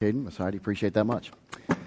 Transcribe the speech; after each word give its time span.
Caden, 0.00 0.34
Heidi, 0.34 0.56
appreciate 0.56 0.94
that 0.94 1.04
much. 1.04 1.30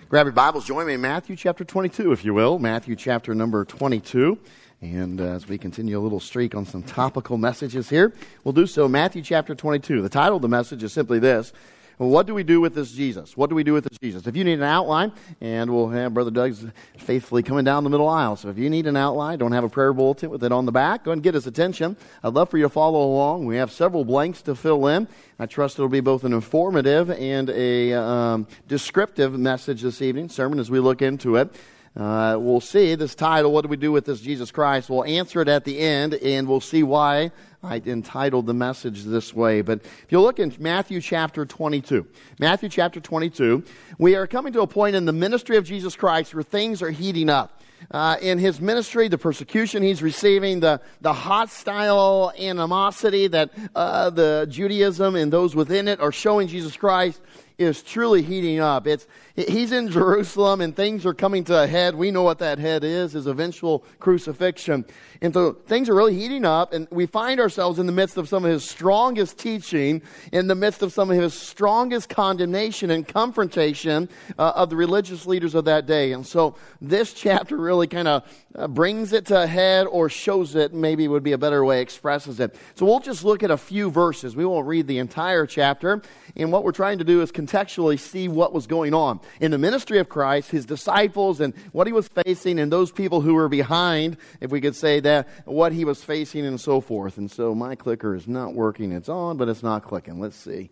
Grab 0.08 0.28
your 0.28 0.34
Bibles, 0.34 0.66
join 0.66 0.86
me 0.86 0.94
in 0.94 1.02
Matthew 1.02 1.36
chapter 1.36 1.64
22, 1.64 2.12
if 2.12 2.24
you 2.24 2.32
will. 2.36 2.60
Matthew 2.60 2.96
chapter 2.96 3.34
number 3.34 3.66
22. 3.66 4.38
And 4.82 5.20
uh, 5.20 5.24
as 5.24 5.48
we 5.48 5.58
continue 5.58 5.98
a 5.98 6.00
little 6.00 6.20
streak 6.20 6.54
on 6.54 6.64
some 6.64 6.84
topical 6.84 7.40
messages 7.40 7.90
here, 7.90 8.14
we'll 8.44 8.54
do 8.54 8.68
so. 8.68 8.88
Matthew 8.88 9.24
chapter 9.24 9.56
22. 9.56 10.04
The 10.04 10.10
title 10.10 10.36
of 10.36 10.44
the 10.44 10.48
message 10.48 10.84
is 10.84 10.94
simply 10.94 11.18
this 11.18 11.54
what 11.98 12.28
do 12.28 12.34
we 12.34 12.44
do 12.44 12.60
with 12.60 12.74
this 12.76 12.92
Jesus? 12.92 13.38
What 13.38 13.50
do 13.50 13.56
we 13.56 13.64
do 13.64 13.74
with 13.74 13.86
this 13.86 13.98
Jesus? 14.00 14.28
If 14.28 14.36
you 14.36 14.44
need 14.44 14.54
an 14.54 14.64
outline, 14.64 15.12
and 15.42 15.72
we'll 15.72 15.90
have 15.90 16.14
Brother 16.14 16.32
Doug's 16.32 16.66
faithfully 16.98 17.44
coming 17.44 17.64
down 17.64 17.84
the 17.84 17.90
middle 17.90 18.10
aisle. 18.10 18.36
So 18.36 18.50
if 18.50 18.58
you 18.58 18.70
need 18.70 18.88
an 18.88 18.98
outline, 18.98 19.40
don't 19.40 19.52
have 19.52 19.64
a 19.64 19.70
prayer 19.70 19.94
bulletin 19.94 20.30
with 20.30 20.44
it 20.44 20.52
on 20.52 20.66
the 20.66 20.72
back, 20.72 21.06
go 21.06 21.12
and 21.12 21.22
get 21.22 21.34
his 21.34 21.48
attention. 21.48 21.98
I'd 22.24 22.34
love 22.34 22.50
for 22.50 22.58
you 22.58 22.64
to 22.64 22.70
follow 22.70 23.04
along. 23.04 23.46
We 23.46 23.58
have 23.58 23.72
several 23.72 24.06
blanks 24.06 24.42
to 24.44 24.56
fill 24.56 24.88
in. 24.88 25.08
I 25.40 25.46
trust 25.46 25.76
it'll 25.76 25.90
be 25.90 26.00
both 26.00 26.24
an 26.24 26.34
informative 26.34 27.10
and 27.10 27.50
a 27.50 27.94
um, 27.94 28.48
descriptive 28.68 29.38
message 29.38 29.82
this 29.82 30.02
evening, 30.02 30.30
sermon, 30.30 30.60
as 30.60 30.72
we 30.72 30.80
look 30.80 31.02
into 31.02 31.36
it. 31.36 31.54
Uh, 31.96 32.38
we'll 32.40 32.60
see 32.60 32.96
this 32.96 33.14
title, 33.14 33.52
What 33.52 33.62
Do 33.62 33.68
We 33.68 33.78
Do 33.78 33.92
with 33.92 34.06
This 34.06 34.20
Jesus 34.20 34.50
Christ? 34.50 34.90
We'll 34.90 35.04
answer 35.04 35.42
it 35.42 35.48
at 35.48 35.64
the 35.64 35.78
end, 35.78 36.16
and 36.16 36.48
we'll 36.48 36.60
see 36.60 36.82
why 36.82 37.32
I 37.64 37.82
entitled 37.86 38.46
the 38.46 38.54
message 38.54 39.06
this 39.06 39.34
way. 39.34 39.62
But 39.62 39.80
if 39.86 40.08
you 40.10 40.20
look 40.20 40.38
in 40.38 40.54
Matthew 40.60 41.00
chapter 41.00 41.46
22, 41.46 42.06
Matthew 42.38 42.68
chapter 42.68 43.00
22, 43.00 43.64
we 43.98 44.16
are 44.16 44.28
coming 44.28 44.52
to 44.54 44.62
a 44.62 44.68
point 44.68 44.98
in 44.98 45.06
the 45.06 45.14
ministry 45.14 45.56
of 45.56 45.64
Jesus 45.64 45.96
Christ 45.96 46.34
where 46.34 46.44
things 46.44 46.82
are 46.82 46.92
heating 46.92 47.30
up. 47.30 47.62
Uh, 47.90 48.18
in 48.22 48.38
his 48.38 48.60
ministry, 48.60 49.08
the 49.08 49.18
persecution 49.18 49.82
he's 49.82 50.02
receiving, 50.02 50.60
the, 50.60 50.82
the 51.02 51.14
hostile 51.14 52.34
animosity 52.38 53.28
that 53.28 53.52
uh, 53.76 54.10
the 54.10 54.46
Judaism 54.50 55.16
and 55.16 55.32
those 55.32 55.56
within 55.56 55.88
it 55.88 56.02
are 56.02 56.12
showing 56.12 56.50
Jesus 56.50 56.76
Christ 56.76 57.22
is 57.58 57.84
truly 57.84 58.22
heating 58.22 58.60
up. 58.60 58.88
It's, 58.88 59.08
he's 59.36 59.72
in 59.72 59.90
Jerusalem 59.90 60.62
and 60.62 60.76
things 60.76 61.06
are 61.06 61.14
coming 61.14 61.44
to 61.46 61.64
a 61.64 61.68
head. 61.68 61.96
We 61.96 62.12
know 62.12 62.24
what 62.24 62.40
that 62.40 62.60
head 62.60 62.84
is, 62.84 63.14
his 63.14 63.28
eventual 63.28 63.84
crucifixion. 64.00 64.86
And 65.22 65.34
so 65.34 65.54
things 65.54 65.88
are 65.90 65.96
really 65.96 66.16
heating 66.16 66.46
up 66.46 66.74
and 66.74 66.88
we 66.92 67.06
find 67.06 67.40
ourselves 67.40 67.80
in 67.80 67.86
the 67.86 67.92
midst 67.92 68.18
of 68.18 68.28
some 68.28 68.44
of 68.44 68.52
his 68.52 68.68
strongest 68.68 69.38
teaching, 69.38 70.02
in 70.32 70.48
the 70.48 70.56
midst 70.56 70.82
of 70.82 70.92
some 70.92 71.10
of 71.12 71.18
his 71.18 71.34
strongest 71.34 72.10
condemnation 72.10 72.92
and 72.92 73.08
confrontation 73.08 74.10
uh, 74.38 74.54
of 74.56 74.70
the 74.70 74.76
religious 74.76 75.26
leaders 75.26 75.56
of 75.56 75.66
that 75.66 75.86
day. 75.86 76.12
And 76.12 76.26
so 76.26 76.56
this 76.82 77.14
chapter 77.14 77.58
really 77.58 77.88
kind 77.88 78.08
of 78.08 78.44
uh, 78.56 78.68
brings 78.68 79.14
it 79.14 79.26
to 79.28 79.44
a 79.44 79.48
head 79.48 79.88
or 79.88 80.10
shows 80.10 80.56
it, 80.56 80.74
maybe 80.74 81.08
would 81.08 81.24
be 81.24 81.32
a 81.32 81.38
better 81.38 81.64
way, 81.64 81.82
expresses 81.82 82.40
it. 82.40 82.56
So 82.76 82.86
we'll 82.86 83.00
just 83.00 83.24
look 83.24 83.44
at 83.44 83.52
a 83.52 83.58
few 83.58 83.90
verses. 83.90 84.36
We 84.36 84.46
won't 84.46 84.68
read 84.68 84.88
the 84.88 84.98
entire 84.98 85.46
chapter. 85.46 86.02
And 86.36 86.52
what 86.52 86.64
we're 86.64 86.72
trying 86.72 86.98
to 86.98 87.04
do 87.04 87.22
is 87.22 87.32
contextually 87.48 88.00
see 88.00 88.28
what 88.28 88.54
was 88.54 88.68
going 88.68 88.94
on 88.94 89.20
in 89.40 89.52
the 89.52 89.58
ministry 89.58 90.00
of 90.00 90.10
Christ, 90.10 90.52
his 90.52 90.66
disciples, 90.66 91.40
and 91.40 91.54
what 91.72 91.88
he 91.88 91.94
was 91.94 92.08
facing, 92.08 92.60
and 92.60 92.72
those 92.72 92.92
people 92.92 93.22
who 93.22 93.34
were 93.34 93.50
behind, 93.50 94.18
if 94.42 94.52
we 94.52 94.62
could 94.62 94.76
say 94.76 95.00
that, 95.02 95.28
what 95.46 95.72
he 95.72 95.86
was 95.86 96.04
facing, 96.04 96.46
and 96.46 96.60
so 96.60 96.82
forth. 96.82 97.18
And 97.18 97.30
so 97.30 97.54
my 97.56 97.76
clicker 97.76 98.16
is 98.16 98.28
not 98.28 98.54
working. 98.54 98.92
It's 98.92 99.10
on, 99.10 99.38
but 99.38 99.50
it's 99.50 99.64
not 99.64 99.84
clicking. 99.84 100.20
Let's 100.20 100.38
see. 100.38 100.70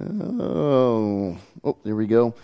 Oh, 0.00 1.38
oh, 1.64 1.76
there 1.84 1.96
we 1.96 2.06
go. 2.06 2.34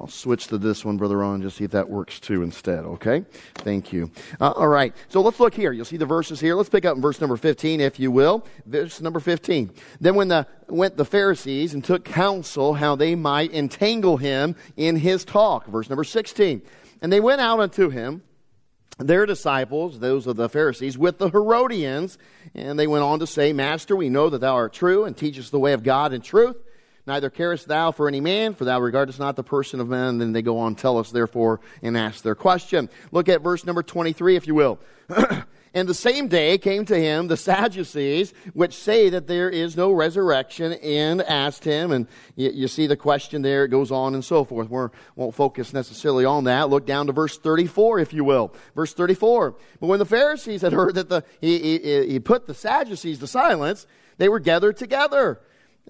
I'll 0.00 0.08
switch 0.08 0.46
to 0.46 0.56
this 0.56 0.82
one, 0.82 0.96
Brother 0.96 1.18
Ron, 1.18 1.42
just 1.42 1.58
see 1.58 1.64
if 1.64 1.72
that 1.72 1.90
works 1.90 2.20
too 2.20 2.42
instead, 2.42 2.86
okay? 2.86 3.22
Thank 3.56 3.92
you. 3.92 4.10
Uh, 4.40 4.52
all 4.52 4.68
right, 4.68 4.94
so 5.08 5.20
let's 5.20 5.38
look 5.38 5.52
here. 5.52 5.72
You'll 5.72 5.84
see 5.84 5.98
the 5.98 6.06
verses 6.06 6.40
here. 6.40 6.54
Let's 6.54 6.70
pick 6.70 6.86
up 6.86 6.96
in 6.96 7.02
verse 7.02 7.20
number 7.20 7.36
15, 7.36 7.82
if 7.82 8.00
you 8.00 8.10
will. 8.10 8.46
Verse 8.64 9.02
number 9.02 9.20
15. 9.20 9.70
Then 10.00 10.14
when 10.14 10.28
the, 10.28 10.46
went 10.68 10.96
the 10.96 11.04
Pharisees 11.04 11.74
and 11.74 11.84
took 11.84 12.06
counsel 12.06 12.72
how 12.72 12.96
they 12.96 13.14
might 13.14 13.52
entangle 13.52 14.16
him 14.16 14.56
in 14.74 14.96
his 14.96 15.22
talk. 15.22 15.66
Verse 15.66 15.90
number 15.90 16.04
16. 16.04 16.62
And 17.02 17.12
they 17.12 17.20
went 17.20 17.42
out 17.42 17.60
unto 17.60 17.90
him 17.90 18.22
their 18.98 19.26
disciples, 19.26 19.98
those 19.98 20.26
of 20.26 20.36
the 20.36 20.48
Pharisees, 20.48 20.96
with 20.96 21.18
the 21.18 21.28
Herodians, 21.28 22.16
and 22.54 22.78
they 22.78 22.86
went 22.86 23.04
on 23.04 23.18
to 23.18 23.26
say, 23.26 23.52
Master, 23.52 23.94
we 23.94 24.08
know 24.08 24.30
that 24.30 24.40
thou 24.40 24.54
art 24.54 24.72
true 24.72 25.04
and 25.04 25.14
teachest 25.14 25.50
the 25.50 25.58
way 25.58 25.74
of 25.74 25.82
God 25.82 26.14
in 26.14 26.22
truth. 26.22 26.56
Neither 27.10 27.28
carest 27.28 27.66
thou 27.66 27.90
for 27.90 28.06
any 28.06 28.20
man, 28.20 28.54
for 28.54 28.64
thou 28.64 28.80
regardest 28.80 29.18
not 29.18 29.34
the 29.34 29.42
person 29.42 29.80
of 29.80 29.88
men. 29.88 30.18
Then 30.18 30.30
they 30.30 30.42
go 30.42 30.58
on, 30.58 30.76
tell 30.76 30.96
us 30.96 31.10
therefore, 31.10 31.58
and 31.82 31.96
ask 31.96 32.22
their 32.22 32.36
question. 32.36 32.88
Look 33.10 33.28
at 33.28 33.42
verse 33.42 33.66
number 33.66 33.82
23, 33.82 34.36
if 34.36 34.46
you 34.46 34.54
will. 34.54 34.78
and 35.74 35.88
the 35.88 35.92
same 35.92 36.28
day 36.28 36.56
came 36.56 36.84
to 36.84 36.96
him 36.96 37.26
the 37.26 37.36
Sadducees, 37.36 38.32
which 38.54 38.74
say 38.74 39.10
that 39.10 39.26
there 39.26 39.50
is 39.50 39.76
no 39.76 39.90
resurrection, 39.90 40.74
and 40.74 41.20
asked 41.22 41.64
him. 41.64 41.90
And 41.90 42.06
you, 42.36 42.50
you 42.50 42.68
see 42.68 42.86
the 42.86 42.96
question 42.96 43.42
there, 43.42 43.64
it 43.64 43.70
goes 43.70 43.90
on 43.90 44.14
and 44.14 44.24
so 44.24 44.44
forth. 44.44 44.70
We 44.70 44.86
won't 45.16 45.34
focus 45.34 45.72
necessarily 45.72 46.24
on 46.24 46.44
that. 46.44 46.70
Look 46.70 46.86
down 46.86 47.08
to 47.08 47.12
verse 47.12 47.36
34, 47.36 47.98
if 47.98 48.12
you 48.12 48.22
will. 48.22 48.54
Verse 48.76 48.94
34. 48.94 49.56
But 49.80 49.86
when 49.88 49.98
the 49.98 50.06
Pharisees 50.06 50.62
had 50.62 50.72
heard 50.72 50.94
that 50.94 51.08
the, 51.08 51.24
he, 51.40 51.58
he, 51.58 52.06
he 52.06 52.20
put 52.20 52.46
the 52.46 52.54
Sadducees 52.54 53.18
to 53.18 53.26
silence, 53.26 53.88
they 54.18 54.28
were 54.28 54.38
gathered 54.38 54.76
together. 54.76 55.40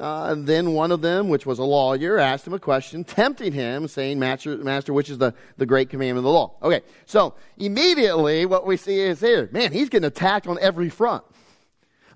Uh, 0.00 0.28
and 0.30 0.46
then 0.46 0.72
one 0.72 0.90
of 0.90 1.02
them, 1.02 1.28
which 1.28 1.44
was 1.44 1.58
a 1.58 1.64
lawyer, 1.64 2.18
asked 2.18 2.46
him 2.46 2.54
a 2.54 2.58
question, 2.58 3.04
tempting 3.04 3.52
him, 3.52 3.86
saying, 3.86 4.18
Master, 4.18 4.56
Master 4.56 4.94
which 4.94 5.10
is 5.10 5.18
the, 5.18 5.34
the 5.58 5.66
great 5.66 5.90
commandment 5.90 6.18
of 6.18 6.24
the 6.24 6.30
law? 6.30 6.54
Okay, 6.62 6.80
so 7.04 7.34
immediately 7.58 8.46
what 8.46 8.66
we 8.66 8.78
see 8.78 8.98
is 8.98 9.20
here, 9.20 9.50
man, 9.52 9.72
he's 9.72 9.90
getting 9.90 10.06
attacked 10.06 10.46
on 10.46 10.58
every 10.60 10.88
front. 10.88 11.22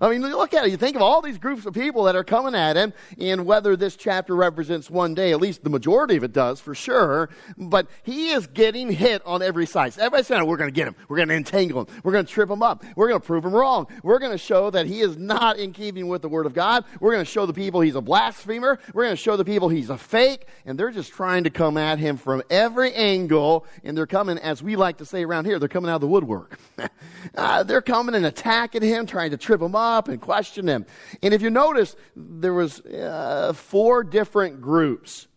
I 0.01 0.09
mean, 0.09 0.21
look 0.21 0.53
at 0.53 0.65
it. 0.65 0.71
You 0.71 0.77
think 0.77 0.95
of 0.95 1.01
all 1.01 1.21
these 1.21 1.37
groups 1.37 1.65
of 1.65 1.73
people 1.73 2.03
that 2.03 2.15
are 2.15 2.23
coming 2.23 2.53
at 2.53 2.75
him, 2.75 2.93
and 3.17 3.45
whether 3.45 3.77
this 3.77 3.95
chapter 3.95 4.35
represents 4.35 4.89
one 4.89 5.13
day, 5.13 5.31
at 5.31 5.39
least 5.39 5.63
the 5.63 5.69
majority 5.69 6.17
of 6.17 6.23
it 6.23 6.33
does 6.33 6.59
for 6.59 6.75
sure, 6.75 7.29
but 7.57 7.87
he 8.03 8.31
is 8.31 8.47
getting 8.47 8.91
hit 8.91 9.21
on 9.25 9.41
every 9.41 9.65
side. 9.65 9.93
Everybody's 9.97 10.27
saying, 10.27 10.45
we're 10.45 10.57
going 10.57 10.69
to 10.69 10.75
get 10.75 10.87
him. 10.87 10.95
We're 11.07 11.17
going 11.17 11.29
to 11.29 11.35
entangle 11.35 11.81
him. 11.81 12.01
We're 12.03 12.11
going 12.11 12.25
to 12.25 12.31
trip 12.31 12.49
him 12.49 12.61
up. 12.61 12.83
We're 12.95 13.07
going 13.07 13.21
to 13.21 13.25
prove 13.25 13.45
him 13.45 13.53
wrong. 13.53 13.87
We're 14.03 14.19
going 14.19 14.33
to 14.33 14.37
show 14.37 14.69
that 14.71 14.85
he 14.85 14.99
is 14.99 15.15
not 15.15 15.57
in 15.57 15.71
keeping 15.71 16.09
with 16.09 16.21
the 16.21 16.29
Word 16.29 16.45
of 16.45 16.53
God. 16.53 16.83
We're 16.99 17.13
going 17.13 17.23
to 17.25 17.31
show 17.31 17.45
the 17.45 17.53
people 17.53 17.79
he's 17.79 17.95
a 17.95 18.01
blasphemer. 18.01 18.79
We're 18.93 19.03
going 19.03 19.15
to 19.15 19.21
show 19.21 19.37
the 19.37 19.45
people 19.45 19.69
he's 19.69 19.89
a 19.89 19.97
fake, 19.97 20.47
and 20.65 20.77
they're 20.77 20.91
just 20.91 21.13
trying 21.13 21.45
to 21.45 21.49
come 21.49 21.77
at 21.77 21.99
him 21.99 22.17
from 22.17 22.43
every 22.49 22.93
angle, 22.93 23.65
and 23.83 23.97
they're 23.97 24.07
coming, 24.07 24.37
as 24.39 24.61
we 24.61 24.75
like 24.75 24.97
to 24.97 25.05
say 25.05 25.23
around 25.23 25.45
here, 25.45 25.57
they're 25.57 25.69
coming 25.69 25.89
out 25.89 25.95
of 25.95 26.01
the 26.01 26.07
woodwork. 26.07 26.59
uh, 27.35 27.63
they're 27.63 27.81
coming 27.81 28.13
and 28.13 28.25
attacking 28.25 28.81
him, 28.81 29.05
trying 29.05 29.31
to 29.31 29.37
trip 29.37 29.61
him 29.61 29.73
up 29.73 29.84
up 29.85 30.07
and 30.07 30.19
question 30.19 30.67
him. 30.67 30.85
And 31.21 31.33
if 31.33 31.41
you 31.41 31.49
notice, 31.49 31.95
there 32.15 32.53
was 32.53 32.79
uh, 32.81 33.53
four 33.53 34.03
different 34.03 34.61
groups 34.61 35.27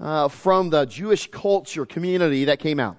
uh, 0.00 0.28
from 0.28 0.70
the 0.70 0.84
Jewish 0.84 1.30
culture 1.30 1.86
community 1.86 2.46
that 2.46 2.58
came 2.58 2.80
out. 2.80 2.96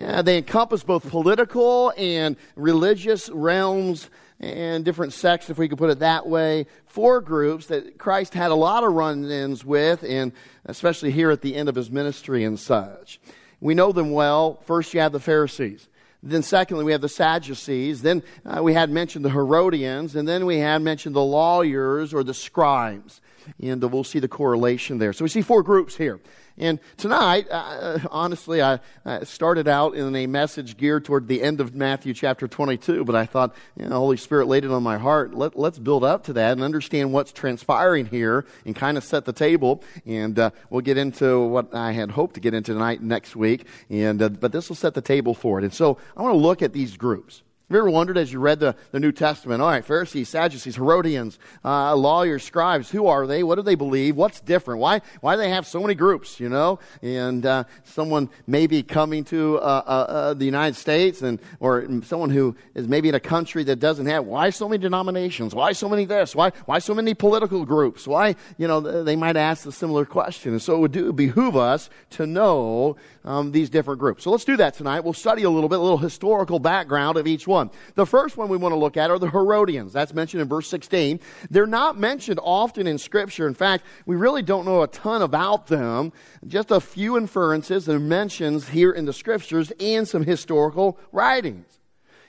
Uh, 0.00 0.22
they 0.22 0.38
encompass 0.38 0.82
both 0.82 1.08
political 1.10 1.92
and 1.96 2.36
religious 2.56 3.28
realms 3.28 4.08
and 4.38 4.86
different 4.86 5.12
sects, 5.12 5.50
if 5.50 5.58
we 5.58 5.68
could 5.68 5.76
put 5.76 5.90
it 5.90 5.98
that 5.98 6.26
way. 6.26 6.66
Four 6.86 7.20
groups 7.20 7.66
that 7.66 7.98
Christ 7.98 8.32
had 8.32 8.50
a 8.50 8.54
lot 8.54 8.84
of 8.84 8.94
run 8.94 9.30
ins 9.30 9.64
with, 9.64 10.02
and 10.02 10.32
especially 10.64 11.10
here 11.10 11.30
at 11.30 11.42
the 11.42 11.54
end 11.54 11.68
of 11.68 11.74
his 11.74 11.90
ministry 11.90 12.44
and 12.44 12.58
such. 12.58 13.20
We 13.60 13.74
know 13.74 13.92
them 13.92 14.12
well. 14.12 14.62
First, 14.64 14.94
you 14.94 15.00
have 15.00 15.12
the 15.12 15.20
Pharisees. 15.20 15.89
Then, 16.22 16.42
secondly, 16.42 16.84
we 16.84 16.92
have 16.92 17.00
the 17.00 17.08
Sadducees. 17.08 18.02
Then 18.02 18.22
uh, 18.44 18.62
we 18.62 18.74
had 18.74 18.90
mentioned 18.90 19.24
the 19.24 19.30
Herodians. 19.30 20.14
And 20.16 20.28
then 20.28 20.44
we 20.46 20.58
had 20.58 20.82
mentioned 20.82 21.16
the 21.16 21.22
lawyers 21.22 22.12
or 22.12 22.22
the 22.22 22.34
scribes. 22.34 23.20
And 23.60 23.82
we'll 23.90 24.04
see 24.04 24.18
the 24.18 24.28
correlation 24.28 24.98
there. 24.98 25.12
So 25.12 25.24
we 25.24 25.30
see 25.30 25.42
four 25.42 25.62
groups 25.62 25.96
here. 25.96 26.20
And 26.60 26.78
tonight, 26.98 27.48
uh, 27.50 28.00
honestly, 28.10 28.60
I, 28.60 28.80
I, 29.06 29.24
started 29.24 29.66
out 29.66 29.94
in 29.94 30.14
a 30.14 30.26
message 30.26 30.76
geared 30.76 31.06
toward 31.06 31.26
the 31.26 31.42
end 31.42 31.58
of 31.58 31.74
Matthew 31.74 32.12
chapter 32.12 32.46
22, 32.46 33.02
but 33.04 33.16
I 33.16 33.24
thought, 33.24 33.54
you 33.76 33.88
know, 33.88 33.96
Holy 33.96 34.18
Spirit 34.18 34.46
laid 34.46 34.66
it 34.66 34.70
on 34.70 34.82
my 34.82 34.98
heart. 34.98 35.32
Let, 35.32 35.56
us 35.56 35.78
build 35.78 36.04
up 36.04 36.24
to 36.24 36.34
that 36.34 36.52
and 36.52 36.62
understand 36.62 37.14
what's 37.14 37.32
transpiring 37.32 38.04
here 38.04 38.44
and 38.66 38.76
kind 38.76 38.98
of 38.98 39.04
set 39.04 39.24
the 39.24 39.32
table. 39.32 39.82
And 40.04 40.38
uh, 40.38 40.50
we'll 40.68 40.82
get 40.82 40.98
into 40.98 41.40
what 41.40 41.74
I 41.74 41.92
had 41.92 42.10
hoped 42.10 42.34
to 42.34 42.40
get 42.40 42.52
into 42.52 42.74
tonight 42.74 43.02
next 43.02 43.34
week. 43.34 43.66
And, 43.88 44.20
uh, 44.20 44.28
but 44.28 44.52
this 44.52 44.68
will 44.68 44.76
set 44.76 44.92
the 44.92 45.00
table 45.00 45.32
for 45.32 45.58
it. 45.58 45.64
And 45.64 45.72
so 45.72 45.96
I 46.14 46.20
want 46.20 46.34
to 46.34 46.38
look 46.38 46.60
at 46.60 46.74
these 46.74 46.98
groups. 46.98 47.42
Have 47.70 47.76
you 47.76 47.82
ever 47.82 47.90
wondered 47.90 48.18
as 48.18 48.32
you 48.32 48.40
read 48.40 48.58
the, 48.58 48.74
the 48.90 48.98
New 48.98 49.12
Testament, 49.12 49.62
all 49.62 49.68
right, 49.68 49.84
Pharisees, 49.84 50.28
Sadducees, 50.28 50.74
Herodians, 50.74 51.38
uh, 51.64 51.94
lawyers, 51.94 52.42
scribes, 52.42 52.90
who 52.90 53.06
are 53.06 53.28
they? 53.28 53.44
What 53.44 53.54
do 53.54 53.62
they 53.62 53.76
believe? 53.76 54.16
What's 54.16 54.40
different? 54.40 54.80
Why, 54.80 55.02
why 55.20 55.36
do 55.36 55.42
they 55.42 55.50
have 55.50 55.68
so 55.68 55.80
many 55.80 55.94
groups, 55.94 56.40
you 56.40 56.48
know? 56.48 56.80
And 57.00 57.46
uh, 57.46 57.62
someone 57.84 58.28
maybe 58.48 58.82
coming 58.82 59.22
to 59.26 59.58
uh, 59.58 59.60
uh, 59.60 59.90
uh, 59.90 60.34
the 60.34 60.44
United 60.44 60.74
States 60.74 61.22
and, 61.22 61.38
or 61.60 61.86
someone 62.02 62.30
who 62.30 62.56
is 62.74 62.88
maybe 62.88 63.08
in 63.08 63.14
a 63.14 63.20
country 63.20 63.62
that 63.62 63.76
doesn't 63.76 64.06
have, 64.06 64.24
why 64.24 64.50
so 64.50 64.68
many 64.68 64.82
denominations? 64.82 65.54
Why 65.54 65.70
so 65.70 65.88
many 65.88 66.06
this? 66.06 66.34
Why, 66.34 66.50
why 66.64 66.80
so 66.80 66.92
many 66.92 67.14
political 67.14 67.64
groups? 67.64 68.04
Why, 68.04 68.34
you 68.58 68.66
know, 68.66 68.80
they 68.80 69.14
might 69.14 69.36
ask 69.36 69.64
a 69.64 69.70
similar 69.70 70.04
question. 70.04 70.50
And 70.50 70.60
so 70.60 70.74
it 70.74 70.78
would 70.80 70.92
do, 70.92 71.12
behoove 71.12 71.56
us 71.56 71.88
to 72.10 72.26
know 72.26 72.96
um, 73.24 73.52
these 73.52 73.70
different 73.70 74.00
groups. 74.00 74.24
So 74.24 74.32
let's 74.32 74.44
do 74.44 74.56
that 74.56 74.74
tonight. 74.74 75.04
We'll 75.04 75.12
study 75.12 75.44
a 75.44 75.50
little 75.50 75.68
bit, 75.68 75.78
a 75.78 75.82
little 75.82 75.98
historical 75.98 76.58
background 76.58 77.16
of 77.16 77.28
each 77.28 77.46
one. 77.46 77.59
One. 77.60 77.70
The 77.94 78.06
first 78.06 78.36
one 78.36 78.48
we 78.48 78.56
want 78.56 78.72
to 78.72 78.78
look 78.78 78.96
at 78.96 79.10
are 79.10 79.18
the 79.18 79.30
Herodians. 79.30 79.92
That's 79.92 80.14
mentioned 80.14 80.42
in 80.42 80.48
verse 80.48 80.68
16. 80.68 81.20
They're 81.50 81.66
not 81.66 81.98
mentioned 81.98 82.40
often 82.42 82.86
in 82.86 82.98
Scripture. 82.98 83.46
In 83.46 83.54
fact, 83.54 83.84
we 84.06 84.16
really 84.16 84.42
don't 84.42 84.64
know 84.64 84.82
a 84.82 84.88
ton 84.88 85.22
about 85.22 85.66
them. 85.66 86.12
Just 86.46 86.70
a 86.70 86.80
few 86.80 87.16
inferences 87.16 87.88
and 87.88 88.08
mentions 88.08 88.68
here 88.68 88.90
in 88.90 89.04
the 89.04 89.12
Scriptures 89.12 89.72
and 89.78 90.08
some 90.08 90.24
historical 90.24 90.98
writings. 91.12 91.66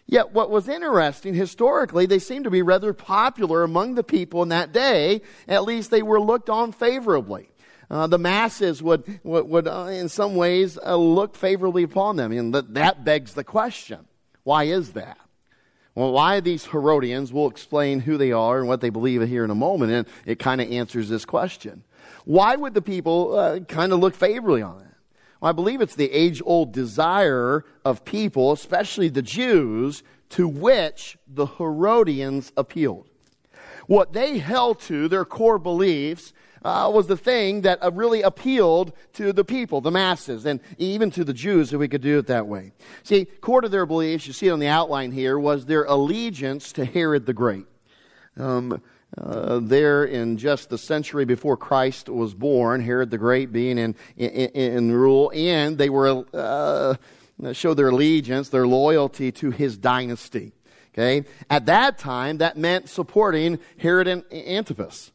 Yet, 0.06 0.34
what 0.34 0.50
was 0.50 0.68
interesting 0.68 1.34
historically, 1.34 2.06
they 2.06 2.20
seemed 2.20 2.44
to 2.44 2.52
be 2.52 2.62
rather 2.62 2.92
popular 2.92 3.64
among 3.64 3.96
the 3.96 4.04
people 4.04 4.44
in 4.44 4.50
that 4.50 4.74
day. 4.74 5.22
At 5.48 5.64
least 5.64 5.90
they 5.90 6.02
were 6.02 6.20
looked 6.20 6.50
on 6.50 6.74
favorably. 6.74 7.48
Uh, 7.90 8.08
the 8.08 8.18
masses 8.18 8.82
would, 8.82 9.20
would, 9.24 9.48
would 9.48 9.68
uh, 9.68 9.88
in 9.92 10.10
some 10.10 10.36
ways, 10.36 10.78
uh, 10.84 10.96
look 10.96 11.36
favorably 11.36 11.84
upon 11.84 12.16
them. 12.16 12.32
And 12.32 12.54
that, 12.54 12.74
that 12.74 13.06
begs 13.06 13.34
the 13.34 13.44
question 13.44 14.06
why 14.44 14.64
is 14.66 14.94
that? 14.94 15.21
Well, 15.94 16.14
why 16.14 16.40
these 16.40 16.66
Herodians? 16.66 17.34
We'll 17.34 17.50
explain 17.50 18.00
who 18.00 18.18
they 18.18 18.32
are 18.32 18.60
and 18.60 18.68
what 18.68 18.82
they 18.82 18.90
believe 18.90 19.28
here 19.28 19.44
in 19.44 19.50
a 19.50 19.56
moment, 19.56 19.92
and 19.92 20.08
it 20.26 20.40
kind 20.40 20.62
of 20.62 20.72
answers 20.72 21.10
this 21.10 21.26
question. 21.26 21.84
Why 22.24 22.56
would 22.56 22.74
the 22.74 22.82
people 22.82 23.38
uh, 23.38 23.60
kind 23.62 23.92
of 23.92 24.00
look 24.00 24.16
favorably 24.16 24.62
on 24.62 24.80
it? 24.82 24.88
Well, 25.42 25.50
I 25.50 25.54
believe 25.54 25.82
it's 25.82 25.96
the 25.96 26.12
age 26.12 26.42
old 26.46 26.72
desire 26.72 27.66
of 27.84 28.06
people, 28.06 28.52
especially 28.52 29.10
the 29.10 29.22
Jews, 29.22 30.04
to 30.30 30.48
which 30.48 31.18
the 31.28 31.46
Herodians 31.46 32.54
appealed. 32.56 33.10
What 33.88 34.14
they 34.14 34.38
held 34.38 34.80
to, 34.82 35.10
their 35.10 35.26
core 35.26 35.60
beliefs, 35.60 36.32
uh, 36.64 36.92
was 36.94 37.08
the 37.08 37.18
thing 37.18 37.62
that 37.62 37.84
uh, 37.84 37.92
really 37.92 38.22
appealed 38.22 38.94
to 39.14 39.34
the 39.34 39.44
people, 39.44 39.82
the 39.82 39.92
masses, 39.92 40.46
and 40.46 40.60
even 40.78 41.10
to 41.12 41.24
the 41.24 41.34
Jews, 41.34 41.74
if 41.74 41.80
we 41.80 41.88
could 41.88 42.02
do 42.02 42.20
it 42.20 42.28
that 42.28 42.48
way. 42.48 42.72
See, 43.04 43.26
core 43.26 43.62
to 43.62 43.70
their 43.70 43.86
beliefs, 43.86 44.28
you 44.28 44.34
see 44.34 44.48
it 44.48 44.52
on 44.52 44.60
the 44.60 44.68
outline 44.68 45.12
here, 45.12 45.40
was 45.40 45.66
their 45.66 45.84
allegiance 45.86 46.72
to 46.74 46.86
Herod 46.86 47.26
the 47.26 47.34
Great. 47.34 47.66
Um, 48.38 48.82
uh, 49.18 49.60
there 49.62 50.06
in 50.06 50.38
just 50.38 50.70
the 50.70 50.78
century 50.78 51.26
before 51.26 51.58
Christ 51.58 52.08
was 52.08 52.34
born, 52.34 52.82
Herod 52.82 53.10
the 53.10 53.18
Great 53.18 53.52
being 53.52 53.78
in, 53.78 53.96
in, 54.16 54.30
in 54.30 54.92
rule, 54.92 55.32
and 55.36 55.78
they 55.78 55.90
were 55.90 56.24
uh, 56.34 56.96
show 57.52 57.74
their 57.74 57.90
allegiance, 57.90 58.50
their 58.50 58.68
loyalty 58.68 59.32
to 59.34 59.52
his 59.52 59.78
dynasty. 59.78 60.54
Okay, 60.94 61.26
at 61.50 61.66
that 61.68 61.98
time, 61.98 62.40
that 62.40 62.58
meant 62.58 62.90
supporting 62.90 63.60
Herod 63.78 64.08
and 64.08 64.24
Antipas. 64.32 65.12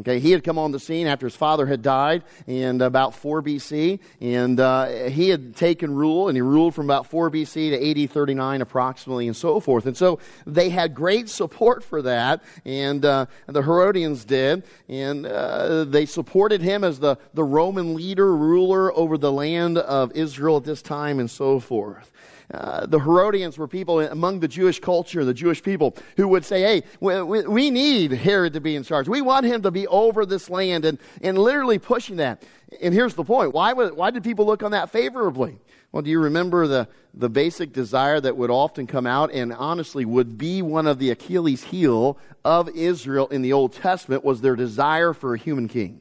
Okay, 0.00 0.18
he 0.18 0.32
had 0.32 0.44
come 0.44 0.58
on 0.58 0.72
the 0.72 0.80
scene 0.80 1.06
after 1.06 1.26
his 1.26 1.36
father 1.36 1.64
had 1.64 1.80
died 1.80 2.22
in 2.46 2.82
about 2.82 3.14
4 3.14 3.42
BC, 3.42 3.98
and 4.20 4.60
uh, 4.60 4.86
he 5.08 5.30
had 5.30 5.56
taken 5.56 5.94
rule, 5.94 6.28
and 6.28 6.36
he 6.36 6.42
ruled 6.42 6.74
from 6.74 6.86
about 6.86 7.06
4 7.06 7.30
BC 7.30 7.70
to 7.70 8.02
AD 8.02 8.10
39 8.10 8.60
approximately, 8.60 9.26
and 9.26 9.36
so 9.36 9.58
forth. 9.58 9.86
And 9.86 9.96
so 9.96 10.18
they 10.46 10.68
had 10.68 10.94
great 10.94 11.28
support 11.28 11.82
for 11.82 12.02
that, 12.02 12.42
and 12.64 13.04
uh, 13.04 13.26
the 13.46 13.62
Herodians 13.62 14.24
did, 14.24 14.64
and 14.88 15.24
uh, 15.24 15.84
they 15.84 16.04
supported 16.04 16.60
him 16.60 16.84
as 16.84 16.98
the, 16.98 17.16
the 17.32 17.44
Roman 17.44 17.94
leader, 17.94 18.36
ruler 18.36 18.94
over 18.94 19.16
the 19.16 19.32
land 19.32 19.78
of 19.78 20.12
Israel 20.12 20.58
at 20.58 20.64
this 20.64 20.82
time, 20.82 21.18
and 21.20 21.30
so 21.30 21.58
forth. 21.58 22.10
Uh, 22.52 22.86
the 22.86 23.00
Herodians 23.00 23.58
were 23.58 23.66
people 23.66 24.00
among 24.00 24.38
the 24.38 24.46
Jewish 24.46 24.78
culture, 24.78 25.24
the 25.24 25.34
Jewish 25.34 25.62
people, 25.62 25.96
who 26.16 26.28
would 26.28 26.44
say, 26.44 26.62
hey, 26.62 26.82
we, 27.00 27.42
we, 27.42 27.70
need 27.70 28.12
Herod 28.12 28.52
to 28.52 28.60
be 28.60 28.76
in 28.76 28.84
charge. 28.84 29.08
We 29.08 29.20
want 29.20 29.46
him 29.46 29.62
to 29.62 29.72
be 29.72 29.86
over 29.88 30.24
this 30.24 30.48
land, 30.48 30.84
and, 30.84 30.98
and 31.22 31.36
literally 31.36 31.78
pushing 31.78 32.16
that. 32.16 32.44
And 32.80 32.94
here's 32.94 33.14
the 33.14 33.24
point 33.24 33.52
why, 33.52 33.72
would, 33.72 33.96
why 33.96 34.10
did 34.10 34.22
people 34.22 34.46
look 34.46 34.62
on 34.62 34.70
that 34.70 34.90
favorably? 34.90 35.58
Well, 35.90 36.02
do 36.02 36.10
you 36.10 36.20
remember 36.20 36.66
the, 36.66 36.88
the 37.14 37.28
basic 37.28 37.72
desire 37.72 38.20
that 38.20 38.36
would 38.36 38.50
often 38.50 38.86
come 38.86 39.06
out 39.06 39.32
and 39.32 39.52
honestly 39.52 40.04
would 40.04 40.38
be 40.38 40.62
one 40.62 40.86
of 40.86 40.98
the 40.98 41.10
Achilles' 41.10 41.64
heel 41.64 42.18
of 42.44 42.68
Israel 42.68 43.26
in 43.28 43.42
the 43.42 43.52
Old 43.52 43.72
Testament 43.72 44.24
was 44.24 44.40
their 44.40 44.56
desire 44.56 45.12
for 45.12 45.34
a 45.34 45.38
human 45.38 45.68
king, 45.68 46.00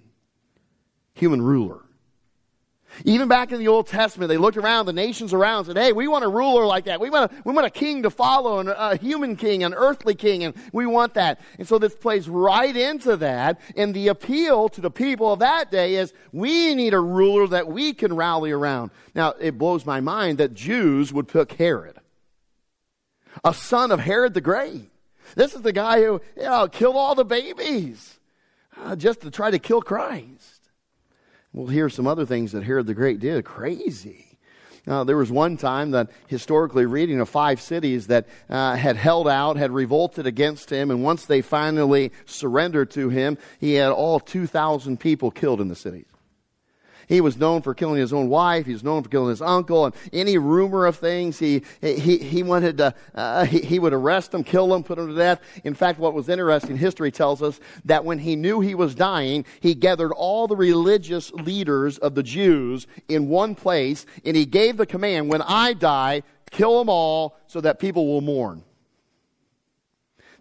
human 1.13 1.41
ruler. 1.41 1.84
Even 3.03 3.27
back 3.27 3.51
in 3.51 3.59
the 3.59 3.67
Old 3.67 3.87
Testament, 3.87 4.29
they 4.29 4.37
looked 4.37 4.57
around, 4.57 4.85
the 4.85 4.93
nations 4.93 5.33
around, 5.33 5.65
said, 5.65 5.77
Hey, 5.77 5.91
we 5.91 6.07
want 6.07 6.23
a 6.23 6.27
ruler 6.27 6.65
like 6.65 6.85
that. 6.85 6.99
We 6.99 7.09
want 7.09 7.31
a, 7.31 7.35
we 7.43 7.53
want 7.53 7.67
a 7.67 7.71
king 7.71 8.03
to 8.03 8.09
follow, 8.09 8.59
and 8.59 8.69
a 8.69 8.95
human 8.95 9.35
king, 9.35 9.63
an 9.63 9.73
earthly 9.73 10.15
king, 10.15 10.43
and 10.43 10.55
we 10.71 10.85
want 10.85 11.15
that. 11.15 11.41
And 11.59 11.67
so 11.67 11.77
this 11.77 11.95
plays 11.95 12.29
right 12.29 12.75
into 12.75 13.17
that. 13.17 13.59
And 13.75 13.93
the 13.93 14.07
appeal 14.07 14.69
to 14.69 14.81
the 14.81 14.91
people 14.91 15.33
of 15.33 15.39
that 15.39 15.71
day 15.71 15.95
is, 15.95 16.13
We 16.31 16.73
need 16.75 16.93
a 16.93 16.99
ruler 16.99 17.47
that 17.47 17.67
we 17.67 17.93
can 17.93 18.15
rally 18.15 18.51
around. 18.51 18.91
Now, 19.13 19.33
it 19.39 19.57
blows 19.57 19.85
my 19.85 19.99
mind 19.99 20.37
that 20.37 20.53
Jews 20.53 21.11
would 21.11 21.27
pick 21.27 21.53
Herod, 21.53 21.99
a 23.43 23.53
son 23.53 23.91
of 23.91 23.99
Herod 23.99 24.33
the 24.33 24.41
Great. 24.41 24.89
This 25.35 25.55
is 25.55 25.63
the 25.63 25.73
guy 25.73 26.01
who 26.01 26.21
you 26.37 26.43
know, 26.43 26.67
killed 26.67 26.95
all 26.95 27.15
the 27.15 27.25
babies 27.25 28.19
uh, 28.77 28.95
just 28.95 29.21
to 29.21 29.31
try 29.31 29.51
to 29.51 29.59
kill 29.59 29.81
Christ. 29.81 30.64
We'll 31.55 31.67
hear 31.67 31.87
some 31.87 32.05
other 32.05 32.25
things 32.25 32.51
that 32.51 32.63
Herod 32.63 32.85
the 32.85 32.93
Great 32.93 33.21
did. 33.21 33.45
Crazy. 33.45 34.37
Uh, 34.85 35.05
there 35.05 35.15
was 35.15 35.31
one 35.31 35.55
time 35.55 35.91
that 35.91 36.09
historically 36.27 36.85
reading 36.85 37.21
of 37.21 37.29
five 37.29 37.61
cities 37.61 38.07
that 38.07 38.27
uh, 38.49 38.75
had 38.75 38.97
held 38.97 39.25
out, 39.25 39.55
had 39.55 39.71
revolted 39.71 40.27
against 40.27 40.69
him, 40.69 40.91
and 40.91 41.01
once 41.01 41.25
they 41.25 41.41
finally 41.41 42.11
surrendered 42.25 42.91
to 42.91 43.07
him, 43.07 43.37
he 43.57 43.75
had 43.75 43.93
all 43.93 44.19
2,000 44.19 44.99
people 44.99 45.31
killed 45.31 45.61
in 45.61 45.69
the 45.69 45.77
cities. 45.77 46.05
He 47.07 47.21
was 47.21 47.37
known 47.37 47.61
for 47.61 47.73
killing 47.73 47.99
his 47.99 48.13
own 48.13 48.29
wife. 48.29 48.65
He 48.65 48.73
was 48.73 48.83
known 48.83 49.03
for 49.03 49.09
killing 49.09 49.29
his 49.29 49.41
uncle. 49.41 49.85
And 49.85 49.95
any 50.13 50.37
rumor 50.37 50.85
of 50.85 50.97
things, 50.97 51.39
he, 51.39 51.63
he, 51.81 52.17
he 52.17 52.43
wanted 52.43 52.77
to, 52.77 52.93
uh, 53.13 53.45
he, 53.45 53.59
he 53.59 53.79
would 53.79 53.93
arrest 53.93 54.31
them, 54.31 54.43
kill 54.43 54.67
them, 54.67 54.83
put 54.83 54.97
them 54.97 55.07
to 55.07 55.15
death. 55.15 55.41
In 55.63 55.73
fact, 55.73 55.99
what 55.99 56.13
was 56.13 56.29
interesting, 56.29 56.77
history 56.77 57.11
tells 57.11 57.41
us 57.41 57.59
that 57.85 58.05
when 58.05 58.19
he 58.19 58.35
knew 58.35 58.59
he 58.59 58.75
was 58.75 58.95
dying, 58.95 59.45
he 59.59 59.75
gathered 59.75 60.11
all 60.11 60.47
the 60.47 60.55
religious 60.55 61.31
leaders 61.33 61.97
of 61.97 62.15
the 62.15 62.23
Jews 62.23 62.87
in 63.07 63.29
one 63.29 63.55
place 63.55 64.05
and 64.23 64.35
he 64.35 64.45
gave 64.45 64.77
the 64.77 64.85
command, 64.85 65.29
when 65.29 65.41
I 65.41 65.73
die, 65.73 66.23
kill 66.51 66.79
them 66.79 66.89
all 66.89 67.37
so 67.47 67.61
that 67.61 67.79
people 67.79 68.07
will 68.07 68.21
mourn. 68.21 68.63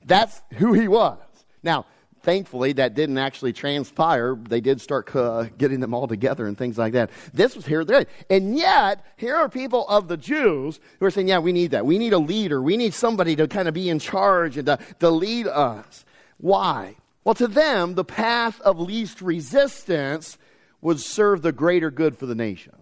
That's 0.05 0.43
who 0.55 0.73
he 0.73 0.89
was. 0.89 1.19
Now, 1.63 1.87
thankfully, 2.25 2.73
that 2.73 2.95
didn't 2.95 3.19
actually 3.19 3.53
transpire. 3.53 4.35
They 4.35 4.61
did 4.61 4.81
start 4.81 5.15
uh, 5.15 5.45
getting 5.57 5.81
them 5.81 5.95
all 5.95 6.09
together 6.09 6.47
and 6.47 6.59
things 6.59 6.77
like 6.77 6.95
that. 6.95 7.11
This 7.33 7.55
was 7.55 7.67
here 7.67 7.85
there. 7.85 8.07
And 8.29 8.57
yet, 8.57 9.05
here 9.17 9.37
are 9.37 9.49
people 9.49 9.87
of 9.89 10.09
the 10.09 10.17
Jews 10.17 10.81
who 10.99 11.07
are 11.07 11.11
saying, 11.11 11.29
yeah, 11.29 11.39
we 11.39 11.53
need 11.53 11.71
that. 11.73 11.87
We 11.87 11.99
need 11.99 12.13
a 12.13 12.19
leader. 12.19 12.61
We 12.61 12.77
need 12.77 12.95
somebody 12.95 13.37
to 13.37 13.47
kind 13.47 13.69
of 13.69 13.75
be 13.75 13.89
in 13.89 13.99
charge 13.99 14.57
and 14.57 14.67
to, 14.67 14.79
to 15.01 15.11
lead 15.11 15.47
us. 15.47 16.05
Why? 16.39 16.97
Well, 17.23 17.35
to 17.37 17.47
them, 17.47 17.95
the 17.95 18.05
path 18.05 18.61
of 18.63 18.81
least 18.81 19.23
resistance 19.23 20.37
would 20.81 21.01
serve 21.01 21.43
the 21.43 21.53
greater 21.53 21.91
good 21.91 22.19
for 22.19 22.27
the 22.27 22.35
nation. 22.35 22.75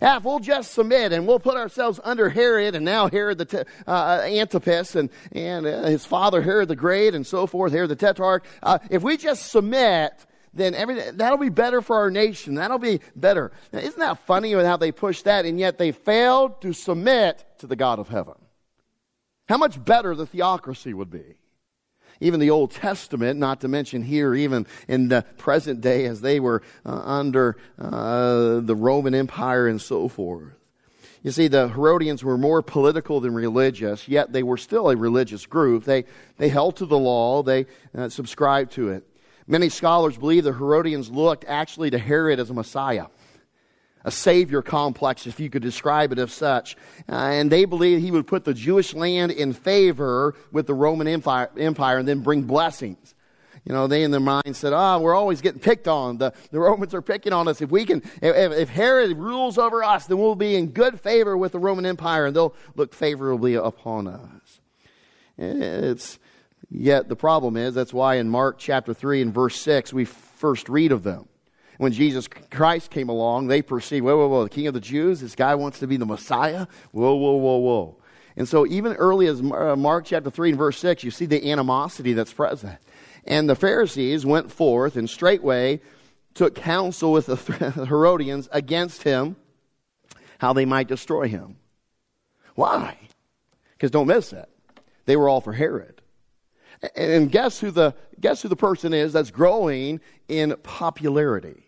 Yeah, 0.00 0.16
if 0.16 0.24
we'll 0.24 0.38
just 0.38 0.72
submit 0.72 1.12
and 1.12 1.26
we'll 1.26 1.40
put 1.40 1.56
ourselves 1.56 2.00
under 2.04 2.28
Herod 2.28 2.74
and 2.74 2.84
now 2.84 3.08
Herod 3.08 3.38
the 3.38 3.44
te- 3.44 3.64
uh, 3.86 4.20
Antipas 4.24 4.96
and, 4.96 5.10
and 5.32 5.66
uh, 5.66 5.84
his 5.84 6.04
father 6.04 6.42
Herod 6.42 6.68
the 6.68 6.76
Great 6.76 7.14
and 7.14 7.26
so 7.26 7.46
forth, 7.46 7.72
Herod 7.72 7.90
the 7.90 7.96
Tetrarch, 7.96 8.44
uh, 8.62 8.78
if 8.90 9.02
we 9.02 9.16
just 9.16 9.50
submit, 9.50 10.26
then 10.52 10.74
everything, 10.74 11.16
that'll 11.16 11.38
be 11.38 11.48
better 11.48 11.82
for 11.82 11.96
our 11.96 12.10
nation. 12.10 12.54
That'll 12.54 12.78
be 12.78 13.00
better. 13.14 13.52
Now, 13.72 13.80
isn't 13.80 13.98
that 13.98 14.18
funny 14.26 14.52
how 14.52 14.76
they 14.76 14.92
push 14.92 15.22
that 15.22 15.44
and 15.44 15.60
yet 15.60 15.78
they 15.78 15.92
failed 15.92 16.60
to 16.62 16.72
submit 16.72 17.44
to 17.58 17.66
the 17.66 17.76
God 17.76 17.98
of 17.98 18.08
heaven? 18.08 18.34
How 19.48 19.58
much 19.58 19.82
better 19.82 20.14
the 20.14 20.26
theocracy 20.26 20.92
would 20.92 21.10
be 21.10 21.36
even 22.20 22.40
the 22.40 22.50
Old 22.50 22.70
Testament, 22.70 23.38
not 23.38 23.60
to 23.60 23.68
mention 23.68 24.02
here, 24.02 24.34
even 24.34 24.66
in 24.88 25.08
the 25.08 25.24
present 25.36 25.80
day 25.80 26.06
as 26.06 26.20
they 26.20 26.40
were 26.40 26.62
uh, 26.84 27.00
under 27.04 27.56
uh, 27.78 28.60
the 28.60 28.74
Roman 28.76 29.14
Empire 29.14 29.66
and 29.66 29.80
so 29.80 30.08
forth. 30.08 30.52
You 31.22 31.32
see, 31.32 31.48
the 31.48 31.68
Herodians 31.68 32.22
were 32.22 32.38
more 32.38 32.62
political 32.62 33.20
than 33.20 33.34
religious, 33.34 34.06
yet 34.06 34.32
they 34.32 34.42
were 34.44 34.56
still 34.56 34.90
a 34.90 34.96
religious 34.96 35.44
group. 35.44 35.84
They, 35.84 36.04
they 36.38 36.48
held 36.48 36.76
to 36.76 36.86
the 36.86 36.98
law, 36.98 37.42
they 37.42 37.66
uh, 37.96 38.08
subscribed 38.08 38.72
to 38.72 38.90
it. 38.90 39.04
Many 39.48 39.68
scholars 39.68 40.16
believe 40.16 40.44
the 40.44 40.52
Herodians 40.52 41.10
looked 41.10 41.44
actually 41.46 41.90
to 41.90 41.98
Herod 41.98 42.40
as 42.40 42.50
a 42.50 42.54
Messiah 42.54 43.06
a 44.06 44.10
savior 44.10 44.62
complex, 44.62 45.26
if 45.26 45.40
you 45.40 45.50
could 45.50 45.62
describe 45.62 46.12
it 46.12 46.18
as 46.20 46.32
such. 46.32 46.76
Uh, 47.08 47.14
and 47.14 47.50
they 47.50 47.64
believed 47.64 48.02
he 48.02 48.12
would 48.12 48.26
put 48.26 48.44
the 48.44 48.54
Jewish 48.54 48.94
land 48.94 49.32
in 49.32 49.52
favor 49.52 50.36
with 50.52 50.68
the 50.68 50.74
Roman 50.74 51.08
Empire, 51.08 51.50
Empire 51.58 51.98
and 51.98 52.06
then 52.06 52.20
bring 52.20 52.44
blessings. 52.44 53.14
You 53.64 53.72
know, 53.72 53.88
they 53.88 54.04
in 54.04 54.12
their 54.12 54.20
mind 54.20 54.54
said, 54.54 54.72
oh, 54.72 55.00
we're 55.00 55.16
always 55.16 55.40
getting 55.40 55.58
picked 55.58 55.88
on. 55.88 56.18
The, 56.18 56.32
the 56.52 56.60
Romans 56.60 56.94
are 56.94 57.02
picking 57.02 57.32
on 57.32 57.48
us. 57.48 57.60
If 57.60 57.72
we 57.72 57.84
can, 57.84 58.00
if, 58.22 58.52
if 58.52 58.68
Herod 58.68 59.16
rules 59.16 59.58
over 59.58 59.82
us, 59.82 60.06
then 60.06 60.18
we'll 60.18 60.36
be 60.36 60.54
in 60.54 60.68
good 60.68 61.00
favor 61.00 61.36
with 61.36 61.50
the 61.50 61.58
Roman 61.58 61.84
Empire 61.84 62.26
and 62.26 62.36
they'll 62.36 62.54
look 62.76 62.94
favorably 62.94 63.54
upon 63.54 64.06
us. 64.06 64.60
It's, 65.36 66.20
yet 66.70 67.08
the 67.08 67.16
problem 67.16 67.56
is, 67.56 67.74
that's 67.74 67.92
why 67.92 68.14
in 68.14 68.28
Mark 68.28 68.58
chapter 68.58 68.94
3 68.94 69.20
and 69.20 69.34
verse 69.34 69.60
6, 69.60 69.92
we 69.92 70.04
first 70.04 70.68
read 70.68 70.92
of 70.92 71.02
them 71.02 71.26
when 71.78 71.92
Jesus 71.92 72.28
Christ 72.28 72.90
came 72.90 73.08
along, 73.08 73.48
they 73.48 73.62
perceived, 73.62 74.04
whoa, 74.04 74.16
whoa, 74.16 74.28
whoa, 74.28 74.44
the 74.44 74.50
king 74.50 74.66
of 74.66 74.74
the 74.74 74.80
Jews, 74.80 75.20
this 75.20 75.34
guy 75.34 75.54
wants 75.54 75.78
to 75.80 75.86
be 75.86 75.96
the 75.96 76.06
Messiah? 76.06 76.66
Whoa, 76.92 77.14
whoa, 77.14 77.36
whoa, 77.36 77.56
whoa. 77.56 77.96
And 78.36 78.48
so, 78.48 78.66
even 78.66 78.92
early 78.94 79.26
as 79.28 79.40
uh, 79.40 79.76
Mark 79.76 80.04
chapter 80.04 80.30
3 80.30 80.50
and 80.50 80.58
verse 80.58 80.78
6, 80.78 81.04
you 81.04 81.10
see 81.10 81.26
the 81.26 81.50
animosity 81.50 82.12
that's 82.12 82.32
present. 82.32 82.78
And 83.24 83.48
the 83.48 83.56
Pharisees 83.56 84.26
went 84.26 84.52
forth 84.52 84.96
and 84.96 85.08
straightway 85.08 85.80
took 86.36 86.54
counsel 86.54 87.12
with 87.12 87.26
the 87.26 87.36
Herodians 87.88 88.48
against 88.52 89.02
him, 89.02 89.36
how 90.38 90.52
they 90.52 90.66
might 90.66 90.86
destroy 90.86 91.28
him. 91.28 91.56
Why? 92.54 92.98
Because 93.72 93.90
don't 93.90 94.06
miss 94.06 94.32
it. 94.32 94.48
They 95.06 95.16
were 95.16 95.28
all 95.28 95.40
for 95.40 95.52
Herod. 95.52 96.02
And 96.94 97.32
guess 97.32 97.58
who 97.58 97.70
the, 97.70 97.94
guess 98.20 98.42
who 98.42 98.48
the 98.48 98.56
person 98.56 98.92
is 98.92 99.14
that's 99.14 99.30
growing 99.30 100.00
in 100.28 100.54
popularity? 100.62 101.65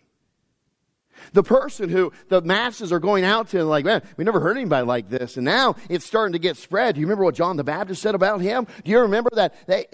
The 1.33 1.43
person 1.43 1.89
who 1.89 2.11
the 2.27 2.41
masses 2.41 2.91
are 2.91 2.99
going 2.99 3.23
out 3.23 3.49
to, 3.49 3.59
and 3.59 3.69
like, 3.69 3.85
man, 3.85 4.01
we 4.17 4.23
never 4.23 4.39
heard 4.39 4.57
anybody 4.57 4.85
like 4.85 5.09
this. 5.09 5.37
And 5.37 5.45
now 5.45 5.75
it's 5.89 6.05
starting 6.05 6.33
to 6.33 6.39
get 6.39 6.57
spread. 6.57 6.95
Do 6.95 7.01
you 7.01 7.07
remember 7.07 7.23
what 7.23 7.35
John 7.35 7.57
the 7.57 7.63
Baptist 7.63 8.01
said 8.01 8.15
about 8.15 8.41
him? 8.41 8.67
Do 8.83 8.91
you 8.91 8.99
remember 8.99 9.29
that 9.33 9.55
they, 9.67 9.87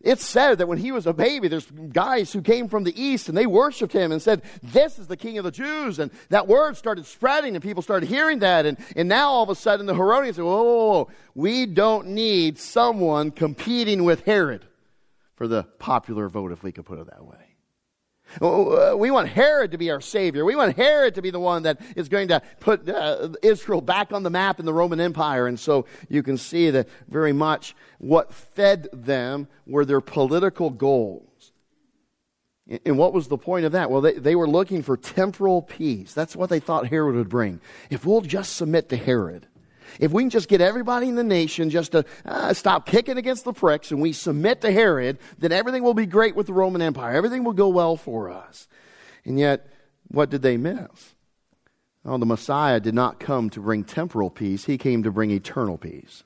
it's 0.00 0.26
said 0.26 0.58
that 0.58 0.68
when 0.68 0.78
he 0.78 0.92
was 0.92 1.06
a 1.06 1.12
baby, 1.12 1.48
there's 1.48 1.66
guys 1.92 2.32
who 2.32 2.42
came 2.42 2.68
from 2.68 2.84
the 2.84 3.00
east 3.00 3.28
and 3.28 3.36
they 3.36 3.46
worshiped 3.46 3.92
him 3.92 4.12
and 4.12 4.20
said, 4.22 4.42
This 4.62 4.98
is 4.98 5.06
the 5.06 5.16
king 5.16 5.38
of 5.38 5.44
the 5.44 5.50
Jews. 5.50 5.98
And 5.98 6.10
that 6.28 6.46
word 6.46 6.76
started 6.76 7.06
spreading 7.06 7.54
and 7.54 7.62
people 7.62 7.82
started 7.82 8.08
hearing 8.08 8.40
that. 8.40 8.66
And, 8.66 8.78
and 8.96 9.08
now 9.08 9.30
all 9.30 9.42
of 9.42 9.50
a 9.50 9.54
sudden 9.54 9.86
the 9.86 9.94
Herodians 9.94 10.36
say, 10.36 10.42
whoa, 10.42 10.62
whoa, 10.62 10.88
whoa, 10.88 11.08
we 11.34 11.66
don't 11.66 12.08
need 12.08 12.58
someone 12.58 13.30
competing 13.30 14.04
with 14.04 14.24
Herod 14.24 14.64
for 15.36 15.46
the 15.46 15.62
popular 15.78 16.28
vote, 16.28 16.52
if 16.52 16.62
we 16.62 16.72
could 16.72 16.84
put 16.84 16.98
it 16.98 17.06
that 17.06 17.24
way. 17.24 17.47
Uh, 18.40 18.94
we 18.96 19.10
want 19.10 19.28
Herod 19.28 19.72
to 19.72 19.78
be 19.78 19.90
our 19.90 20.00
Savior. 20.00 20.44
We 20.44 20.56
want 20.56 20.76
Herod 20.76 21.14
to 21.14 21.22
be 21.22 21.30
the 21.30 21.40
one 21.40 21.62
that 21.62 21.80
is 21.96 22.08
going 22.08 22.28
to 22.28 22.42
put 22.60 22.88
uh, 22.88 23.30
Israel 23.42 23.80
back 23.80 24.12
on 24.12 24.22
the 24.22 24.30
map 24.30 24.60
in 24.60 24.66
the 24.66 24.74
Roman 24.74 25.00
Empire. 25.00 25.46
And 25.46 25.58
so 25.58 25.86
you 26.08 26.22
can 26.22 26.36
see 26.36 26.70
that 26.70 26.88
very 27.08 27.32
much 27.32 27.74
what 27.98 28.32
fed 28.32 28.88
them 28.92 29.48
were 29.66 29.84
their 29.84 30.00
political 30.00 30.70
goals. 30.70 31.52
And 32.84 32.98
what 32.98 33.14
was 33.14 33.28
the 33.28 33.38
point 33.38 33.64
of 33.64 33.72
that? 33.72 33.90
Well, 33.90 34.02
they, 34.02 34.12
they 34.12 34.36
were 34.36 34.48
looking 34.48 34.82
for 34.82 34.96
temporal 34.96 35.62
peace. 35.62 36.12
That's 36.12 36.36
what 36.36 36.50
they 36.50 36.60
thought 36.60 36.88
Herod 36.88 37.14
would 37.14 37.30
bring. 37.30 37.60
If 37.88 38.04
we'll 38.04 38.20
just 38.20 38.56
submit 38.56 38.90
to 38.90 38.96
Herod, 38.96 39.46
if 39.98 40.12
we 40.12 40.22
can 40.22 40.30
just 40.30 40.48
get 40.48 40.60
everybody 40.60 41.08
in 41.08 41.14
the 41.14 41.24
nation 41.24 41.70
just 41.70 41.92
to 41.92 42.04
uh, 42.24 42.52
stop 42.52 42.86
kicking 42.86 43.18
against 43.18 43.44
the 43.44 43.52
pricks 43.52 43.90
and 43.90 44.00
we 44.00 44.12
submit 44.12 44.60
to 44.62 44.72
Herod, 44.72 45.18
then 45.38 45.52
everything 45.52 45.82
will 45.82 45.94
be 45.94 46.06
great 46.06 46.36
with 46.36 46.46
the 46.46 46.52
Roman 46.52 46.82
Empire. 46.82 47.14
Everything 47.14 47.44
will 47.44 47.52
go 47.52 47.68
well 47.68 47.96
for 47.96 48.30
us. 48.30 48.68
And 49.24 49.38
yet, 49.38 49.68
what 50.08 50.30
did 50.30 50.42
they 50.42 50.56
miss? 50.56 51.14
Oh, 52.04 52.16
the 52.16 52.26
Messiah 52.26 52.80
did 52.80 52.94
not 52.94 53.20
come 53.20 53.50
to 53.50 53.60
bring 53.60 53.84
temporal 53.84 54.30
peace, 54.30 54.64
he 54.64 54.78
came 54.78 55.02
to 55.02 55.10
bring 55.10 55.30
eternal 55.30 55.76
peace. 55.76 56.24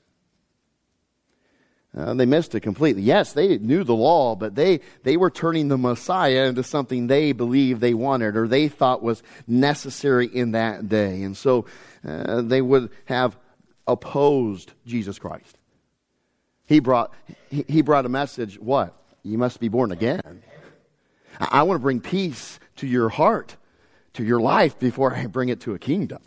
Uh, 1.95 2.15
they 2.15 2.25
missed 2.25 2.55
it 2.55 2.61
completely. 2.61 3.03
Yes, 3.03 3.33
they 3.33 3.59
knew 3.59 3.83
the 3.83 3.93
law, 3.93 4.35
but 4.35 4.55
they, 4.55 4.79
they 5.03 5.15
were 5.15 5.29
turning 5.29 5.67
the 5.67 5.77
Messiah 5.77 6.45
into 6.45 6.63
something 6.63 7.05
they 7.05 7.33
believed 7.33 7.81
they 7.81 7.93
wanted 7.93 8.35
or 8.35 8.47
they 8.47 8.67
thought 8.67 9.03
was 9.03 9.21
necessary 9.45 10.25
in 10.25 10.53
that 10.53 10.89
day. 10.89 11.21
And 11.21 11.37
so 11.37 11.65
uh, 12.07 12.41
they 12.41 12.63
would 12.63 12.89
have 13.05 13.37
opposed 13.87 14.73
Jesus 14.85 15.19
Christ. 15.19 15.57
He 16.65 16.79
brought, 16.79 17.13
he 17.49 17.81
brought 17.81 18.05
a 18.05 18.09
message, 18.09 18.59
what? 18.59 18.95
You 19.23 19.37
must 19.37 19.59
be 19.59 19.67
born 19.67 19.91
again. 19.91 20.43
I 21.39 21.63
want 21.63 21.79
to 21.79 21.81
bring 21.81 21.99
peace 21.99 22.59
to 22.77 22.87
your 22.87 23.09
heart, 23.09 23.57
to 24.13 24.23
your 24.23 24.39
life, 24.39 24.79
before 24.79 25.13
I 25.13 25.25
bring 25.25 25.49
it 25.49 25.61
to 25.61 25.73
a 25.73 25.79
kingdom. 25.79 26.21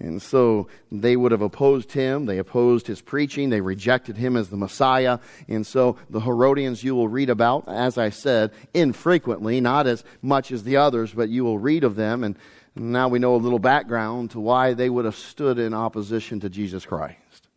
And 0.00 0.22
so 0.22 0.68
they 0.92 1.16
would 1.16 1.32
have 1.32 1.42
opposed 1.42 1.90
him. 1.90 2.26
They 2.26 2.38
opposed 2.38 2.86
his 2.86 3.00
preaching. 3.00 3.50
They 3.50 3.60
rejected 3.60 4.16
him 4.16 4.36
as 4.36 4.48
the 4.48 4.56
Messiah. 4.56 5.18
And 5.48 5.66
so 5.66 5.96
the 6.08 6.20
Herodians 6.20 6.84
you 6.84 6.94
will 6.94 7.08
read 7.08 7.30
about, 7.30 7.64
as 7.66 7.98
I 7.98 8.10
said, 8.10 8.52
infrequently, 8.72 9.60
not 9.60 9.88
as 9.88 10.04
much 10.22 10.52
as 10.52 10.62
the 10.62 10.76
others, 10.76 11.12
but 11.12 11.30
you 11.30 11.42
will 11.42 11.58
read 11.58 11.82
of 11.82 11.96
them. 11.96 12.22
And 12.22 12.36
now 12.78 13.08
we 13.08 13.18
know 13.18 13.34
a 13.34 13.36
little 13.36 13.58
background 13.58 14.30
to 14.32 14.40
why 14.40 14.74
they 14.74 14.88
would 14.88 15.04
have 15.04 15.16
stood 15.16 15.58
in 15.58 15.74
opposition 15.74 16.40
to 16.40 16.48
Jesus 16.48 16.86
Christ. 16.86 17.48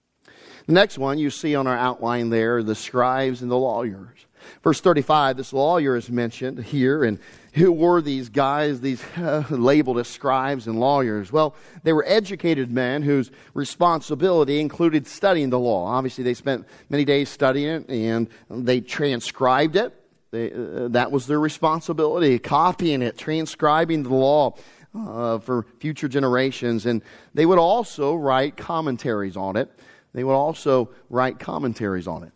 The 0.67 0.73
next 0.73 0.97
one 0.97 1.17
you 1.17 1.29
see 1.29 1.55
on 1.55 1.67
our 1.67 1.77
outline 1.77 2.29
there 2.29 2.63
the 2.63 2.75
scribes 2.75 3.41
and 3.41 3.49
the 3.49 3.57
lawyers. 3.57 4.25
Verse 4.63 4.79
35, 4.81 5.37
this 5.37 5.53
lawyer 5.53 5.95
is 5.95 6.09
mentioned 6.09 6.63
here, 6.63 7.03
and 7.03 7.19
who 7.53 7.71
were 7.71 8.01
these 8.01 8.29
guys, 8.29 8.81
these 8.81 9.03
uh, 9.17 9.43
labeled 9.49 9.99
as 9.99 10.07
scribes 10.07 10.67
and 10.67 10.79
lawyers? 10.79 11.31
Well, 11.31 11.55
they 11.83 11.93
were 11.93 12.05
educated 12.07 12.71
men 12.71 13.01
whose 13.01 13.31
responsibility 13.53 14.59
included 14.59 15.07
studying 15.07 15.49
the 15.49 15.59
law. 15.59 15.85
Obviously, 15.85 16.23
they 16.23 16.33
spent 16.33 16.67
many 16.89 17.05
days 17.05 17.29
studying 17.29 17.69
it, 17.69 17.89
and 17.89 18.29
they 18.49 18.81
transcribed 18.81 19.75
it. 19.75 19.93
They, 20.31 20.51
uh, 20.51 20.87
that 20.89 21.11
was 21.11 21.27
their 21.27 21.39
responsibility, 21.39 22.39
copying 22.39 23.01
it, 23.01 23.17
transcribing 23.17 24.03
the 24.03 24.13
law 24.13 24.55
uh, 24.95 25.39
for 25.39 25.65
future 25.79 26.07
generations. 26.07 26.86
And 26.86 27.01
they 27.33 27.45
would 27.45 27.60
also 27.60 28.15
write 28.15 28.57
commentaries 28.57 29.38
on 29.38 29.55
it. 29.55 29.71
They 30.13 30.24
would 30.24 30.33
also 30.33 30.89
write 31.10 31.39
commentaries 31.39 32.07
on 32.07 32.24
it. 32.24 32.31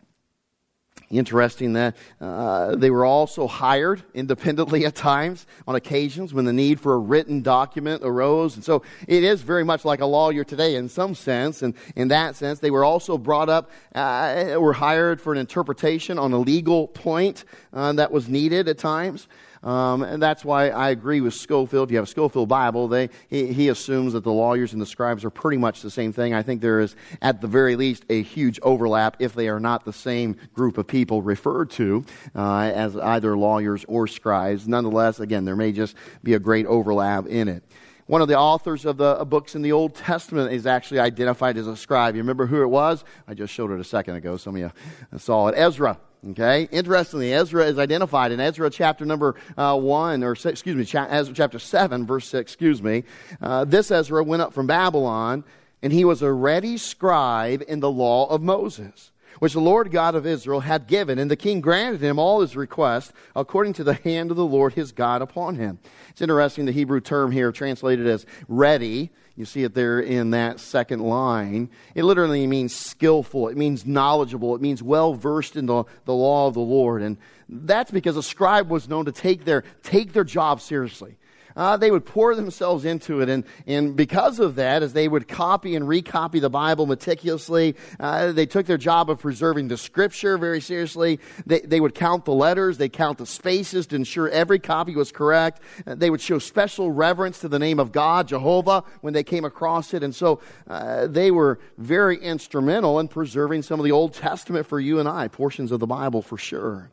Interesting 1.12 1.74
that 1.74 1.96
uh, 2.20 2.76
they 2.76 2.90
were 2.90 3.06
also 3.06 3.46
hired 3.46 4.02
independently 4.16 4.86
at 4.86 4.96
times, 4.96 5.46
on 5.68 5.76
occasions, 5.76 6.34
when 6.34 6.46
the 6.46 6.54
need 6.54 6.80
for 6.80 6.96
a 6.96 6.98
written 6.98 7.44
document 7.44 8.02
arose. 8.04 8.56
And 8.56 8.66
so 8.66 8.82
it 9.08 9.24
is 9.24 9.42
very 9.44 9.64
much 9.64 9.86
like 9.86 10.02
a 10.02 10.06
lawyer 10.08 10.44
today 10.44 10.76
in 10.76 10.90
some 10.90 11.14
sense. 11.14 11.62
And 11.62 11.76
in 11.96 12.08
that 12.08 12.36
sense, 12.36 12.60
they 12.60 12.72
were 12.72 12.84
also 12.84 13.20
brought 13.20 13.50
up, 13.50 13.70
uh, 13.94 14.56
were 14.58 14.74
hired 14.74 15.22
for 15.22 15.32
an 15.32 15.38
interpretation 15.38 16.18
on 16.18 16.34
a 16.34 16.40
legal 16.40 16.88
point 16.88 17.46
uh, 17.72 17.94
that 17.94 18.12
was 18.12 18.28
needed 18.28 18.68
at 18.68 18.80
times. 18.80 19.28
Um, 19.66 20.04
and 20.04 20.22
that's 20.22 20.46
why 20.46 20.70
I 20.70 20.92
agree 20.92 21.22
with 21.22 21.34
Scofield. 21.34 21.90
If 21.90 21.92
you 21.92 21.98
have 21.98 22.06
a 22.06 22.10
Scofield 22.10 22.48
Bible, 22.48 22.88
they, 22.88 23.10
he, 23.28 23.52
he, 23.52 23.70
assumes 23.70 24.14
that 24.14 24.24
the 24.24 24.32
lawyers 24.32 24.74
and 24.74 24.82
the 24.82 24.86
scribes 24.86 25.26
are 25.26 25.32
pretty 25.32 25.58
much 25.58 25.82
the 25.82 25.90
same 25.90 26.14
thing. 26.14 26.36
I 26.36 26.44
think 26.44 26.62
there 26.62 26.80
is, 26.80 26.96
at 27.20 27.42
the 27.42 27.48
very 27.48 27.76
least, 27.76 28.06
a 28.08 28.22
huge 28.22 28.60
overlap 28.62 29.18
if 29.20 29.34
they 29.34 29.50
are 29.50 29.60
not 29.60 29.84
the 29.84 29.92
same 29.92 30.38
group 30.54 30.78
of 30.78 30.86
people 30.86 31.24
referred 31.24 31.72
to 31.72 32.06
uh, 32.36 32.72
as 32.76 32.96
either 32.96 33.36
lawyers 33.36 33.84
or 33.88 34.08
scribes. 34.08 34.68
Nonetheless, 34.68 35.20
again, 35.20 35.46
there 35.46 35.56
may 35.56 35.72
just 35.72 35.96
be 36.22 36.36
a 36.36 36.40
great 36.40 36.68
overlap 36.68 37.26
in 37.26 37.48
it. 37.48 37.64
One 38.08 38.22
of 38.22 38.28
the 38.28 38.38
authors 38.38 38.86
of 38.86 38.98
the 38.98 39.26
books 39.26 39.56
in 39.56 39.64
the 39.64 39.72
Old 39.72 39.96
Testament 39.96 40.54
is 40.54 40.68
actually 40.68 41.00
identified 41.00 41.58
as 41.58 41.66
a 41.66 41.76
scribe. 41.76 42.16
You 42.16 42.22
remember 42.22 42.46
who 42.46 42.62
it 42.62 42.68
was? 42.68 43.04
I 43.28 43.34
just 43.34 43.52
showed 43.52 43.72
it 43.72 43.80
a 43.80 43.84
second 43.84 44.16
ago. 44.16 44.38
Some 44.38 44.56
of 44.56 44.62
you 44.62 44.72
saw 45.18 45.48
it. 45.48 45.56
Ezra. 45.58 45.98
Okay. 46.30 46.68
Interestingly, 46.72 47.34
Ezra 47.34 47.66
is 47.66 47.80
identified 47.80 48.32
in 48.32 48.40
Ezra 48.40 48.70
chapter 48.70 49.06
number 49.06 49.36
uh, 49.58 49.78
one, 49.78 50.24
or 50.24 50.34
excuse 50.34 50.76
me, 50.76 50.86
cha- 50.86 51.08
Ezra 51.10 51.34
chapter 51.36 51.60
seven, 51.60 52.06
verse 52.06 52.28
six. 52.28 52.52
Excuse 52.52 52.82
me. 52.82 53.04
Uh, 53.42 53.66
this 53.66 53.90
Ezra 53.90 54.24
went 54.24 54.42
up 54.42 54.54
from 54.54 54.68
Babylon, 54.68 55.44
and 55.82 55.92
he 55.92 56.06
was 56.06 56.22
a 56.22 56.32
ready 56.32 56.78
scribe 56.78 57.64
in 57.68 57.80
the 57.80 57.92
law 57.92 58.28
of 58.28 58.42
Moses, 58.42 59.12
which 59.40 59.54
the 59.54 59.60
Lord 59.60 59.92
God 59.92 60.16
of 60.16 60.26
Israel 60.26 60.62
had 60.62 60.88
given, 60.88 61.20
and 61.20 61.30
the 61.30 61.36
king 61.36 61.62
granted 61.62 62.02
him 62.02 62.20
all 62.20 62.42
his 62.42 62.56
requests 62.56 63.14
according 63.36 63.74
to 63.74 63.84
the 63.84 63.94
hand 63.96 64.32
of 64.32 64.38
the 64.38 64.46
Lord 64.46 64.74
his 64.74 64.92
God 64.92 65.22
upon 65.22 65.56
him. 65.56 65.80
It's 66.10 66.22
interesting. 66.22 66.66
The 66.66 66.72
Hebrew 66.72 67.02
term 67.02 67.32
here, 67.32 67.52
translated 67.52 68.08
as 68.08 68.26
ready 68.48 69.12
you 69.38 69.44
see 69.44 69.64
it 69.64 69.74
there 69.74 70.00
in 70.00 70.32
that 70.32 70.62
second 70.62 71.02
line. 71.02 71.70
It 71.94 72.04
literally 72.04 72.48
means 72.48 72.74
skillful. 72.74 73.50
It 73.50 73.58
means 73.58 73.86
knowledgeable. 73.86 74.56
It 74.56 74.62
means 74.62 74.82
well 74.82 75.14
versed 75.14 75.58
in 75.58 75.66
the, 75.66 75.84
the 76.06 76.14
law 76.14 76.48
of 76.48 76.54
the 76.54 76.62
Lord. 76.62 77.02
And 77.02 77.18
that's 77.50 77.92
because 77.92 78.16
a 78.16 78.24
scribe 78.24 78.70
was 78.70 78.88
known 78.88 79.06
to 79.06 79.12
take 79.12 79.44
their, 79.44 79.66
take 79.84 80.14
their 80.14 80.24
job 80.24 80.62
seriously 80.62 81.18
uh, 81.56 81.78
they 81.78 81.92
would 81.92 82.06
pour 82.06 82.36
themselves 82.36 82.86
into 82.86 83.22
it. 83.22 83.30
And, 83.30 83.44
and 83.66 83.96
because 83.96 84.40
of 84.40 84.56
that, 84.56 84.84
as 84.84 84.94
they 84.94 85.08
would 85.08 85.28
copy 85.28 85.76
and 85.76 85.86
recopy 85.86 86.42
the 86.42 86.50
Bible 86.50 86.86
meticulously, 86.86 87.76
uh, 88.00 88.32
they 88.32 88.46
took 88.46 88.66
their 88.66 88.78
job 88.78 89.10
of 89.10 89.20
preserving 89.20 89.68
the 89.68 89.78
scripture 89.78 90.38
very 90.38 90.62
seriously. 90.62 91.20
They, 91.46 91.62
they 91.62 91.80
would 91.80 91.96
count 91.96 92.26
the 92.26 92.34
letters, 92.34 92.78
they 92.78 92.90
count 92.90 93.18
the 93.18 93.26
spaces 93.26 93.88
to 93.88 93.96
ensure 93.96 94.30
every 94.30 94.60
copy 94.60 94.96
was 94.96 95.12
correct. 95.12 95.62
Uh, 95.86 95.96
they 95.96 96.10
would 96.10 96.22
show 96.22 96.40
special 96.40 96.92
reverence 96.92 97.40
to 97.40 97.48
the 97.48 97.60
name 97.60 97.80
of 97.80 97.92
God, 97.92 98.28
Jehovah, 98.28 98.84
when 99.02 99.14
they 99.14 99.24
came 99.24 99.46
across 99.46 99.94
it. 99.94 100.04
And 100.04 100.14
so 100.14 100.42
uh, 100.68 101.08
they 101.08 101.32
were 101.32 101.60
very 101.78 102.18
instrumental 102.18 103.00
in 103.00 103.08
preserving 103.08 103.64
some 103.64 103.80
of 103.80 103.84
the 103.84 103.92
Old 103.92 104.14
Testament 104.14 104.66
for 104.68 104.80
you 104.80 105.00
and 105.00 105.08
I, 105.08 105.28
portions 105.28 105.72
of 105.72 105.80
the 105.80 105.88
Bible 105.88 106.22
for 106.22 106.38
sure. 106.38 106.92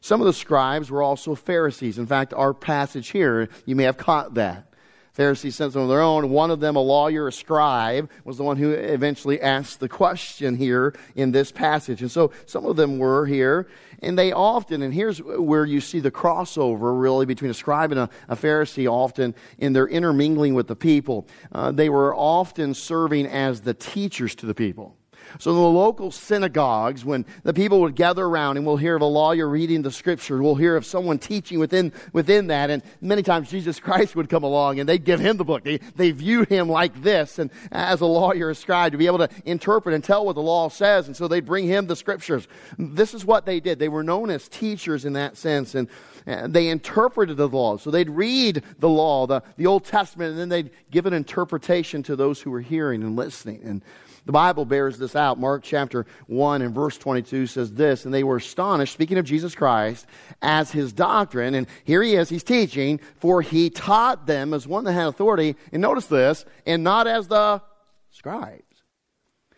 Some 0.00 0.20
of 0.20 0.26
the 0.26 0.32
scribes 0.32 0.90
were 0.90 1.02
also 1.02 1.34
Pharisees. 1.34 1.98
In 1.98 2.06
fact, 2.06 2.32
our 2.32 2.54
passage 2.54 3.08
here, 3.08 3.48
you 3.66 3.76
may 3.76 3.84
have 3.84 3.96
caught 3.96 4.34
that. 4.34 4.66
Pharisees 5.12 5.56
sent 5.56 5.72
some 5.72 5.82
of 5.82 5.88
their 5.88 6.00
own. 6.00 6.30
One 6.30 6.50
of 6.50 6.60
them, 6.60 6.76
a 6.76 6.80
lawyer, 6.80 7.28
a 7.28 7.32
scribe, 7.32 8.08
was 8.24 8.36
the 8.36 8.44
one 8.44 8.56
who 8.56 8.70
eventually 8.70 9.40
asked 9.40 9.80
the 9.80 9.88
question 9.88 10.54
here 10.54 10.94
in 11.16 11.32
this 11.32 11.50
passage. 11.50 12.00
And 12.00 12.10
so 12.10 12.30
some 12.46 12.64
of 12.64 12.76
them 12.76 12.98
were 12.98 13.26
here, 13.26 13.68
and 14.00 14.16
they 14.16 14.32
often, 14.32 14.82
and 14.82 14.94
here's 14.94 15.18
where 15.18 15.66
you 15.66 15.80
see 15.80 16.00
the 16.00 16.12
crossover 16.12 16.98
really 16.98 17.26
between 17.26 17.50
a 17.50 17.54
scribe 17.54 17.90
and 17.90 18.00
a, 18.00 18.10
a 18.28 18.36
Pharisee 18.36 18.90
often 18.90 19.34
in 19.58 19.72
their 19.72 19.88
intermingling 19.88 20.54
with 20.54 20.68
the 20.68 20.76
people. 20.76 21.26
Uh, 21.52 21.72
they 21.72 21.88
were 21.88 22.14
often 22.14 22.72
serving 22.72 23.26
as 23.26 23.62
the 23.62 23.74
teachers 23.74 24.34
to 24.36 24.46
the 24.46 24.54
people. 24.54 24.96
So, 25.38 25.50
in 25.50 25.56
the 25.56 25.62
local 25.62 26.10
synagogues, 26.10 27.04
when 27.04 27.24
the 27.42 27.54
people 27.54 27.80
would 27.82 27.94
gather 27.94 28.24
around 28.24 28.56
and 28.56 28.66
we'll 28.66 28.76
hear 28.76 28.96
of 28.96 29.02
a 29.02 29.06
lawyer 29.06 29.48
reading 29.48 29.82
the 29.82 29.90
scripture, 29.90 30.42
we'll 30.42 30.54
hear 30.54 30.76
of 30.76 30.84
someone 30.84 31.18
teaching 31.18 31.58
within, 31.58 31.92
within 32.12 32.48
that, 32.48 32.70
and 32.70 32.82
many 33.00 33.22
times 33.22 33.50
Jesus 33.50 33.78
Christ 33.80 34.16
would 34.16 34.28
come 34.28 34.42
along 34.42 34.80
and 34.80 34.88
they'd 34.88 35.04
give 35.04 35.20
him 35.20 35.36
the 35.36 35.44
book. 35.44 35.64
They, 35.64 35.78
they 35.96 36.10
viewed 36.10 36.48
him 36.48 36.68
like 36.68 37.02
this, 37.02 37.38
and 37.38 37.50
as 37.70 38.00
a 38.00 38.06
lawyer, 38.06 38.50
a 38.50 38.54
scribe, 38.54 38.92
to 38.92 38.98
be 38.98 39.06
able 39.06 39.18
to 39.18 39.28
interpret 39.44 39.94
and 39.94 40.02
tell 40.02 40.24
what 40.26 40.34
the 40.34 40.42
law 40.42 40.68
says, 40.68 41.06
and 41.06 41.16
so 41.16 41.28
they'd 41.28 41.46
bring 41.46 41.66
him 41.66 41.86
the 41.86 41.96
scriptures. 41.96 42.48
This 42.78 43.14
is 43.14 43.24
what 43.24 43.46
they 43.46 43.60
did. 43.60 43.78
They 43.78 43.88
were 43.88 44.02
known 44.02 44.30
as 44.30 44.48
teachers 44.48 45.04
in 45.04 45.12
that 45.14 45.36
sense, 45.36 45.74
and 45.74 45.88
they 46.26 46.68
interpreted 46.68 47.36
the 47.36 47.48
law. 47.48 47.76
So 47.76 47.90
they'd 47.90 48.10
read 48.10 48.62
the 48.78 48.88
law, 48.88 49.26
the, 49.26 49.42
the 49.56 49.66
Old 49.66 49.84
Testament, 49.84 50.32
and 50.32 50.38
then 50.38 50.48
they'd 50.48 50.70
give 50.90 51.06
an 51.06 51.12
interpretation 51.12 52.02
to 52.04 52.16
those 52.16 52.40
who 52.40 52.50
were 52.50 52.60
hearing 52.60 53.02
and 53.02 53.16
listening. 53.16 53.60
And 53.64 53.82
the 54.26 54.32
Bible 54.32 54.64
bears 54.64 54.98
this 54.98 55.16
out. 55.16 55.38
Mark 55.38 55.62
chapter 55.62 56.06
1 56.26 56.62
and 56.62 56.74
verse 56.74 56.98
22 56.98 57.46
says 57.46 57.72
this, 57.72 58.04
and 58.04 58.12
they 58.12 58.24
were 58.24 58.36
astonished, 58.36 58.92
speaking 58.92 59.18
of 59.18 59.24
Jesus 59.24 59.54
Christ, 59.54 60.06
as 60.42 60.70
his 60.70 60.92
doctrine, 60.92 61.54
and 61.54 61.66
here 61.84 62.02
he 62.02 62.14
is, 62.14 62.28
he's 62.28 62.44
teaching, 62.44 63.00
for 63.16 63.42
he 63.42 63.70
taught 63.70 64.26
them 64.26 64.54
as 64.54 64.66
one 64.66 64.84
that 64.84 64.92
had 64.92 65.06
authority, 65.06 65.56
and 65.72 65.82
notice 65.82 66.06
this, 66.06 66.44
and 66.66 66.84
not 66.84 67.06
as 67.06 67.28
the 67.28 67.62
scribes. 68.10 68.62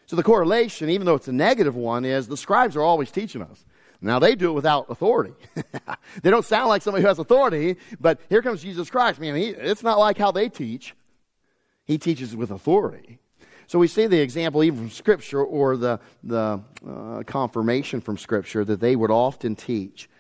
So 0.07 0.17
the 0.17 0.23
correlation, 0.23 0.91
even 0.91 1.07
though 1.07 1.15
it's 1.15 1.29
a 1.29 1.33
negative 1.33 1.75
one, 1.75 2.05
is 2.05 2.29
the 2.29 2.37
scribes 2.37 2.77
are 2.77 2.83
always 2.83 3.11
teaching 3.11 3.43
us. 3.43 3.65
Now 4.03 4.19
they 4.19 4.35
do 4.35 4.51
it 4.51 4.55
without 4.55 4.91
authority. 4.91 5.33
they 6.23 6.31
don't 6.31 6.45
sound 6.45 6.69
like 6.69 6.83
somebody 6.83 7.03
who 7.03 7.09
has 7.09 7.21
authority, 7.21 7.77
but 8.01 8.21
here 8.29 8.43
comes 8.43 8.61
Jesus 8.61 8.91
Christ. 8.91 9.21
Man, 9.21 9.37
he, 9.37 9.49
it's 9.49 9.83
not 9.83 9.99
like 9.99 10.19
how 10.19 10.33
they 10.33 10.49
teach. 10.49 10.95
He 11.85 11.99
teaches 11.99 12.35
with 12.35 12.51
authority. 12.51 13.21
So 13.73 13.79
we 13.79 13.89
see 13.89 14.07
the 14.07 14.21
example 14.21 14.63
even 14.63 14.81
from 14.81 14.91
Scripture 14.91 15.43
or 15.43 15.79
the, 15.79 15.99
the 16.23 16.61
uh, 16.87 17.23
confirmation 17.23 18.03
from 18.03 18.19
Scripture 18.19 18.67
that 18.67 18.81
they 18.81 18.95
would 18.95 19.11
often 19.11 19.57
teach. 19.57 20.11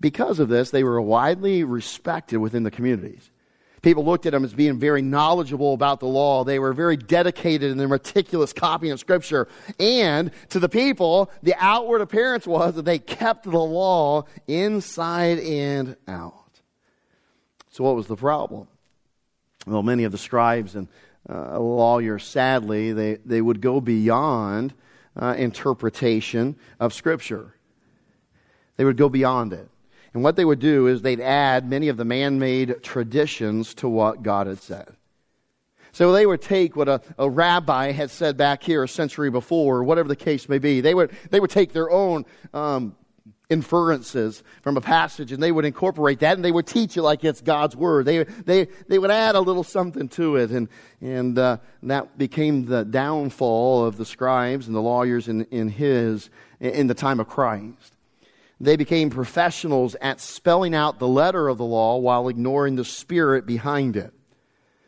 Because 0.00 0.38
of 0.38 0.48
this, 0.48 0.70
they 0.70 0.84
were 0.84 1.02
widely 1.02 1.64
respected 1.64 2.36
within 2.36 2.62
the 2.62 2.70
communities. 2.70 3.28
People 3.82 4.04
looked 4.04 4.24
at 4.26 4.30
them 4.30 4.44
as 4.44 4.54
being 4.54 4.78
very 4.78 5.02
knowledgeable 5.02 5.74
about 5.74 5.98
the 5.98 6.06
law. 6.06 6.44
They 6.44 6.60
were 6.60 6.72
very 6.72 6.96
dedicated 6.96 7.72
in 7.72 7.76
their 7.76 7.88
meticulous 7.88 8.52
copying 8.52 8.92
of 8.92 9.00
Scripture. 9.00 9.48
And 9.80 10.30
to 10.50 10.60
the 10.60 10.68
people, 10.68 11.28
the 11.42 11.56
outward 11.58 12.02
appearance 12.02 12.46
was 12.46 12.76
that 12.76 12.84
they 12.84 13.00
kept 13.00 13.42
the 13.42 13.58
law 13.58 14.26
inside 14.46 15.40
and 15.40 15.96
out. 16.06 16.60
So, 17.70 17.82
what 17.82 17.96
was 17.96 18.06
the 18.06 18.14
problem? 18.14 18.68
Well, 19.66 19.82
many 19.82 20.04
of 20.04 20.12
the 20.12 20.18
scribes 20.18 20.76
and 20.76 20.86
uh, 21.28 21.58
lawyers, 21.58 22.24
sadly, 22.24 22.92
they, 22.92 23.16
they 23.24 23.40
would 23.40 23.60
go 23.60 23.80
beyond 23.80 24.74
uh, 25.16 25.34
interpretation 25.36 26.56
of 26.80 26.92
Scripture. 26.92 27.54
They 28.76 28.84
would 28.84 28.96
go 28.96 29.08
beyond 29.08 29.52
it. 29.52 29.68
And 30.14 30.22
what 30.22 30.36
they 30.36 30.44
would 30.44 30.58
do 30.58 30.88
is 30.88 31.02
they'd 31.02 31.20
add 31.20 31.68
many 31.68 31.88
of 31.88 31.96
the 31.96 32.04
man 32.04 32.38
made 32.38 32.82
traditions 32.82 33.74
to 33.74 33.88
what 33.88 34.22
God 34.22 34.46
had 34.46 34.60
said. 34.60 34.96
So 35.92 36.12
they 36.12 36.24
would 36.26 36.40
take 36.40 36.74
what 36.74 36.88
a, 36.88 37.02
a 37.18 37.28
rabbi 37.28 37.92
had 37.92 38.10
said 38.10 38.36
back 38.36 38.62
here 38.62 38.82
a 38.82 38.88
century 38.88 39.30
before, 39.30 39.78
or 39.78 39.84
whatever 39.84 40.08
the 40.08 40.16
case 40.16 40.48
may 40.48 40.58
be. 40.58 40.80
They 40.80 40.94
would, 40.94 41.12
they 41.30 41.38
would 41.38 41.50
take 41.50 41.72
their 41.72 41.90
own 41.90 42.24
um, 42.54 42.96
inferences 43.52 44.42
from 44.62 44.76
a 44.76 44.80
passage 44.80 45.30
and 45.30 45.42
they 45.42 45.52
would 45.52 45.66
incorporate 45.66 46.20
that 46.20 46.36
and 46.36 46.44
they 46.44 46.50
would 46.50 46.66
teach 46.66 46.96
it 46.96 47.02
like 47.02 47.22
it's 47.22 47.42
God's 47.42 47.76
word. 47.76 48.06
They, 48.06 48.24
they, 48.24 48.68
they 48.88 48.98
would 48.98 49.10
add 49.10 49.34
a 49.34 49.40
little 49.40 49.62
something 49.62 50.08
to 50.10 50.36
it. 50.36 50.50
And, 50.50 50.68
and 51.00 51.38
uh, 51.38 51.58
that 51.82 52.16
became 52.16 52.64
the 52.64 52.84
downfall 52.84 53.84
of 53.84 53.98
the 53.98 54.06
scribes 54.06 54.66
and 54.66 54.74
the 54.74 54.80
lawyers 54.80 55.28
in, 55.28 55.44
in 55.50 55.68
his, 55.68 56.30
in 56.60 56.86
the 56.86 56.94
time 56.94 57.20
of 57.20 57.28
Christ. 57.28 57.94
They 58.58 58.76
became 58.76 59.10
professionals 59.10 59.96
at 60.00 60.20
spelling 60.20 60.74
out 60.74 60.98
the 60.98 61.08
letter 61.08 61.48
of 61.48 61.58
the 61.58 61.64
law 61.64 61.98
while 61.98 62.28
ignoring 62.28 62.76
the 62.76 62.84
spirit 62.84 63.44
behind 63.44 63.96
it. 63.96 64.14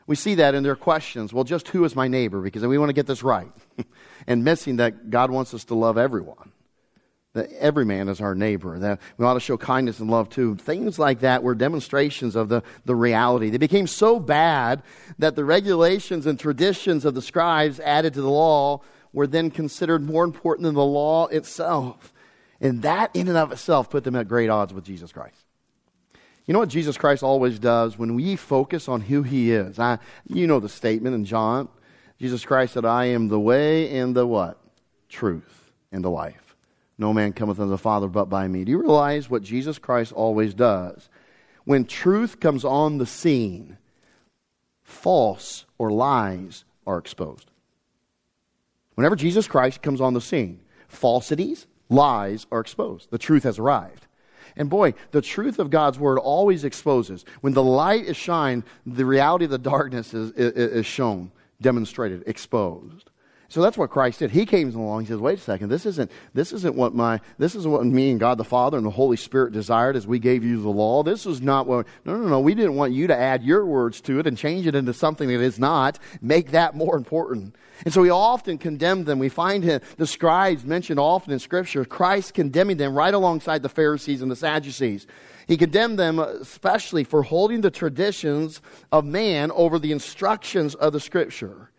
We 0.06 0.16
see 0.16 0.36
that 0.36 0.54
in 0.54 0.62
their 0.62 0.76
questions. 0.76 1.32
Well, 1.32 1.44
just 1.44 1.68
who 1.68 1.84
is 1.84 1.96
my 1.96 2.08
neighbor? 2.08 2.40
Because 2.40 2.64
we 2.64 2.78
want 2.78 2.90
to 2.90 2.94
get 2.94 3.06
this 3.06 3.22
right. 3.22 3.50
and 4.26 4.44
missing 4.44 4.76
that 4.76 5.10
God 5.10 5.30
wants 5.30 5.54
us 5.54 5.64
to 5.66 5.74
love 5.74 5.98
everyone. 5.98 6.52
That 7.34 7.50
every 7.58 7.84
man 7.84 8.08
is 8.08 8.20
our 8.20 8.34
neighbor. 8.34 8.78
That 8.78 9.00
we 9.18 9.26
ought 9.26 9.34
to 9.34 9.40
show 9.40 9.56
kindness 9.56 9.98
and 10.00 10.10
love 10.10 10.28
too. 10.28 10.54
Things 10.56 10.98
like 10.98 11.20
that 11.20 11.42
were 11.42 11.54
demonstrations 11.54 12.36
of 12.36 12.48
the, 12.48 12.62
the 12.84 12.94
reality. 12.94 13.50
They 13.50 13.58
became 13.58 13.86
so 13.86 14.18
bad 14.18 14.82
that 15.18 15.36
the 15.36 15.44
regulations 15.44 16.26
and 16.26 16.38
traditions 16.38 17.04
of 17.04 17.14
the 17.14 17.22
scribes 17.22 17.80
added 17.80 18.14
to 18.14 18.22
the 18.22 18.30
law 18.30 18.80
were 19.12 19.26
then 19.26 19.50
considered 19.50 20.02
more 20.02 20.24
important 20.24 20.64
than 20.64 20.74
the 20.74 20.84
law 20.84 21.26
itself. 21.26 22.12
And 22.60 22.82
that 22.82 23.10
in 23.14 23.28
and 23.28 23.36
of 23.36 23.52
itself 23.52 23.90
put 23.90 24.04
them 24.04 24.16
at 24.16 24.28
great 24.28 24.48
odds 24.48 24.72
with 24.72 24.84
Jesus 24.84 25.12
Christ. 25.12 25.44
You 26.46 26.52
know 26.52 26.60
what 26.60 26.68
Jesus 26.68 26.98
Christ 26.98 27.22
always 27.22 27.58
does 27.58 27.98
when 27.98 28.14
we 28.14 28.36
focus 28.36 28.88
on 28.88 29.00
who 29.00 29.22
he 29.22 29.52
is? 29.52 29.78
I, 29.78 29.98
you 30.28 30.46
know 30.46 30.60
the 30.60 30.68
statement 30.68 31.14
in 31.14 31.24
John. 31.24 31.68
Jesus 32.20 32.44
Christ 32.44 32.74
said, 32.74 32.84
I 32.84 33.06
am 33.06 33.28
the 33.28 33.40
way 33.40 33.98
and 33.98 34.14
the 34.14 34.26
what? 34.26 34.60
Truth 35.08 35.70
and 35.90 36.04
the 36.04 36.10
life. 36.10 36.43
No 36.96 37.12
man 37.12 37.32
cometh 37.32 37.58
unto 37.58 37.70
the 37.70 37.78
Father 37.78 38.08
but 38.08 38.26
by 38.26 38.46
me. 38.46 38.64
Do 38.64 38.70
you 38.70 38.78
realize 38.78 39.28
what 39.28 39.42
Jesus 39.42 39.78
Christ 39.78 40.12
always 40.12 40.54
does? 40.54 41.08
When 41.64 41.84
truth 41.84 42.40
comes 42.40 42.64
on 42.64 42.98
the 42.98 43.06
scene, 43.06 43.78
false 44.82 45.64
or 45.78 45.90
lies 45.90 46.64
are 46.86 46.98
exposed. 46.98 47.50
Whenever 48.94 49.16
Jesus 49.16 49.48
Christ 49.48 49.82
comes 49.82 50.00
on 50.00 50.14
the 50.14 50.20
scene, 50.20 50.60
falsities, 50.88 51.66
lies 51.88 52.46
are 52.52 52.60
exposed. 52.60 53.10
The 53.10 53.18
truth 53.18 53.42
has 53.42 53.58
arrived. 53.58 54.06
And 54.56 54.70
boy, 54.70 54.94
the 55.10 55.22
truth 55.22 55.58
of 55.58 55.70
God's 55.70 55.98
word 55.98 56.18
always 56.18 56.64
exposes. 56.64 57.24
When 57.40 57.54
the 57.54 57.62
light 57.62 58.04
is 58.04 58.16
shined, 58.16 58.62
the 58.86 59.04
reality 59.04 59.46
of 59.46 59.50
the 59.50 59.58
darkness 59.58 60.14
is, 60.14 60.30
is, 60.32 60.52
is 60.52 60.86
shown, 60.86 61.32
demonstrated, 61.60 62.22
exposed. 62.26 63.10
So 63.54 63.62
that's 63.62 63.78
what 63.78 63.90
Christ 63.90 64.18
did. 64.18 64.32
He 64.32 64.46
came 64.46 64.74
along. 64.74 65.02
He 65.02 65.06
says, 65.06 65.20
"Wait 65.20 65.38
a 65.38 65.40
second. 65.40 65.68
This 65.68 65.86
isn't 65.86 66.10
this 66.32 66.52
isn't 66.52 66.74
what 66.74 66.92
my 66.92 67.20
this 67.38 67.54
is 67.54 67.68
what 67.68 67.86
me 67.86 68.10
and 68.10 68.18
God 68.18 68.36
the 68.36 68.42
Father 68.42 68.76
and 68.76 68.84
the 68.84 68.90
Holy 68.90 69.16
Spirit 69.16 69.52
desired 69.52 69.94
as 69.94 70.08
we 70.08 70.18
gave 70.18 70.42
you 70.42 70.60
the 70.60 70.70
law. 70.70 71.04
This 71.04 71.24
is 71.24 71.40
not 71.40 71.68
what. 71.68 71.86
No, 72.04 72.16
no, 72.16 72.26
no. 72.26 72.40
We 72.40 72.56
didn't 72.56 72.74
want 72.74 72.94
you 72.94 73.06
to 73.06 73.16
add 73.16 73.44
your 73.44 73.64
words 73.64 74.00
to 74.00 74.18
it 74.18 74.26
and 74.26 74.36
change 74.36 74.66
it 74.66 74.74
into 74.74 74.92
something 74.92 75.28
that 75.28 75.40
is 75.40 75.60
not. 75.60 76.00
Make 76.20 76.50
that 76.50 76.74
more 76.74 76.96
important." 76.96 77.54
And 77.84 77.94
so 77.94 78.02
he 78.02 78.10
often 78.10 78.58
condemned 78.58 79.06
them. 79.06 79.20
We 79.20 79.28
find 79.28 79.62
him, 79.62 79.80
the 79.98 80.06
scribes 80.06 80.64
mentioned 80.64 80.98
often 80.98 81.32
in 81.32 81.38
Scripture, 81.38 81.84
Christ 81.84 82.34
condemning 82.34 82.78
them 82.78 82.96
right 82.96 83.14
alongside 83.14 83.62
the 83.62 83.68
Pharisees 83.68 84.20
and 84.20 84.30
the 84.32 84.36
Sadducees. 84.36 85.06
He 85.46 85.56
condemned 85.56 85.98
them 85.98 86.18
uh, 86.18 86.26
especially 86.40 87.04
for 87.04 87.22
holding 87.22 87.60
the 87.60 87.70
traditions 87.70 88.60
of 88.90 89.04
man 89.04 89.52
over 89.52 89.78
the 89.78 89.92
instructions 89.92 90.74
of 90.74 90.92
the 90.92 91.00
Scripture. 91.00 91.70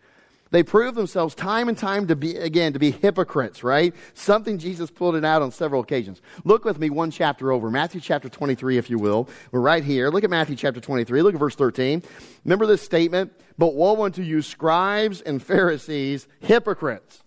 They 0.56 0.62
prove 0.62 0.94
themselves 0.94 1.34
time 1.34 1.68
and 1.68 1.76
time 1.76 2.06
to 2.06 2.16
be, 2.16 2.34
again, 2.34 2.72
to 2.72 2.78
be 2.78 2.90
hypocrites, 2.90 3.62
right? 3.62 3.94
Something 4.14 4.56
Jesus 4.56 4.90
pulled 4.90 5.14
it 5.14 5.22
out 5.22 5.42
on 5.42 5.52
several 5.52 5.82
occasions. 5.82 6.22
Look 6.44 6.64
with 6.64 6.78
me 6.78 6.88
one 6.88 7.10
chapter 7.10 7.52
over, 7.52 7.70
Matthew 7.70 8.00
chapter 8.00 8.30
23, 8.30 8.78
if 8.78 8.88
you 8.88 8.96
will. 8.96 9.28
We're 9.52 9.60
right 9.60 9.84
here. 9.84 10.08
Look 10.08 10.24
at 10.24 10.30
Matthew 10.30 10.56
chapter 10.56 10.80
23. 10.80 11.20
Look 11.20 11.34
at 11.34 11.38
verse 11.38 11.56
13. 11.56 12.02
Remember 12.46 12.64
this 12.64 12.80
statement? 12.80 13.34
But 13.58 13.74
woe 13.74 14.02
unto 14.02 14.22
you, 14.22 14.40
scribes 14.40 15.20
and 15.20 15.42
Pharisees, 15.42 16.26
hypocrites. 16.40 17.22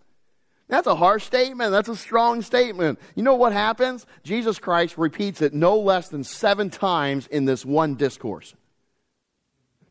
That's 0.68 0.88
a 0.88 0.96
harsh 0.96 1.24
statement. 1.24 1.70
That's 1.70 1.88
a 1.88 1.96
strong 1.96 2.42
statement. 2.42 2.98
You 3.13 3.22
know 3.22 3.36
what 3.36 3.54
happens? 3.54 4.08
Jesus 4.24 4.58
Christ 4.58 4.98
repeats 4.98 5.44
it 5.44 5.54
no 5.54 5.78
less 5.78 6.10
than 6.10 6.24
seven 6.24 6.72
times 6.72 7.28
in 7.28 7.46
this 7.46 7.63
one 7.63 7.94
discourse. 7.94 8.56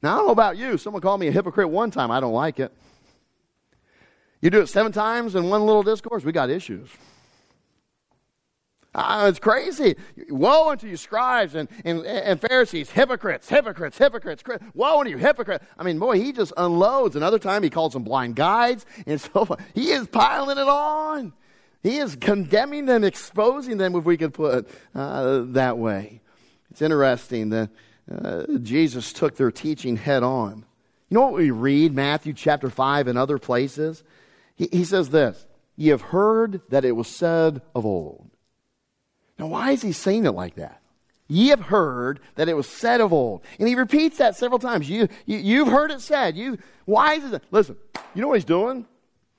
Now, 0.03 0.14
I 0.14 0.16
don't 0.16 0.27
know 0.27 0.33
about 0.33 0.57
you. 0.57 0.77
Someone 0.77 1.03
called 1.03 1.20
me 1.20 1.29
a 1.29 1.33
hypocrite 1.33 1.70
one 1.70 1.92
time. 1.92 2.11
I 2.11 2.18
don't 2.18 2.33
like 2.33 2.59
it. 2.59 2.72
You 4.40 4.51
do 4.51 4.61
it 4.61 4.68
seven 4.68 4.92
times 4.92 5.35
in 5.35 5.48
one 5.48 5.66
little 5.66 5.83
discourse, 5.83 6.24
we 6.24 6.33
got 6.33 6.51
issues. 6.51 6.88
Uh, 8.94 9.27
it's 9.29 9.38
crazy. 9.38 9.96
Woe 10.29 10.70
unto 10.70 10.88
you, 10.88 10.96
scribes 10.96 11.55
and, 11.55 11.68
and, 11.85 12.05
and 12.05 12.40
Pharisees, 12.40 12.90
hypocrites, 12.90 13.48
hypocrites, 13.48 13.98
hypocrites. 13.98 14.42
Woe 14.74 15.01
unto 15.01 15.11
you, 15.11 15.18
hypocrite. 15.18 15.62
I 15.79 15.85
mean, 15.85 15.98
boy, 15.98 16.18
he 16.18 16.33
just 16.33 16.53
unloads. 16.57 17.14
Another 17.14 17.38
time 17.38 17.62
he 17.62 17.70
calls 17.70 17.92
them 17.92 18.03
blind 18.03 18.37
guides 18.37 18.87
and 19.07 19.20
so. 19.20 19.57
He 19.74 19.90
is 19.90 20.09
piling 20.09 20.59
it 20.59 20.68
on. 20.68 21.33
He 21.83 21.98
is 21.98 22.16
condemning 22.16 22.87
them, 22.87 23.05
exposing 23.05 23.77
them, 23.77 23.94
if 23.94 24.05
we 24.05 24.16
could 24.16 24.35
put 24.35 24.55
it 24.55 24.70
uh, 24.94 25.42
that 25.48 25.79
way. 25.79 26.20
It's 26.70 26.83
interesting 26.83 27.51
that 27.51 27.70
uh, 28.11 28.59
Jesus 28.62 29.12
took 29.12 29.37
their 29.37 29.53
teaching 29.53 29.96
head 29.96 30.22
on. 30.22 30.64
You 31.09 31.14
know 31.14 31.22
what 31.22 31.35
we 31.35 31.51
read, 31.51 31.94
Matthew 31.94 32.33
chapter 32.33 32.68
5 32.68 33.07
and 33.07 33.16
other 33.16 33.38
places? 33.38 34.03
He, 34.59 34.68
he 34.71 34.85
says 34.85 35.09
this 35.09 35.47
Ye 35.77 35.88
have 35.88 36.03
heard 36.03 36.61
that 36.68 36.85
it 36.85 36.92
was 36.92 37.09
said 37.09 37.62
of 37.75 37.87
old. 37.87 38.31
Now, 39.38 39.47
why 39.47 39.71
is 39.71 39.83
he 39.83 39.92
saying 39.92 40.27
it 40.27 40.33
like 40.33 40.57
that? 40.57 40.83
Ye 41.29 41.49
have 41.49 41.61
heard 41.61 42.21
that 42.35 42.49
it 42.49 42.57
was 42.57 42.68
said 42.68 43.01
of 43.01 43.12
old. 43.12 43.42
And 43.59 43.68
he 43.68 43.75
repeats 43.75 44.18
that 44.18 44.35
several 44.35 44.59
times. 44.59 44.90
You, 44.90 45.09
you, 45.27 45.64
have 45.64 45.73
heard 45.73 45.90
it 45.90 46.01
said. 46.01 46.37
You, 46.37 46.59
why 46.87 47.14
is 47.14 47.33
it? 47.33 47.42
Listen, 47.51 47.77
you 48.14 48.23
know 48.23 48.29
what 48.29 48.35
he's 48.35 48.44
doing? 48.44 48.87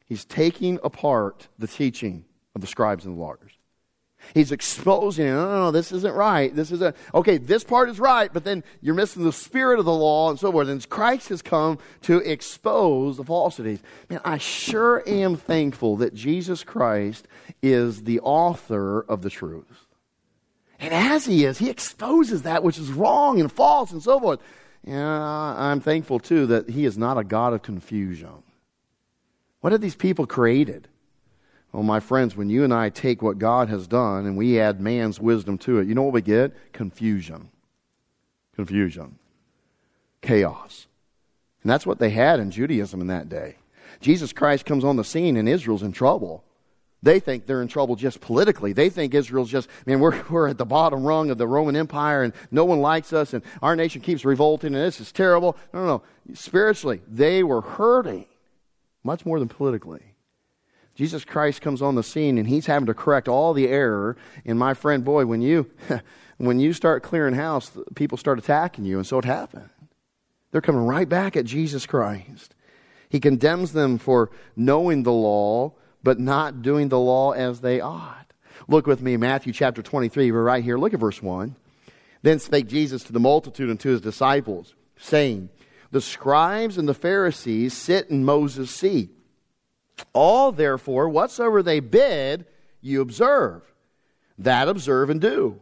He's 0.06 0.24
taking 0.24 0.80
apart 0.84 1.48
the 1.58 1.68
teaching 1.68 2.26
of 2.56 2.62
the 2.62 2.68
scribes 2.68 3.06
and 3.06 3.18
the 3.18 3.20
lawyers. 3.20 3.59
He's 4.34 4.52
exposing, 4.52 5.28
no, 5.28 5.46
no, 5.46 5.60
no, 5.64 5.72
this 5.72 5.92
isn't 5.92 6.14
right. 6.14 6.56
This 6.56 6.72
isn't, 6.72 6.96
okay, 7.14 7.38
this 7.38 7.64
part 7.64 7.90
is 7.90 8.00
right, 8.00 8.32
but 8.32 8.44
then 8.44 8.64
you're 8.82 8.96
missing 8.96 9.24
the 9.24 9.34
spirit 9.34 9.80
of 9.80 9.86
the 9.86 9.94
law 9.94 10.30
and 10.30 10.40
so 10.40 10.52
forth. 10.52 10.68
And 10.68 10.90
Christ 10.90 11.30
has 11.30 11.42
come 11.42 11.80
to 12.04 12.18
expose 12.20 13.18
the 13.18 13.24
falsities. 13.24 13.82
Man, 14.10 14.22
I 14.24 14.38
sure 14.38 15.04
am 15.08 15.36
thankful 15.36 15.98
that 15.98 16.14
Jesus 16.14 16.64
Christ 16.64 17.28
is 17.62 18.04
the 18.04 18.20
author 18.20 19.02
of 19.02 19.22
the 19.22 19.30
truth. 19.30 19.88
And 20.80 20.94
as 20.94 21.26
he 21.26 21.44
is, 21.46 21.58
he 21.58 21.70
exposes 21.70 22.44
that 22.44 22.64
which 22.64 22.78
is 22.78 22.90
wrong 22.92 23.40
and 23.40 23.52
false 23.52 23.92
and 23.92 24.02
so 24.02 24.20
forth. 24.20 24.40
Yeah, 24.86 25.06
I'm 25.08 25.82
thankful 25.82 26.20
too 26.20 26.46
that 26.48 26.70
he 26.70 26.86
is 26.86 26.98
not 26.98 27.18
a 27.18 27.24
God 27.24 27.54
of 27.54 27.62
confusion. 27.62 28.44
What 29.60 29.74
have 29.74 29.82
these 29.82 29.96
people 29.96 30.26
created? 30.26 30.88
Well, 31.72 31.84
my 31.84 32.00
friends, 32.00 32.36
when 32.36 32.50
you 32.50 32.64
and 32.64 32.74
I 32.74 32.90
take 32.90 33.22
what 33.22 33.38
God 33.38 33.70
has 33.70 33.88
done 33.88 34.26
and 34.26 34.36
we 34.36 34.60
add 34.60 34.82
man's 34.82 35.20
wisdom 35.20 35.58
to 35.60 35.80
it, 35.80 35.88
you 35.88 35.94
know 35.94 36.02
what 36.02 36.14
we 36.14 36.22
get? 36.22 36.74
Confusion. 36.74 37.50
Confusion. 38.56 39.20
Chaos. 40.22 40.88
And 41.62 41.70
that's 41.70 41.86
what 41.86 42.00
they 42.00 42.10
had 42.10 42.40
in 42.40 42.52
Judaism 42.52 43.02
in 43.02 43.08
that 43.08 43.30
day. 43.30 43.58
Jesus 44.02 44.34
Christ 44.34 44.66
comes 44.66 44.84
on 44.84 44.96
the 44.96 45.04
scene 45.04 45.38
and 45.38 45.48
Israel's 45.48 45.84
in 45.84 45.92
trouble. 45.92 46.44
They 47.02 47.20
think 47.20 47.46
they're 47.46 47.62
in 47.62 47.68
trouble 47.68 47.96
just 47.96 48.20
politically. 48.20 48.74
They 48.74 48.90
think 48.90 49.14
Israel's 49.14 49.50
just, 49.50 49.70
man, 49.86 50.00
we're, 50.00 50.22
we're 50.30 50.48
at 50.48 50.58
the 50.58 50.66
bottom 50.66 51.04
rung 51.04 51.30
of 51.30 51.38
the 51.38 51.48
Roman 51.48 51.76
Empire 51.76 52.24
and 52.24 52.34
no 52.50 52.66
one 52.66 52.82
likes 52.82 53.14
us 53.14 53.34
and 53.34 53.44
our 53.62 53.76
nation 53.76 54.02
keeps 54.02 54.26
revolting 54.26 54.74
and 54.74 54.84
this 54.84 55.00
is 55.00 55.12
terrible. 55.12 55.56
No, 55.72 55.80
no, 55.82 55.86
no. 55.86 56.34
Spiritually, 56.34 57.02
they 57.08 57.44
were 57.44 57.62
hurting 57.62 58.26
much 59.04 59.26
more 59.26 59.40
than 59.40 59.48
politically. 59.48 60.16
Jesus 61.00 61.24
Christ 61.24 61.62
comes 61.62 61.82
on 61.82 61.96
the 61.96 62.04
scene 62.04 62.38
and 62.38 62.46
he's 62.46 62.66
having 62.66 62.88
to 62.88 62.94
correct 62.94 63.30
all 63.30 63.54
the 63.54 63.70
error. 63.70 64.18
And 64.44 64.60
my 64.60 64.74
friend, 64.74 65.06
boy, 65.06 65.26
when 65.26 65.42
you, 65.42 65.72
when 66.40 66.60
you 66.60 66.74
start 66.74 67.04
clearing 67.04 67.36
house, 67.36 67.72
people 67.96 68.18
start 68.18 68.38
attacking 68.38 68.84
you. 68.84 68.98
And 68.98 69.08
so 69.08 69.18
it 69.18 69.24
happened. 69.24 69.70
They're 70.52 70.60
coming 70.60 70.86
right 70.86 71.08
back 71.08 71.38
at 71.38 71.46
Jesus 71.46 71.86
Christ. 71.86 72.54
He 73.08 73.22
condemns 73.22 73.72
them 73.72 73.98
for 73.98 74.30
knowing 74.58 75.04
the 75.04 75.14
law, 75.14 75.72
but 76.04 76.20
not 76.20 76.62
doing 76.62 76.90
the 76.90 77.00
law 77.00 77.32
as 77.32 77.62
they 77.62 77.80
ought. 77.80 78.34
Look 78.68 78.86
with 78.86 79.02
me, 79.02 79.16
Matthew 79.16 79.54
chapter 79.54 79.82
23. 79.82 80.34
We're 80.34 80.44
right 80.44 80.66
here. 80.66 80.78
Look 80.78 80.94
at 80.94 81.00
verse 81.00 81.24
1. 81.24 81.56
Then 82.24 82.40
spake 82.40 82.68
Jesus 82.68 83.06
to 83.06 83.14
the 83.14 83.22
multitude 83.22 83.70
and 83.70 83.80
to 83.80 83.88
his 83.88 84.02
disciples, 84.02 84.76
saying, 84.98 85.48
The 85.92 86.02
scribes 86.02 86.78
and 86.78 86.90
the 86.90 86.94
Pharisees 86.94 87.72
sit 87.74 88.10
in 88.10 88.26
Moses' 88.26 88.70
seat. 88.70 89.12
All, 90.14 90.52
therefore, 90.52 91.10
whatsoever 91.10 91.62
they 91.62 91.80
bid, 91.80 92.46
you 92.82 93.02
observe. 93.02 93.74
That 94.38 94.68
observe 94.68 95.10
and 95.10 95.20
do. 95.20 95.62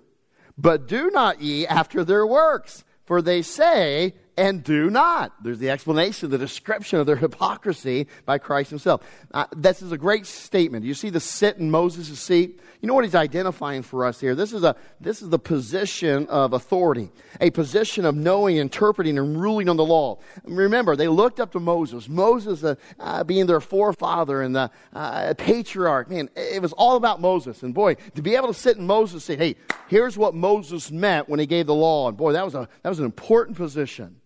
But 0.57 0.87
do 0.87 1.09
not 1.11 1.41
ye 1.41 1.67
after 1.67 2.03
their 2.03 2.25
works, 2.25 2.83
for 3.05 3.21
they 3.21 3.41
say 3.41 4.15
and 4.37 4.63
do 4.63 4.89
not. 4.91 5.33
There's 5.43 5.57
the 5.57 5.71
explanation, 5.71 6.29
the 6.29 6.37
description 6.37 6.99
of 6.99 7.07
their 7.07 7.15
hypocrisy 7.15 8.07
by 8.25 8.37
Christ 8.37 8.69
himself. 8.69 9.01
Uh, 9.33 9.45
this 9.55 9.81
is 9.81 9.91
a 9.91 9.97
great 9.97 10.27
statement. 10.27 10.85
You 10.85 10.93
see 10.93 11.09
the 11.09 11.19
sit 11.19 11.57
in 11.57 11.71
Moses' 11.71 12.19
seat? 12.19 12.59
You 12.79 12.87
know 12.87 12.93
what 12.93 13.03
he's 13.03 13.15
identifying 13.15 13.81
for 13.81 14.05
us 14.05 14.19
here? 14.19 14.35
This 14.35 14.53
is, 14.53 14.63
a, 14.63 14.75
this 15.01 15.23
is 15.23 15.29
the 15.29 15.39
position 15.39 16.27
of 16.27 16.53
authority, 16.53 17.09
a 17.41 17.49
position 17.49 18.05
of 18.05 18.15
knowing, 18.15 18.57
interpreting, 18.57 19.17
and 19.17 19.41
ruling 19.41 19.69
on 19.69 19.77
the 19.77 19.85
law. 19.85 20.19
Remember, 20.43 20.95
they 20.95 21.07
looked 21.07 21.39
up 21.39 21.51
to 21.53 21.59
Moses. 21.59 22.07
Moses 22.07 22.63
uh, 22.63 22.75
uh, 22.99 23.23
being 23.23 23.47
their 23.47 23.59
forefather 23.59 24.43
and 24.43 24.55
the 24.55 24.69
uh, 24.93 25.33
patriarch. 25.35 26.11
Man, 26.11 26.29
it 26.35 26.61
was 26.61 26.73
all 26.73 26.95
about 26.95 27.19
Moses. 27.19 27.63
And 27.63 27.73
boy, 27.73 27.95
to 28.13 28.21
be 28.21 28.35
able 28.35 28.49
to 28.49 28.53
sit 28.53 28.77
in 28.77 28.85
Moses 28.85 29.25
seat, 29.25 29.39
hey, 29.39 29.55
here's 29.87 30.15
what 30.15 30.35
Moses 30.35 30.91
meant 30.91 31.27
when 31.27 31.39
he 31.39 31.47
gave 31.47 31.65
the 31.65 31.73
law. 31.73 32.07
And 32.07 32.15
boy, 32.15 32.33
that 32.33 32.45
was, 32.45 32.53
a, 32.53 32.69
that 32.83 32.89
was 32.89 32.99
an 32.99 33.05
important 33.05 33.57
position. 33.57 34.21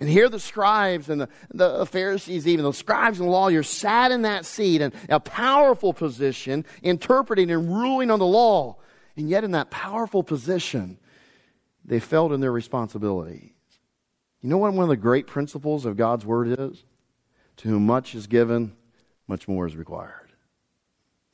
And 0.00 0.08
here 0.08 0.30
the 0.30 0.40
scribes 0.40 1.10
and 1.10 1.20
the, 1.20 1.28
the 1.52 1.84
Pharisees, 1.84 2.48
even 2.48 2.64
the 2.64 2.72
scribes 2.72 3.20
and 3.20 3.28
the 3.28 3.32
lawyers, 3.32 3.68
sat 3.68 4.10
in 4.10 4.22
that 4.22 4.46
seat 4.46 4.80
in 4.80 4.94
a 5.10 5.20
powerful 5.20 5.92
position, 5.92 6.64
interpreting 6.82 7.50
and 7.50 7.68
ruling 7.68 8.10
on 8.10 8.18
the 8.18 8.26
law. 8.26 8.76
And 9.16 9.28
yet, 9.28 9.44
in 9.44 9.50
that 9.50 9.70
powerful 9.70 10.22
position, 10.22 10.98
they 11.84 12.00
failed 12.00 12.32
in 12.32 12.40
their 12.40 12.50
responsibilities. 12.50 13.50
You 14.40 14.48
know 14.48 14.56
what 14.56 14.72
one 14.72 14.84
of 14.84 14.88
the 14.88 14.96
great 14.96 15.26
principles 15.26 15.84
of 15.84 15.98
God's 15.98 16.24
Word 16.24 16.58
is? 16.58 16.82
To 17.58 17.68
whom 17.68 17.84
much 17.84 18.14
is 18.14 18.26
given, 18.26 18.72
much 19.28 19.46
more 19.46 19.66
is 19.66 19.76
required. 19.76 20.32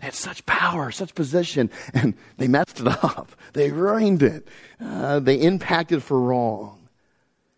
They 0.01 0.07
had 0.07 0.15
such 0.15 0.45
power, 0.45 0.91
such 0.91 1.15
position, 1.15 1.71
and 1.95 2.15
they 2.37 2.49
messed 2.49 2.81
it 2.81 2.89
up. 2.89 3.31
They 3.53 3.71
ruined 3.71 4.25
it. 4.25 4.49
Uh, 4.81 5.21
they 5.21 5.37
impacted 5.37 6.03
for 6.03 6.21
wrong. 6.21 6.86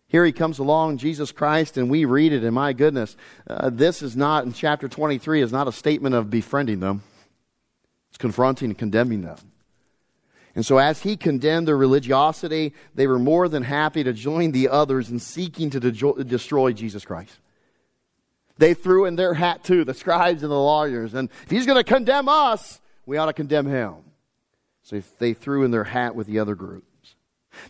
Here 0.08 0.24
he 0.24 0.32
comes 0.32 0.58
along, 0.58 0.96
Jesus 0.96 1.32
Christ, 1.32 1.76
and 1.76 1.90
we 1.90 2.06
read 2.06 2.32
it, 2.32 2.42
and 2.42 2.54
my 2.54 2.72
goodness, 2.72 3.14
uh, 3.46 3.68
this 3.70 4.00
is 4.02 4.16
not, 4.16 4.44
in 4.44 4.54
chapter 4.54 4.88
23, 4.88 5.42
is 5.42 5.52
not 5.52 5.68
a 5.68 5.72
statement 5.72 6.14
of 6.14 6.30
befriending 6.30 6.80
them. 6.80 7.02
It's 8.08 8.18
confronting 8.18 8.70
and 8.70 8.78
condemning 8.78 9.20
them. 9.20 9.36
And 10.54 10.64
so, 10.64 10.78
as 10.78 11.02
he 11.02 11.16
condemned 11.16 11.68
their 11.68 11.76
religiosity, 11.76 12.72
they 12.94 13.06
were 13.06 13.18
more 13.18 13.48
than 13.48 13.62
happy 13.62 14.02
to 14.02 14.14
join 14.14 14.50
the 14.50 14.70
others 14.70 15.10
in 15.10 15.18
seeking 15.18 15.70
to 15.70 15.78
de- 15.78 16.24
destroy 16.24 16.72
Jesus 16.72 17.04
Christ. 17.04 17.38
They 18.56 18.74
threw 18.74 19.04
in 19.04 19.14
their 19.14 19.34
hat 19.34 19.62
too, 19.62 19.84
the 19.84 19.94
scribes 19.94 20.42
and 20.42 20.50
the 20.50 20.58
lawyers. 20.58 21.14
And 21.14 21.28
if 21.44 21.50
he's 21.50 21.66
going 21.66 21.76
to 21.76 21.84
condemn 21.84 22.28
us, 22.28 22.80
we 23.06 23.18
ought 23.18 23.26
to 23.26 23.32
condemn 23.32 23.66
him. 23.66 23.94
So 24.82 25.00
they 25.18 25.34
threw 25.34 25.64
in 25.64 25.70
their 25.70 25.84
hat 25.84 26.16
with 26.16 26.26
the 26.26 26.38
other 26.38 26.54
group. 26.54 26.87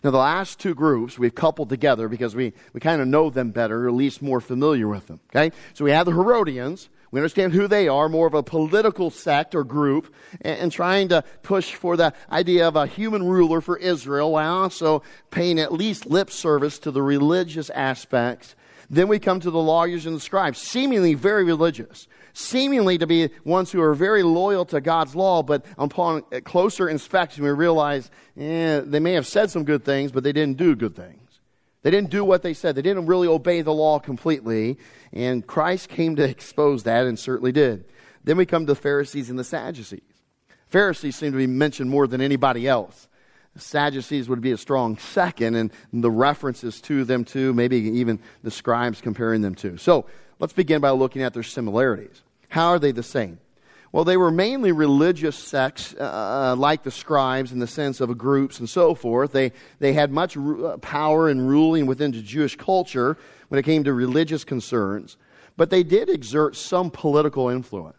Now, 0.03 0.11
the 0.11 0.17
last 0.17 0.59
two 0.59 0.73
groups 0.73 1.17
we've 1.19 1.35
coupled 1.35 1.69
together 1.69 2.07
because 2.07 2.35
we, 2.35 2.53
we 2.73 2.79
kind 2.79 3.01
of 3.01 3.07
know 3.07 3.29
them 3.29 3.51
better, 3.51 3.85
or 3.85 3.89
at 3.89 3.93
least 3.93 4.21
more 4.21 4.41
familiar 4.41 4.87
with 4.87 5.07
them. 5.07 5.19
Okay? 5.29 5.55
So 5.73 5.85
we 5.85 5.91
have 5.91 6.05
the 6.05 6.11
Herodians. 6.11 6.89
We 7.11 7.19
understand 7.19 7.53
who 7.53 7.67
they 7.67 7.87
are, 7.87 8.07
more 8.07 8.27
of 8.27 8.35
a 8.35 8.43
political 8.43 9.09
sect 9.09 9.55
or 9.55 9.63
group, 9.63 10.13
and, 10.41 10.59
and 10.59 10.71
trying 10.71 11.09
to 11.09 11.23
push 11.41 11.73
for 11.73 11.97
the 11.97 12.13
idea 12.31 12.67
of 12.67 12.75
a 12.75 12.85
human 12.85 13.23
ruler 13.23 13.61
for 13.61 13.77
Israel 13.77 14.33
while 14.33 14.53
also 14.53 15.01
paying 15.31 15.59
at 15.59 15.73
least 15.73 16.05
lip 16.05 16.29
service 16.29 16.77
to 16.79 16.91
the 16.91 17.01
religious 17.01 17.69
aspects. 17.71 18.55
Then 18.91 19.07
we 19.07 19.19
come 19.19 19.39
to 19.39 19.51
the 19.51 19.59
lawyers 19.59 20.05
and 20.05 20.15
the 20.15 20.19
scribes, 20.19 20.59
seemingly 20.59 21.13
very 21.13 21.43
religious 21.43 22.07
seemingly 22.33 22.97
to 22.97 23.07
be 23.07 23.29
ones 23.43 23.71
who 23.71 23.81
are 23.81 23.93
very 23.93 24.23
loyal 24.23 24.65
to 24.65 24.81
God's 24.81 25.15
law, 25.15 25.43
but 25.43 25.65
upon 25.77 26.21
closer 26.43 26.89
inspection, 26.89 27.43
we 27.43 27.49
realize 27.51 28.09
eh, 28.37 28.81
they 28.83 28.99
may 28.99 29.13
have 29.13 29.27
said 29.27 29.51
some 29.51 29.63
good 29.63 29.83
things, 29.83 30.11
but 30.11 30.23
they 30.23 30.31
didn't 30.31 30.57
do 30.57 30.75
good 30.75 30.95
things. 30.95 31.19
They 31.81 31.91
didn't 31.91 32.09
do 32.09 32.25
what 32.25 32.41
they 32.41 32.53
said. 32.53 32.75
They 32.75 32.81
didn't 32.81 33.05
really 33.05 33.27
obey 33.27 33.61
the 33.61 33.73
law 33.73 33.99
completely. 33.99 34.77
And 35.13 35.45
Christ 35.45 35.89
came 35.89 36.15
to 36.17 36.23
expose 36.23 36.83
that 36.83 37.07
and 37.07 37.17
certainly 37.17 37.51
did. 37.51 37.85
Then 38.23 38.37
we 38.37 38.45
come 38.45 38.65
to 38.65 38.73
the 38.73 38.79
Pharisees 38.79 39.29
and 39.29 39.39
the 39.39 39.43
Sadducees. 39.43 40.01
Pharisees 40.67 41.15
seem 41.15 41.31
to 41.31 41.37
be 41.37 41.47
mentioned 41.47 41.89
more 41.89 42.05
than 42.05 42.21
anybody 42.21 42.67
else. 42.67 43.07
Sadducees 43.55 44.29
would 44.29 44.41
be 44.41 44.51
a 44.51 44.57
strong 44.57 44.97
second, 44.97 45.55
and 45.55 45.71
the 45.91 46.11
references 46.11 46.79
to 46.81 47.03
them 47.03 47.25
too, 47.25 47.53
maybe 47.53 47.77
even 47.77 48.19
the 48.43 48.51
scribes 48.51 49.01
comparing 49.01 49.41
them 49.41 49.55
to. 49.55 49.77
So 49.77 50.05
let's 50.39 50.53
begin 50.53 50.81
by 50.81 50.91
looking 50.91 51.21
at 51.21 51.33
their 51.33 51.43
similarities. 51.43 52.21
How 52.49 52.69
are 52.69 52.79
they 52.79 52.91
the 52.91 53.03
same? 53.03 53.39
Well, 53.91 54.03
they 54.03 54.17
were 54.17 54.29
mainly 54.31 54.71
religious 54.71 55.35
sects, 55.35 55.95
uh, 55.95 56.55
like 56.57 56.83
the 56.83 56.91
scribes 56.91 57.51
in 57.51 57.59
the 57.59 57.67
sense 57.67 58.01
of 58.01 58.15
groups 58.17 58.59
and 58.59 58.69
so 58.69 58.93
forth. 58.93 59.31
They, 59.31 59.51
they 59.79 59.93
had 59.93 60.11
much 60.11 60.37
uh, 60.37 60.77
power 60.77 61.27
and 61.27 61.47
ruling 61.47 61.87
within 61.87 62.11
the 62.11 62.21
Jewish 62.21 62.55
culture 62.55 63.17
when 63.47 63.57
it 63.57 63.63
came 63.63 63.83
to 63.85 63.93
religious 63.93 64.43
concerns, 64.43 65.17
but 65.57 65.71
they 65.71 65.81
did 65.81 66.09
exert 66.09 66.55
some 66.55 66.91
political 66.91 67.49
influence. 67.49 67.98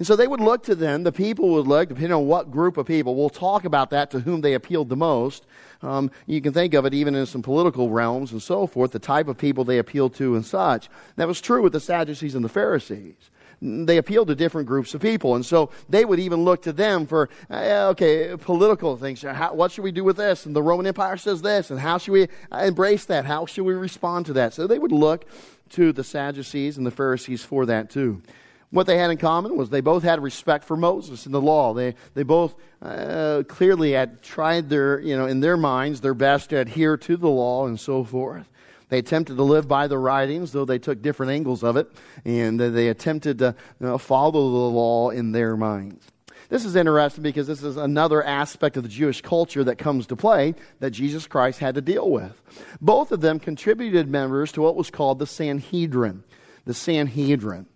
And 0.00 0.06
so 0.06 0.16
they 0.16 0.26
would 0.26 0.40
look 0.40 0.62
to 0.62 0.74
them, 0.74 1.02
the 1.02 1.12
people 1.12 1.50
would 1.50 1.66
look, 1.66 1.90
depending 1.90 2.14
on 2.14 2.26
what 2.26 2.50
group 2.50 2.78
of 2.78 2.86
people. 2.86 3.14
We'll 3.14 3.28
talk 3.28 3.66
about 3.66 3.90
that 3.90 4.10
to 4.12 4.20
whom 4.20 4.40
they 4.40 4.54
appealed 4.54 4.88
the 4.88 4.96
most. 4.96 5.44
Um, 5.82 6.10
you 6.24 6.40
can 6.40 6.54
think 6.54 6.72
of 6.72 6.86
it 6.86 6.94
even 6.94 7.14
in 7.14 7.26
some 7.26 7.42
political 7.42 7.90
realms 7.90 8.32
and 8.32 8.42
so 8.42 8.66
forth, 8.66 8.92
the 8.92 8.98
type 8.98 9.28
of 9.28 9.36
people 9.36 9.62
they 9.62 9.76
appealed 9.76 10.14
to 10.14 10.36
and 10.36 10.46
such. 10.46 10.88
That 11.16 11.28
was 11.28 11.42
true 11.42 11.62
with 11.62 11.74
the 11.74 11.80
Sadducees 11.80 12.34
and 12.34 12.42
the 12.42 12.48
Pharisees. 12.48 13.14
They 13.60 13.98
appealed 13.98 14.28
to 14.28 14.34
different 14.34 14.66
groups 14.66 14.94
of 14.94 15.02
people. 15.02 15.34
And 15.34 15.44
so 15.44 15.68
they 15.90 16.06
would 16.06 16.18
even 16.18 16.44
look 16.44 16.62
to 16.62 16.72
them 16.72 17.06
for, 17.06 17.28
uh, 17.50 17.88
okay, 17.90 18.34
political 18.38 18.96
things. 18.96 19.20
How, 19.20 19.52
what 19.52 19.70
should 19.70 19.84
we 19.84 19.92
do 19.92 20.02
with 20.02 20.16
this? 20.16 20.46
And 20.46 20.56
the 20.56 20.62
Roman 20.62 20.86
Empire 20.86 21.18
says 21.18 21.42
this. 21.42 21.70
And 21.70 21.78
how 21.78 21.98
should 21.98 22.12
we 22.12 22.28
embrace 22.50 23.04
that? 23.04 23.26
How 23.26 23.44
should 23.44 23.64
we 23.64 23.74
respond 23.74 24.24
to 24.26 24.32
that? 24.32 24.54
So 24.54 24.66
they 24.66 24.78
would 24.78 24.92
look 24.92 25.26
to 25.70 25.92
the 25.92 26.04
Sadducees 26.04 26.78
and 26.78 26.86
the 26.86 26.90
Pharisees 26.90 27.44
for 27.44 27.66
that 27.66 27.90
too. 27.90 28.22
What 28.70 28.86
they 28.86 28.98
had 28.98 29.10
in 29.10 29.16
common 29.16 29.56
was 29.56 29.70
they 29.70 29.80
both 29.80 30.04
had 30.04 30.22
respect 30.22 30.64
for 30.64 30.76
Moses 30.76 31.26
and 31.26 31.34
the 31.34 31.40
law. 31.40 31.74
They, 31.74 31.96
they 32.14 32.22
both 32.22 32.54
uh, 32.80 33.42
clearly 33.48 33.92
had 33.92 34.22
tried 34.22 34.68
their, 34.68 35.00
you 35.00 35.16
know, 35.16 35.26
in 35.26 35.40
their 35.40 35.56
minds, 35.56 36.00
their 36.00 36.14
best 36.14 36.50
to 36.50 36.58
adhere 36.58 36.96
to 36.96 37.16
the 37.16 37.28
law 37.28 37.66
and 37.66 37.80
so 37.80 38.04
forth. 38.04 38.48
They 38.88 38.98
attempted 38.98 39.36
to 39.36 39.42
live 39.42 39.66
by 39.66 39.86
the 39.86 39.98
writings, 39.98 40.52
though 40.52 40.64
they 40.64 40.78
took 40.78 41.02
different 41.02 41.32
angles 41.32 41.62
of 41.64 41.76
it, 41.76 41.88
and 42.24 42.60
they 42.60 42.88
attempted 42.88 43.38
to 43.38 43.54
you 43.80 43.86
know, 43.86 43.98
follow 43.98 44.30
the 44.32 44.76
law 44.76 45.10
in 45.10 45.32
their 45.32 45.56
minds. 45.56 46.04
This 46.48 46.64
is 46.64 46.74
interesting 46.74 47.22
because 47.22 47.46
this 47.46 47.62
is 47.62 47.76
another 47.76 48.24
aspect 48.24 48.76
of 48.76 48.82
the 48.82 48.88
Jewish 48.88 49.20
culture 49.20 49.62
that 49.62 49.76
comes 49.76 50.08
to 50.08 50.16
play 50.16 50.56
that 50.80 50.90
Jesus 50.90 51.28
Christ 51.28 51.60
had 51.60 51.76
to 51.76 51.80
deal 51.80 52.10
with. 52.10 52.40
Both 52.80 53.12
of 53.12 53.20
them 53.20 53.38
contributed 53.38 54.08
members 54.08 54.50
to 54.52 54.60
what 54.60 54.74
was 54.74 54.90
called 54.90 55.20
the 55.20 55.26
Sanhedrin. 55.26 56.24
The 56.64 56.74
Sanhedrin. 56.74 57.66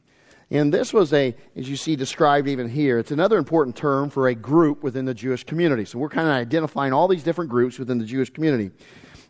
And 0.54 0.72
this 0.72 0.92
was 0.92 1.12
a, 1.12 1.34
as 1.56 1.68
you 1.68 1.74
see 1.74 1.96
described 1.96 2.46
even 2.46 2.68
here, 2.68 3.00
it's 3.00 3.10
another 3.10 3.38
important 3.38 3.74
term 3.74 4.08
for 4.08 4.28
a 4.28 4.36
group 4.36 4.84
within 4.84 5.04
the 5.04 5.12
Jewish 5.12 5.42
community. 5.42 5.84
So 5.84 5.98
we're 5.98 6.08
kind 6.08 6.28
of 6.28 6.34
identifying 6.34 6.92
all 6.92 7.08
these 7.08 7.24
different 7.24 7.50
groups 7.50 7.76
within 7.76 7.98
the 7.98 8.04
Jewish 8.04 8.30
community. 8.30 8.70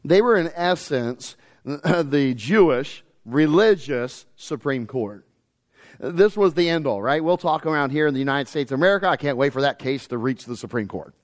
They 0.05 0.21
were, 0.21 0.37
in 0.37 0.53
essence, 0.55 1.37
the 1.65 2.35
Jewish 2.37 3.03
religious 3.25 4.27
Supreme 4.37 4.87
Court 4.87 5.27
this 6.01 6.37
was 6.37 6.55
the 6.55 6.69
end 6.69 6.89
all, 6.89 7.01
right? 7.01 7.23
We'll 7.23 7.37
talk 7.37 7.65
around 7.67 7.91
here 7.91 8.09
in 8.09 8.15
the 8.15 8.21
United 8.21 8.49
States 8.49 8.73
of 8.73 8.81
America. 8.81 9.09
I 9.09 9.17
can't 9.17 9.39
wait 9.39 9.53
for 9.53 9.63
that 9.63 9.79
case 9.79 10.09
to 10.09 10.19
reach 10.19 10.45
the 10.45 10.57
Supreme 10.57 10.89
Court 10.89 11.15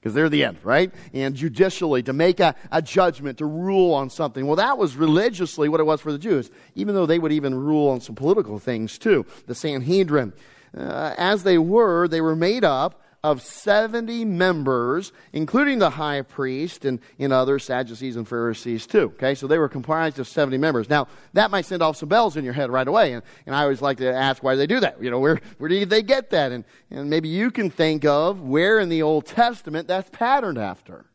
because 0.00 0.14
they're 0.14 0.28
the 0.28 0.44
end, 0.44 0.58
right? 0.62 0.92
And 1.12 1.34
judicially, 1.34 2.02
to 2.04 2.12
make 2.12 2.40
a, 2.40 2.54
a 2.70 2.80
judgment, 2.80 3.38
to 3.38 3.46
rule 3.46 3.92
on 3.94 4.10
something. 4.10 4.46
Well, 4.46 4.56
that 4.56 4.78
was 4.78 4.96
religiously 4.96 5.68
what 5.68 5.80
it 5.80 5.84
was 5.84 6.00
for 6.00 6.12
the 6.12 6.18
Jews, 6.18 6.50
even 6.74 6.94
though 6.94 7.06
they 7.06 7.18
would 7.18 7.32
even 7.32 7.54
rule 7.54 7.88
on 7.88 8.00
some 8.00 8.14
political 8.14 8.58
things 8.58 8.98
too. 8.98 9.26
The 9.46 9.54
Sanhedrin, 9.54 10.32
uh, 10.76 11.14
as 11.18 11.42
they 11.42 11.58
were, 11.58 12.08
they 12.08 12.20
were 12.20 12.36
made 12.36 12.64
up 12.64 13.02
of 13.26 13.42
70 13.42 14.24
members, 14.24 15.12
including 15.32 15.80
the 15.80 15.90
high 15.90 16.22
priest 16.22 16.84
and, 16.84 17.00
and 17.18 17.32
other 17.32 17.58
Sadducees 17.58 18.14
and 18.14 18.26
Pharisees 18.26 18.86
too. 18.86 19.12
Okay, 19.16 19.34
so 19.34 19.48
they 19.48 19.58
were 19.58 19.68
comprised 19.68 20.20
of 20.20 20.28
70 20.28 20.58
members. 20.58 20.88
Now, 20.88 21.08
that 21.32 21.50
might 21.50 21.66
send 21.66 21.82
off 21.82 21.96
some 21.96 22.08
bells 22.08 22.36
in 22.36 22.44
your 22.44 22.54
head 22.54 22.70
right 22.70 22.86
away, 22.86 23.14
and, 23.14 23.24
and 23.44 23.52
I 23.52 23.62
always 23.62 23.82
like 23.82 23.98
to 23.98 24.14
ask 24.14 24.44
why 24.44 24.54
they 24.54 24.68
do 24.68 24.78
that? 24.78 25.02
You 25.02 25.10
know, 25.10 25.18
where, 25.18 25.40
where 25.58 25.68
did 25.68 25.90
they 25.90 26.02
get 26.02 26.30
that? 26.30 26.52
And, 26.52 26.64
and 26.88 27.10
maybe 27.10 27.28
you 27.28 27.50
can 27.50 27.68
think 27.68 28.04
of 28.04 28.40
where 28.40 28.78
in 28.78 28.90
the 28.90 29.02
Old 29.02 29.26
Testament 29.26 29.88
that's 29.88 30.08
patterned 30.10 30.58
after. 30.58 31.06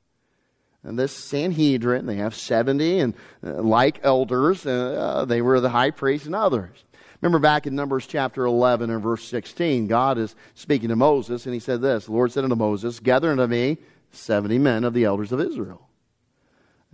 And 0.84 1.00
this 1.00 1.16
Sanhedrin, 1.16 2.08
they 2.08 2.16
have 2.18 2.36
70, 2.36 3.00
and 3.00 3.14
uh, 3.42 3.62
like 3.62 4.02
elders, 4.04 4.66
uh, 4.66 5.24
they 5.26 5.42
were 5.42 5.62
the 5.62 5.70
high 5.70 5.92
priest 5.92 6.26
and 6.26 6.36
others. 6.36 6.84
Remember 7.22 7.40
back 7.40 7.68
in 7.68 7.76
Numbers 7.76 8.08
chapter 8.08 8.46
11 8.46 8.90
and 8.90 9.02
verse 9.02 9.24
16, 9.26 9.86
God 9.86 10.18
is 10.18 10.36
speaking 10.56 10.90
to 10.90 10.96
Moses, 10.96 11.46
and 11.46 11.54
he 11.54 11.60
said 11.60 11.82
this 11.82 12.06
The 12.06 12.12
Lord 12.12 12.32
said 12.32 12.44
unto 12.44 12.56
Moses, 12.56 13.00
Gather 13.00 13.32
unto 13.32 13.46
me 13.46 13.78
70 14.12 14.58
men 14.58 14.84
of 14.84 14.94
the 14.94 15.06
elders 15.06 15.32
of 15.32 15.40
Israel. 15.40 15.88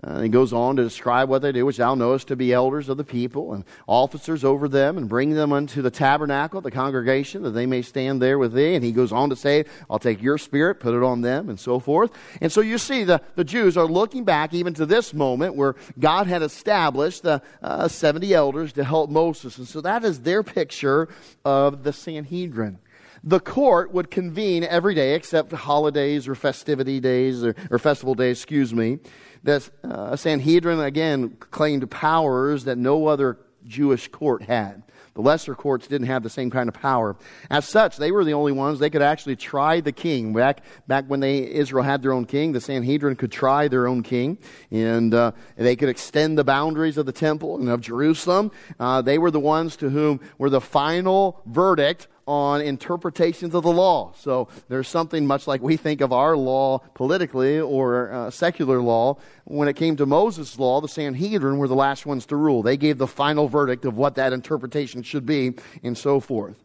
Uh, 0.04 0.22
he 0.22 0.30
goes 0.30 0.54
on 0.54 0.76
to 0.76 0.84
describe 0.84 1.28
what 1.28 1.42
they 1.42 1.52
do, 1.52 1.66
which 1.66 1.78
thou 1.78 1.96
knowest 1.96 2.28
to 2.28 2.36
be 2.36 2.54
elders 2.54 2.88
of 2.88 2.98
the 2.98 3.04
people 3.04 3.54
and 3.54 3.64
officers 3.88 4.44
over 4.44 4.68
them, 4.68 4.96
and 4.96 5.10
bring 5.10 5.32
them 5.32 5.52
unto 5.52 5.82
the 5.82 5.90
tabernacle, 5.90 6.62
the 6.62 6.70
congregation, 6.70 7.42
that 7.42 7.52
they 7.52 7.66
may 7.66 7.82
stand 7.82 8.22
there 8.22 8.38
with 8.38 8.54
thee. 8.54 8.76
And 8.76 8.84
he 8.84 8.92
goes 8.92 9.12
on 9.12 9.32
to 9.32 9.36
say, 9.36 9.66
I'll 9.90 9.98
take 9.98 10.22
your 10.22 10.38
spirit, 10.38 10.80
put 10.80 10.94
it 10.94 11.02
on 11.02 11.22
them, 11.22 11.50
and 11.50 11.60
so 11.60 11.80
forth. 11.80 12.12
And 12.42 12.52
so 12.52 12.62
you 12.62 12.78
see, 12.78 13.06
the, 13.06 13.22
the 13.36 13.44
Jews 13.44 13.76
are 13.76 13.88
looking 13.88 14.24
back 14.24 14.54
even 14.54 14.76
to 14.76 14.86
this 14.86 15.16
moment 15.16 15.56
where 15.56 15.76
God 15.98 16.28
had 16.28 16.44
established 16.44 17.24
the 17.24 17.42
uh, 17.64 17.88
70 17.88 18.36
elders 18.36 18.74
to 18.74 18.84
help 18.84 19.10
Moses. 19.10 19.58
And 19.58 19.68
so 19.68 19.82
that 19.82 20.04
is 20.04 20.22
their 20.22 20.44
picture 20.44 21.10
of 21.44 21.84
the 21.84 21.94
Sanhedrin 21.94 22.80
the 23.24 23.40
court 23.40 23.92
would 23.92 24.12
convene 24.12 24.64
every 24.64 24.94
day 24.94 25.16
except 25.16 25.52
holidays 25.52 26.28
or 26.28 26.36
festivity 26.36 27.00
days 27.00 27.44
or, 27.44 27.56
or 27.70 27.80
festival 27.80 28.16
days, 28.16 28.38
excuse 28.38 28.74
me. 28.74 29.00
The 29.43 29.69
uh, 29.84 30.15
Sanhedrin, 30.15 30.80
again, 30.80 31.38
claimed 31.39 31.89
powers 31.89 32.65
that 32.65 32.78
no 32.78 33.08
other 33.08 33.38
Jewish 33.65 34.08
court 34.08 34.43
had. 34.43 34.84
The 35.17 35.23
lesser 35.23 35.56
courts 35.56 35.88
didn't 35.88 36.06
have 36.06 36.21
the 36.21 36.30
same 36.30 36.52
kind 36.52 36.69
of 36.69 36.76
power. 36.76 37.15
As 37.50 37.67
such, 37.67 37.97
they 37.97 38.12
were 38.12 38.23
the 38.23 38.36
only 38.36 38.52
ones 38.52 38.78
they 38.78 38.91
could 38.91 39.02
actually 39.02 39.36
try 39.36 39.82
the 39.82 39.91
king. 39.91 40.32
Back 40.32 40.63
back 40.88 41.06
when 41.08 41.21
they 41.21 41.39
Israel 41.39 41.84
had 41.84 42.04
their 42.04 42.13
own 42.13 42.26
king, 42.26 42.52
the 42.52 42.62
Sanhedrin 42.62 43.15
could 43.15 43.32
try 43.32 43.67
their 43.67 43.88
own 43.88 44.04
king, 44.04 44.38
and 44.69 45.15
uh, 45.15 45.32
they 45.56 45.76
could 45.76 45.89
extend 45.89 46.38
the 46.38 46.43
boundaries 46.43 47.00
of 47.00 47.08
the 47.08 47.12
temple 47.12 47.58
and 47.58 47.67
of 47.67 47.82
Jerusalem. 47.82 48.52
Uh, 48.80 49.02
they 49.02 49.17
were 49.17 49.32
the 49.32 49.39
ones 49.39 49.76
to 49.78 49.89
whom 49.89 50.19
were 50.38 50.52
the 50.52 50.62
final 50.62 51.41
verdict 51.47 52.08
on 52.28 52.62
interpretations 52.62 53.56
of 53.56 53.63
the 53.63 53.72
law. 53.72 54.12
So 54.18 54.50
there's 54.68 54.88
something 54.88 55.26
much 55.26 55.48
like 55.48 55.62
we 55.62 55.78
think 55.78 56.02
of 56.02 56.12
our 56.12 56.36
law 56.36 56.80
politically 56.94 57.60
or 57.60 58.12
uh, 58.12 58.30
secular 58.30 58.82
law. 58.82 59.18
When 59.46 59.70
it 59.70 59.76
came 59.78 59.96
to 59.96 60.06
Moses' 60.06 60.60
law, 60.60 60.82
the 60.82 60.90
Sanhedrin 60.90 61.58
were 61.58 61.70
the 61.70 61.76
last 61.76 62.06
ones 62.06 62.26
to 62.28 62.36
rule. 62.36 62.62
They 62.62 62.78
gave 62.78 62.98
the 62.98 63.08
final 63.08 63.48
verdict 63.48 63.86
of 63.86 63.98
what 63.98 64.16
that 64.16 64.34
interpretation 64.34 65.04
should 65.04 65.26
be 65.26 65.54
and 65.84 65.98
so 65.98 66.20
forth. 66.20 66.56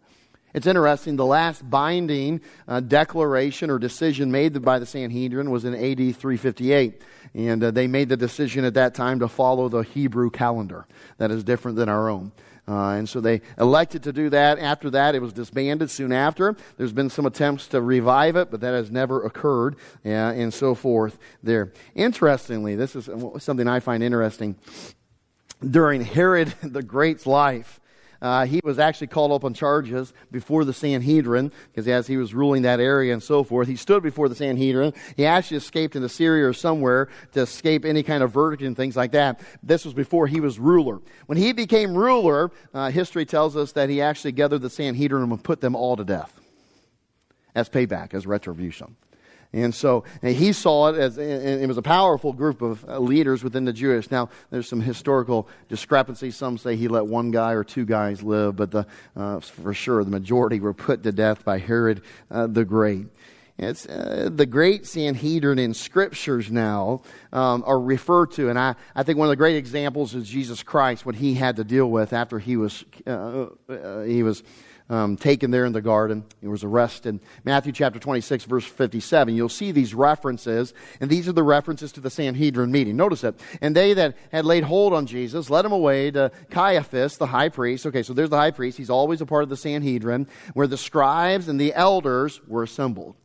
It's 0.54 0.66
interesting, 0.66 1.16
the 1.16 1.24
last 1.24 1.68
binding 1.68 2.42
uh, 2.68 2.80
declaration 2.80 3.70
or 3.70 3.78
decision 3.78 4.30
made 4.30 4.60
by 4.62 4.78
the 4.78 4.86
Sanhedrin 4.86 5.50
was 5.50 5.64
in 5.64 5.74
AD 5.74 6.16
358. 6.16 7.00
And 7.34 7.64
uh, 7.64 7.70
they 7.70 7.86
made 7.86 8.10
the 8.10 8.18
decision 8.18 8.64
at 8.64 8.74
that 8.74 8.94
time 8.94 9.20
to 9.20 9.28
follow 9.28 9.70
the 9.70 9.80
Hebrew 9.80 10.30
calendar. 10.30 10.86
That 11.16 11.30
is 11.30 11.42
different 11.42 11.78
than 11.78 11.88
our 11.88 12.10
own. 12.10 12.32
Uh, 12.66 12.90
and 12.90 13.08
so 13.08 13.20
they 13.20 13.40
elected 13.58 14.04
to 14.04 14.12
do 14.12 14.30
that. 14.30 14.58
After 14.58 14.88
that, 14.90 15.14
it 15.14 15.20
was 15.20 15.32
disbanded 15.32 15.90
soon 15.90 16.12
after. 16.12 16.56
There's 16.76 16.92
been 16.92 17.10
some 17.10 17.26
attempts 17.26 17.66
to 17.68 17.82
revive 17.82 18.36
it, 18.36 18.50
but 18.50 18.60
that 18.60 18.72
has 18.72 18.90
never 18.90 19.24
occurred, 19.24 19.76
uh, 20.04 20.08
and 20.08 20.54
so 20.54 20.74
forth 20.74 21.18
there. 21.42 21.72
Interestingly, 21.94 22.76
this 22.76 22.94
is 22.94 23.10
something 23.38 23.66
I 23.66 23.80
find 23.80 24.02
interesting. 24.02 24.56
During 25.68 26.02
Herod 26.02 26.54
the 26.62 26.82
Great's 26.82 27.26
life, 27.26 27.80
uh, 28.22 28.46
he 28.46 28.60
was 28.62 28.78
actually 28.78 29.08
called 29.08 29.32
up 29.32 29.44
on 29.44 29.52
charges 29.52 30.14
before 30.30 30.64
the 30.64 30.72
Sanhedrin 30.72 31.52
because 31.66 31.86
as 31.88 32.06
he 32.06 32.16
was 32.16 32.32
ruling 32.32 32.62
that 32.62 32.78
area 32.80 33.12
and 33.12 33.22
so 33.22 33.42
forth, 33.42 33.66
he 33.66 33.76
stood 33.76 34.02
before 34.02 34.28
the 34.28 34.34
Sanhedrin. 34.34 34.94
He 35.16 35.26
actually 35.26 35.56
escaped 35.56 35.96
into 35.96 36.08
Syria 36.08 36.48
or 36.48 36.52
somewhere 36.52 37.08
to 37.32 37.40
escape 37.40 37.84
any 37.84 38.04
kind 38.04 38.22
of 38.22 38.32
verdict 38.32 38.62
and 38.62 38.76
things 38.76 38.96
like 38.96 39.10
that. 39.12 39.40
This 39.62 39.84
was 39.84 39.92
before 39.92 40.28
he 40.28 40.40
was 40.40 40.58
ruler. 40.58 41.00
When 41.26 41.36
he 41.36 41.52
became 41.52 41.94
ruler, 41.94 42.52
uh, 42.72 42.90
history 42.90 43.26
tells 43.26 43.56
us 43.56 43.72
that 43.72 43.90
he 43.90 44.00
actually 44.00 44.32
gathered 44.32 44.62
the 44.62 44.70
Sanhedrin 44.70 45.24
and 45.24 45.44
put 45.44 45.60
them 45.60 45.74
all 45.74 45.96
to 45.96 46.04
death 46.04 46.40
as 47.54 47.68
payback, 47.68 48.14
as 48.14 48.26
retribution. 48.26 48.96
And 49.52 49.74
so 49.74 50.04
and 50.22 50.34
he 50.34 50.52
saw 50.52 50.88
it 50.88 50.98
as 50.98 51.18
it 51.18 51.66
was 51.66 51.76
a 51.76 51.82
powerful 51.82 52.32
group 52.32 52.62
of 52.62 52.88
uh, 52.88 52.98
leaders 52.98 53.44
within 53.44 53.66
the 53.66 53.72
Jewish. 53.72 54.10
Now, 54.10 54.30
there's 54.50 54.68
some 54.68 54.80
historical 54.80 55.46
discrepancies. 55.68 56.36
Some 56.36 56.56
say 56.56 56.76
he 56.76 56.88
let 56.88 57.06
one 57.06 57.30
guy 57.30 57.52
or 57.52 57.62
two 57.62 57.84
guys 57.84 58.22
live, 58.22 58.56
but 58.56 58.70
the, 58.70 58.86
uh, 59.14 59.40
for 59.40 59.74
sure 59.74 60.04
the 60.04 60.10
majority 60.10 60.58
were 60.58 60.72
put 60.72 61.02
to 61.02 61.12
death 61.12 61.44
by 61.44 61.58
Herod 61.58 62.02
uh, 62.30 62.46
the 62.46 62.64
Great. 62.64 63.08
It's 63.58 63.86
uh, 63.86 64.30
the 64.32 64.46
great 64.46 64.86
Sanhedrin 64.86 65.58
in 65.58 65.74
scriptures 65.74 66.50
now 66.50 67.02
um, 67.32 67.62
are 67.66 67.78
referred 67.78 68.32
to, 68.32 68.48
and 68.48 68.58
I, 68.58 68.74
I 68.94 69.02
think 69.02 69.18
one 69.18 69.26
of 69.26 69.30
the 69.30 69.36
great 69.36 69.56
examples 69.56 70.14
is 70.14 70.28
Jesus 70.28 70.62
Christ, 70.62 71.04
what 71.04 71.14
he 71.14 71.34
had 71.34 71.56
to 71.56 71.64
deal 71.64 71.88
with 71.90 72.12
after 72.12 72.38
he 72.38 72.56
was 72.56 72.84
uh, 73.06 73.46
uh, 73.68 74.02
he 74.02 74.22
was 74.22 74.42
um, 74.88 75.16
taken 75.16 75.50
there 75.50 75.64
in 75.64 75.72
the 75.72 75.80
garden. 75.80 76.24
He 76.40 76.48
was 76.48 76.64
arrested. 76.64 77.20
Matthew 77.44 77.72
chapter 77.72 77.98
26, 77.98 78.44
verse 78.44 78.64
57. 78.64 79.34
You'll 79.34 79.48
see 79.48 79.72
these 79.72 79.94
references, 79.94 80.74
and 81.00 81.10
these 81.10 81.28
are 81.28 81.32
the 81.32 81.42
references 81.42 81.92
to 81.92 82.00
the 82.00 82.10
Sanhedrin 82.10 82.72
meeting. 82.72 82.96
Notice 82.96 83.24
it. 83.24 83.38
And 83.60 83.76
they 83.76 83.94
that 83.94 84.16
had 84.30 84.44
laid 84.44 84.64
hold 84.64 84.92
on 84.92 85.06
Jesus 85.06 85.50
led 85.50 85.64
him 85.64 85.72
away 85.72 86.10
to 86.10 86.30
Caiaphas, 86.50 87.16
the 87.16 87.26
high 87.26 87.48
priest. 87.48 87.86
Okay, 87.86 88.02
so 88.02 88.12
there's 88.12 88.30
the 88.30 88.36
high 88.36 88.50
priest. 88.50 88.78
He's 88.78 88.90
always 88.90 89.20
a 89.20 89.26
part 89.26 89.42
of 89.42 89.48
the 89.48 89.56
Sanhedrin, 89.56 90.28
where 90.54 90.66
the 90.66 90.76
scribes 90.76 91.48
and 91.48 91.60
the 91.60 91.74
elders 91.74 92.40
were 92.46 92.62
assembled 92.62 93.16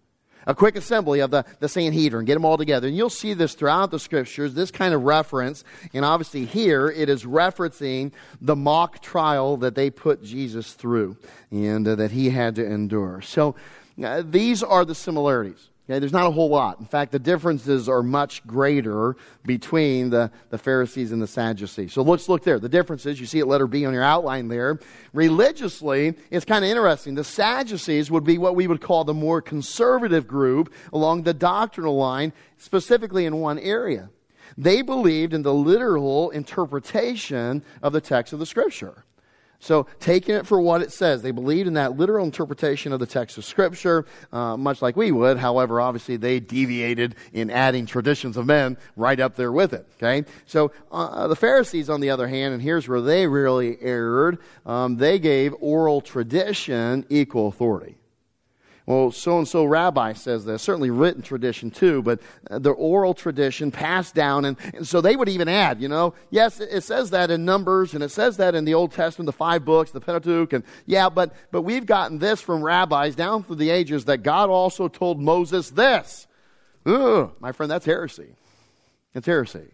a 0.47 0.55
quick 0.55 0.75
assembly 0.75 1.19
of 1.19 1.29
the, 1.29 1.45
the 1.59 1.69
Sanhedrin, 1.69 2.25
get 2.25 2.33
them 2.33 2.45
all 2.45 2.57
together. 2.57 2.87
And 2.87 2.97
you'll 2.97 3.09
see 3.11 3.33
this 3.35 3.53
throughout 3.53 3.91
the 3.91 3.99
scriptures, 3.99 4.55
this 4.55 4.71
kind 4.71 4.93
of 4.93 5.03
reference. 5.03 5.63
And 5.93 6.03
obviously, 6.03 6.45
here 6.45 6.89
it 6.89 7.09
is 7.09 7.25
referencing 7.25 8.13
the 8.41 8.55
mock 8.55 9.01
trial 9.01 9.57
that 9.57 9.75
they 9.75 9.91
put 9.91 10.23
Jesus 10.23 10.73
through 10.73 11.17
and 11.51 11.87
uh, 11.87 11.95
that 11.95 12.11
he 12.11 12.31
had 12.31 12.55
to 12.55 12.65
endure. 12.65 13.21
So, 13.21 13.55
uh, 14.03 14.23
these 14.25 14.63
are 14.63 14.85
the 14.85 14.95
similarities. 14.95 15.69
Okay, 15.89 15.99
there's 15.99 16.11
not 16.11 16.25
a 16.27 16.31
whole 16.31 16.49
lot. 16.49 16.81
In 16.81 16.85
fact, 16.85 17.13
the 17.13 17.19
differences 17.19 17.87
are 17.87 18.03
much 18.03 18.45
greater 18.45 19.15
between 19.45 20.09
the, 20.09 20.29
the 20.49 20.57
Pharisees 20.57 21.13
and 21.13 21.21
the 21.21 21.27
Sadducees. 21.27 21.93
So 21.93 22.01
let's 22.01 22.27
look 22.27 22.43
there. 22.43 22.59
The 22.59 22.67
differences, 22.67 23.21
you 23.21 23.25
see 23.25 23.39
it 23.39 23.45
letter 23.45 23.67
B 23.67 23.85
on 23.85 23.93
your 23.93 24.03
outline 24.03 24.49
there. 24.49 24.79
Religiously, 25.13 26.15
it's 26.29 26.43
kind 26.43 26.65
of 26.65 26.69
interesting. 26.69 27.15
The 27.15 27.23
Sadducees 27.23 28.11
would 28.11 28.25
be 28.25 28.37
what 28.37 28.53
we 28.53 28.67
would 28.67 28.81
call 28.81 29.05
the 29.05 29.13
more 29.13 29.41
conservative 29.41 30.27
group 30.27 30.73
along 30.91 31.23
the 31.23 31.33
doctrinal 31.33 31.95
line, 31.95 32.33
specifically 32.57 33.25
in 33.25 33.37
one 33.37 33.57
area. 33.57 34.09
They 34.57 34.81
believed 34.81 35.33
in 35.33 35.43
the 35.43 35.53
literal 35.53 36.31
interpretation 36.31 37.63
of 37.81 37.93
the 37.93 38.01
text 38.01 38.33
of 38.33 38.39
the 38.39 38.45
Scripture. 38.45 39.05
So, 39.59 39.87
taking 39.99 40.35
it 40.35 40.45
for 40.45 40.61
what 40.61 40.83
it 40.83 40.91
says, 40.91 41.23
they 41.23 41.31
believed 41.31 41.67
in 41.67 41.73
that 41.73 41.97
literal 41.97 42.25
interpretation 42.25 42.93
of 42.93 42.99
the 42.99 43.07
text 43.07 43.37
of 43.39 43.45
Scripture, 43.45 44.05
uh, 44.31 44.55
much 44.55 44.83
like 44.83 44.95
we 44.95 45.11
would. 45.11 45.37
However, 45.37 45.81
obviously, 45.81 46.15
they 46.15 46.39
deviated 46.39 47.15
in 47.33 47.49
adding 47.49 47.87
traditions 47.87 48.37
of 48.37 48.45
men 48.45 48.77
right 48.95 49.19
up 49.19 49.35
there 49.35 49.51
with 49.51 49.73
it. 49.73 49.87
Okay? 49.97 50.29
So, 50.45 50.71
uh, 50.91 51.27
the 51.27 51.35
Pharisees, 51.35 51.89
on 51.89 52.01
the 52.01 52.11
other 52.11 52.27
hand, 52.27 52.53
and 52.53 52.61
here's 52.61 52.87
where 52.87 53.01
they 53.01 53.25
really 53.25 53.77
erred, 53.81 54.37
um, 54.65 54.97
they 54.97 55.17
gave 55.17 55.55
oral 55.59 56.01
tradition 56.01 57.05
equal 57.09 57.47
authority 57.47 57.97
well, 58.87 59.11
so 59.11 59.37
and 59.37 59.45
so 59.45 59.65
rabbi 59.65 60.13
says 60.13 60.45
this. 60.45 60.63
Certainly 60.63 60.91
written 60.91 61.21
tradition 61.21 61.69
too, 61.69 62.01
but 62.01 62.21
uh, 62.49 62.57
the 62.57 62.71
oral 62.71 63.13
tradition 63.13 63.69
passed 63.69 64.15
down. 64.15 64.45
And, 64.45 64.55
and, 64.73 64.87
so 64.87 65.01
they 65.01 65.17
would 65.17 65.27
even 65.27 65.49
add, 65.49 65.81
you 65.81 65.89
know, 65.89 66.13
yes, 66.29 66.61
it 66.61 66.81
says 66.85 67.09
that 67.09 67.29
in 67.29 67.43
Numbers 67.43 67.93
and 67.93 68.01
it 68.01 68.11
says 68.11 68.37
that 68.37 68.55
in 68.55 68.63
the 68.63 68.73
Old 68.73 68.93
Testament, 68.93 69.25
the 69.25 69.33
five 69.33 69.65
books, 69.65 69.91
the 69.91 69.99
Pentateuch. 69.99 70.53
And 70.53 70.63
yeah, 70.85 71.09
but, 71.09 71.35
but 71.51 71.63
we've 71.63 71.85
gotten 71.85 72.19
this 72.19 72.39
from 72.39 72.63
rabbis 72.63 73.13
down 73.13 73.43
through 73.43 73.57
the 73.57 73.71
ages 73.71 74.05
that 74.05 74.23
God 74.23 74.49
also 74.49 74.87
told 74.87 75.19
Moses 75.19 75.69
this. 75.69 76.25
Ugh, 76.85 77.33
my 77.41 77.51
friend, 77.51 77.69
that's 77.69 77.85
heresy. 77.85 78.35
It's 79.13 79.27
heresy. 79.27 79.67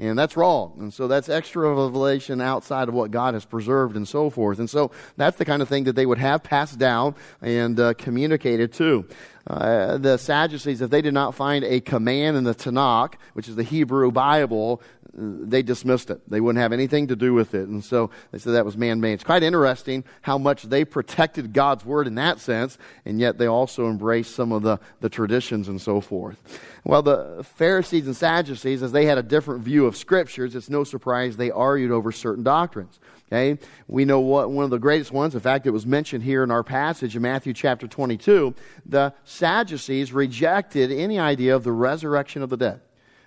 And 0.00 0.18
that's 0.18 0.34
wrong. 0.34 0.76
And 0.78 0.94
so 0.94 1.08
that's 1.08 1.28
extra 1.28 1.68
revelation 1.68 2.40
outside 2.40 2.88
of 2.88 2.94
what 2.94 3.10
God 3.10 3.34
has 3.34 3.44
preserved 3.44 3.96
and 3.96 4.08
so 4.08 4.30
forth. 4.30 4.58
And 4.58 4.68
so 4.68 4.92
that's 5.18 5.36
the 5.36 5.44
kind 5.44 5.60
of 5.60 5.68
thing 5.68 5.84
that 5.84 5.94
they 5.94 6.06
would 6.06 6.16
have 6.16 6.42
passed 6.42 6.78
down 6.78 7.14
and 7.42 7.78
uh, 7.78 7.92
communicated 7.94 8.72
to. 8.74 9.06
Uh, 9.46 9.96
the 9.98 10.16
Sadducees, 10.16 10.80
if 10.80 10.90
they 10.90 11.02
did 11.02 11.14
not 11.14 11.34
find 11.34 11.64
a 11.64 11.80
command 11.80 12.36
in 12.36 12.44
the 12.44 12.54
Tanakh, 12.54 13.14
which 13.32 13.48
is 13.48 13.56
the 13.56 13.62
Hebrew 13.62 14.10
Bible, 14.10 14.82
they 15.12 15.62
dismissed 15.62 16.10
it. 16.10 16.20
They 16.30 16.40
wouldn't 16.40 16.62
have 16.62 16.72
anything 16.72 17.08
to 17.08 17.16
do 17.16 17.34
with 17.34 17.54
it. 17.54 17.68
And 17.68 17.82
so 17.82 18.10
they 18.30 18.38
said 18.38 18.52
that 18.52 18.64
was 18.64 18.76
man 18.76 19.00
made. 19.00 19.14
It's 19.14 19.24
quite 19.24 19.42
interesting 19.42 20.04
how 20.22 20.38
much 20.38 20.64
they 20.64 20.84
protected 20.84 21.52
God's 21.52 21.84
word 21.84 22.06
in 22.06 22.14
that 22.14 22.38
sense, 22.38 22.78
and 23.04 23.18
yet 23.18 23.38
they 23.38 23.46
also 23.46 23.88
embraced 23.88 24.34
some 24.34 24.52
of 24.52 24.62
the, 24.62 24.78
the 25.00 25.08
traditions 25.08 25.68
and 25.68 25.80
so 25.80 26.00
forth. 26.00 26.38
Well, 26.84 27.02
the 27.02 27.44
Pharisees 27.56 28.06
and 28.06 28.16
Sadducees, 28.16 28.82
as 28.82 28.92
they 28.92 29.06
had 29.06 29.18
a 29.18 29.22
different 29.22 29.62
view 29.64 29.86
of 29.86 29.96
scriptures, 29.96 30.54
it's 30.54 30.70
no 30.70 30.84
surprise 30.84 31.36
they 31.36 31.50
argued 31.50 31.90
over 31.90 32.12
certain 32.12 32.44
doctrines. 32.44 32.98
Okay? 33.32 33.60
We 33.86 34.04
know 34.04 34.20
what 34.20 34.50
one 34.50 34.64
of 34.64 34.70
the 34.70 34.78
greatest 34.78 35.12
ones, 35.12 35.34
in 35.34 35.40
fact, 35.40 35.66
it 35.66 35.70
was 35.70 35.86
mentioned 35.86 36.24
here 36.24 36.42
in 36.42 36.50
our 36.50 36.64
passage 36.64 37.14
in 37.14 37.22
Matthew 37.22 37.52
chapter 37.52 37.86
22. 37.86 38.54
The 38.86 39.14
Sadducees 39.24 40.12
rejected 40.12 40.90
any 40.90 41.18
idea 41.18 41.54
of 41.54 41.62
the 41.62 41.72
resurrection 41.72 42.42
of 42.42 42.50
the 42.50 42.56
dead. 42.56 42.80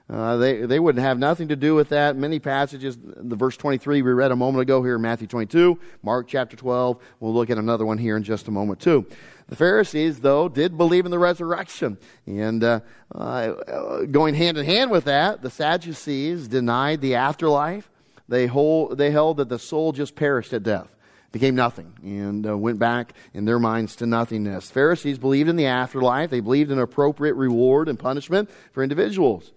Uh, 0.10 0.36
they, 0.36 0.66
they 0.66 0.80
wouldn't 0.80 1.04
have 1.04 1.18
nothing 1.18 1.48
to 1.48 1.56
do 1.56 1.74
with 1.74 1.90
that. 1.90 2.18
Many 2.18 2.38
passages, 2.38 2.98
the 3.02 3.38
verse 3.38 3.56
23 3.56 4.02
we 4.02 4.12
read 4.12 4.32
a 4.32 4.36
moment 4.36 4.62
ago 4.62 4.84
here 4.84 4.96
in 4.96 5.02
Matthew 5.02 5.28
22, 5.28 5.80
Mark 6.02 6.28
chapter 6.28 6.58
12. 6.58 7.02
We'll 7.22 7.34
look 7.34 7.50
at 7.50 7.58
another 7.58 7.86
one 7.86 7.98
here 7.98 8.18
in 8.18 8.24
just 8.24 8.50
a 8.50 8.52
moment, 8.52 8.82
too. 8.82 9.08
The 9.48 9.56
Pharisees, 9.56 10.20
though, 10.20 10.50
did 10.50 10.78
believe 10.78 11.06
in 11.06 11.12
the 11.12 11.20
resurrection. 11.20 11.98
And 12.26 12.64
uh, 12.64 12.82
uh, 13.16 14.04
going 14.04 14.36
hand 14.36 14.58
in 14.58 14.66
hand 14.66 14.92
with 14.92 15.06
that, 15.06 15.42
the 15.42 15.50
Sadducees 15.50 16.50
denied 16.50 17.00
the 17.00 17.16
afterlife. 17.16 17.90
They, 18.28 18.48
hold, 18.48 18.98
they 18.98 19.12
held 19.12 19.38
that 19.38 19.50
the 19.50 19.60
soul 19.60 19.92
just 19.92 20.16
perished 20.16 20.54
at 20.54 20.64
death 20.64 20.94
became 21.34 21.56
nothing 21.56 21.92
and 22.04 22.48
uh, 22.48 22.56
went 22.56 22.78
back 22.80 23.14
in 23.34 23.44
their 23.44 23.60
minds 23.60 23.96
to 23.98 24.06
nothingness. 24.06 24.70
Pharisees 24.70 25.18
believed 25.18 25.50
in 25.50 25.56
the 25.56 25.66
afterlife. 25.66 26.30
They 26.30 26.40
believed 26.40 26.72
in 26.72 26.78
appropriate 26.78 27.34
reward 27.34 27.90
and 27.90 28.00
punishment 28.00 28.50
for 28.72 28.84
individuals. 28.84 29.52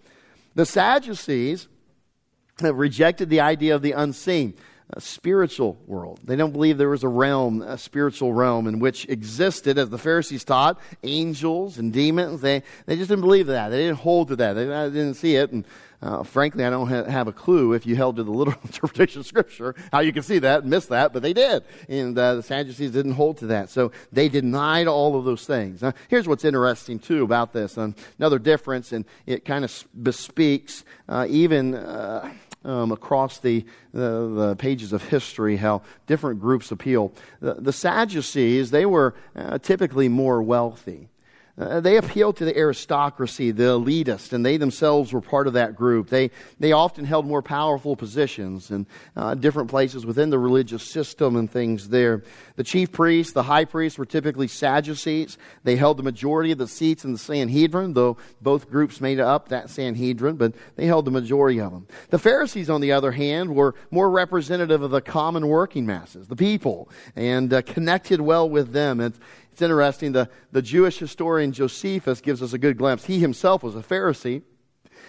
The 0.54 0.64
Sadducees 0.64 1.68
have 2.60 2.76
rejected 2.76 3.28
the 3.28 3.40
idea 3.40 3.74
of 3.74 3.82
the 3.82 3.92
unseen 3.92 4.54
spiritual 4.98 5.78
world. 5.86 6.20
They 6.24 6.36
don't 6.36 6.52
believe 6.52 6.78
there 6.78 6.88
was 6.88 7.02
a 7.02 7.08
realm, 7.08 7.62
a 7.62 7.76
spiritual 7.76 8.32
realm, 8.32 8.66
in 8.66 8.78
which 8.78 9.08
existed, 9.08 9.78
as 9.78 9.90
the 9.90 9.98
Pharisees 9.98 10.44
taught, 10.44 10.78
angels 11.02 11.78
and 11.78 11.92
demons. 11.92 12.40
They, 12.40 12.62
they 12.86 12.96
just 12.96 13.08
didn't 13.08 13.22
believe 13.22 13.48
that. 13.48 13.70
They 13.70 13.78
didn't 13.78 13.98
hold 13.98 14.28
to 14.28 14.36
that. 14.36 14.52
They, 14.52 14.64
they 14.64 14.90
didn't 14.90 15.14
see 15.14 15.36
it. 15.36 15.50
And 15.50 15.64
uh, 16.02 16.22
frankly, 16.22 16.64
I 16.64 16.70
don't 16.70 16.88
ha- 16.88 17.04
have 17.04 17.26
a 17.26 17.32
clue 17.32 17.72
if 17.72 17.86
you 17.86 17.96
held 17.96 18.16
to 18.16 18.22
the 18.22 18.30
literal 18.32 18.60
interpretation 18.62 19.20
of 19.20 19.26
Scripture 19.26 19.74
how 19.90 20.00
you 20.00 20.12
can 20.12 20.22
see 20.22 20.38
that 20.38 20.62
and 20.62 20.70
miss 20.70 20.86
that, 20.86 21.12
but 21.12 21.22
they 21.22 21.32
did. 21.32 21.64
And 21.88 22.16
uh, 22.16 22.36
the 22.36 22.42
Sadducees 22.42 22.92
didn't 22.92 23.12
hold 23.12 23.38
to 23.38 23.46
that. 23.48 23.70
So 23.70 23.92
they 24.12 24.28
denied 24.28 24.86
all 24.86 25.18
of 25.18 25.24
those 25.24 25.46
things. 25.46 25.82
Now, 25.82 25.94
here's 26.08 26.28
what's 26.28 26.44
interesting, 26.44 26.98
too, 26.98 27.24
about 27.24 27.52
this. 27.52 27.76
Um, 27.76 27.94
another 28.18 28.38
difference, 28.38 28.92
and 28.92 29.04
it 29.26 29.44
kind 29.44 29.64
of 29.64 29.84
bespeaks 30.00 30.84
uh, 31.08 31.26
even 31.28 31.74
uh, 31.74 32.32
um, 32.66 32.92
across 32.92 33.38
the, 33.38 33.64
the, 33.92 34.28
the, 34.28 34.56
pages 34.56 34.92
of 34.92 35.04
history 35.04 35.56
how 35.56 35.82
different 36.06 36.40
groups 36.40 36.70
appeal. 36.70 37.12
The, 37.40 37.54
the 37.54 37.72
Sadducees, 37.72 38.70
they 38.70 38.84
were 38.84 39.14
uh, 39.34 39.58
typically 39.58 40.08
more 40.08 40.42
wealthy. 40.42 41.08
Uh, 41.58 41.80
they 41.80 41.96
appealed 41.96 42.36
to 42.36 42.44
the 42.44 42.56
aristocracy, 42.56 43.50
the 43.50 43.62
elitists, 43.62 44.34
and 44.34 44.44
they 44.44 44.58
themselves 44.58 45.12
were 45.12 45.22
part 45.22 45.46
of 45.46 45.54
that 45.54 45.74
group. 45.74 46.10
They, 46.10 46.30
they 46.60 46.72
often 46.72 47.06
held 47.06 47.26
more 47.26 47.40
powerful 47.40 47.96
positions 47.96 48.70
in 48.70 48.86
uh, 49.16 49.34
different 49.34 49.70
places 49.70 50.04
within 50.04 50.28
the 50.28 50.38
religious 50.38 50.82
system 50.82 51.34
and 51.34 51.50
things 51.50 51.88
there. 51.88 52.24
The 52.56 52.64
chief 52.64 52.92
priests, 52.92 53.32
the 53.32 53.44
high 53.44 53.64
priests, 53.64 53.98
were 53.98 54.04
typically 54.04 54.48
Sadducees. 54.48 55.38
They 55.64 55.76
held 55.76 55.96
the 55.96 56.02
majority 56.02 56.52
of 56.52 56.58
the 56.58 56.68
seats 56.68 57.04
in 57.04 57.12
the 57.12 57.18
Sanhedrin, 57.18 57.94
though 57.94 58.18
both 58.42 58.68
groups 58.68 59.00
made 59.00 59.18
up 59.18 59.48
that 59.48 59.70
Sanhedrin, 59.70 60.36
but 60.36 60.52
they 60.76 60.84
held 60.84 61.06
the 61.06 61.10
majority 61.10 61.58
of 61.58 61.72
them. 61.72 61.86
The 62.10 62.18
Pharisees, 62.18 62.68
on 62.68 62.82
the 62.82 62.92
other 62.92 63.12
hand, 63.12 63.54
were 63.54 63.74
more 63.90 64.10
representative 64.10 64.82
of 64.82 64.90
the 64.90 65.00
common 65.00 65.48
working 65.48 65.86
masses, 65.86 66.28
the 66.28 66.36
people, 66.36 66.90
and 67.14 67.50
uh, 67.52 67.62
connected 67.62 68.20
well 68.20 68.48
with 68.48 68.72
them. 68.72 69.00
And, 69.00 69.14
it's 69.56 69.62
interesting, 69.62 70.12
the, 70.12 70.28
the 70.52 70.60
Jewish 70.60 70.98
historian 70.98 71.50
Josephus 71.50 72.20
gives 72.20 72.42
us 72.42 72.52
a 72.52 72.58
good 72.58 72.76
glimpse. 72.76 73.06
He 73.06 73.20
himself 73.20 73.62
was 73.62 73.74
a 73.74 73.80
Pharisee. 73.80 74.42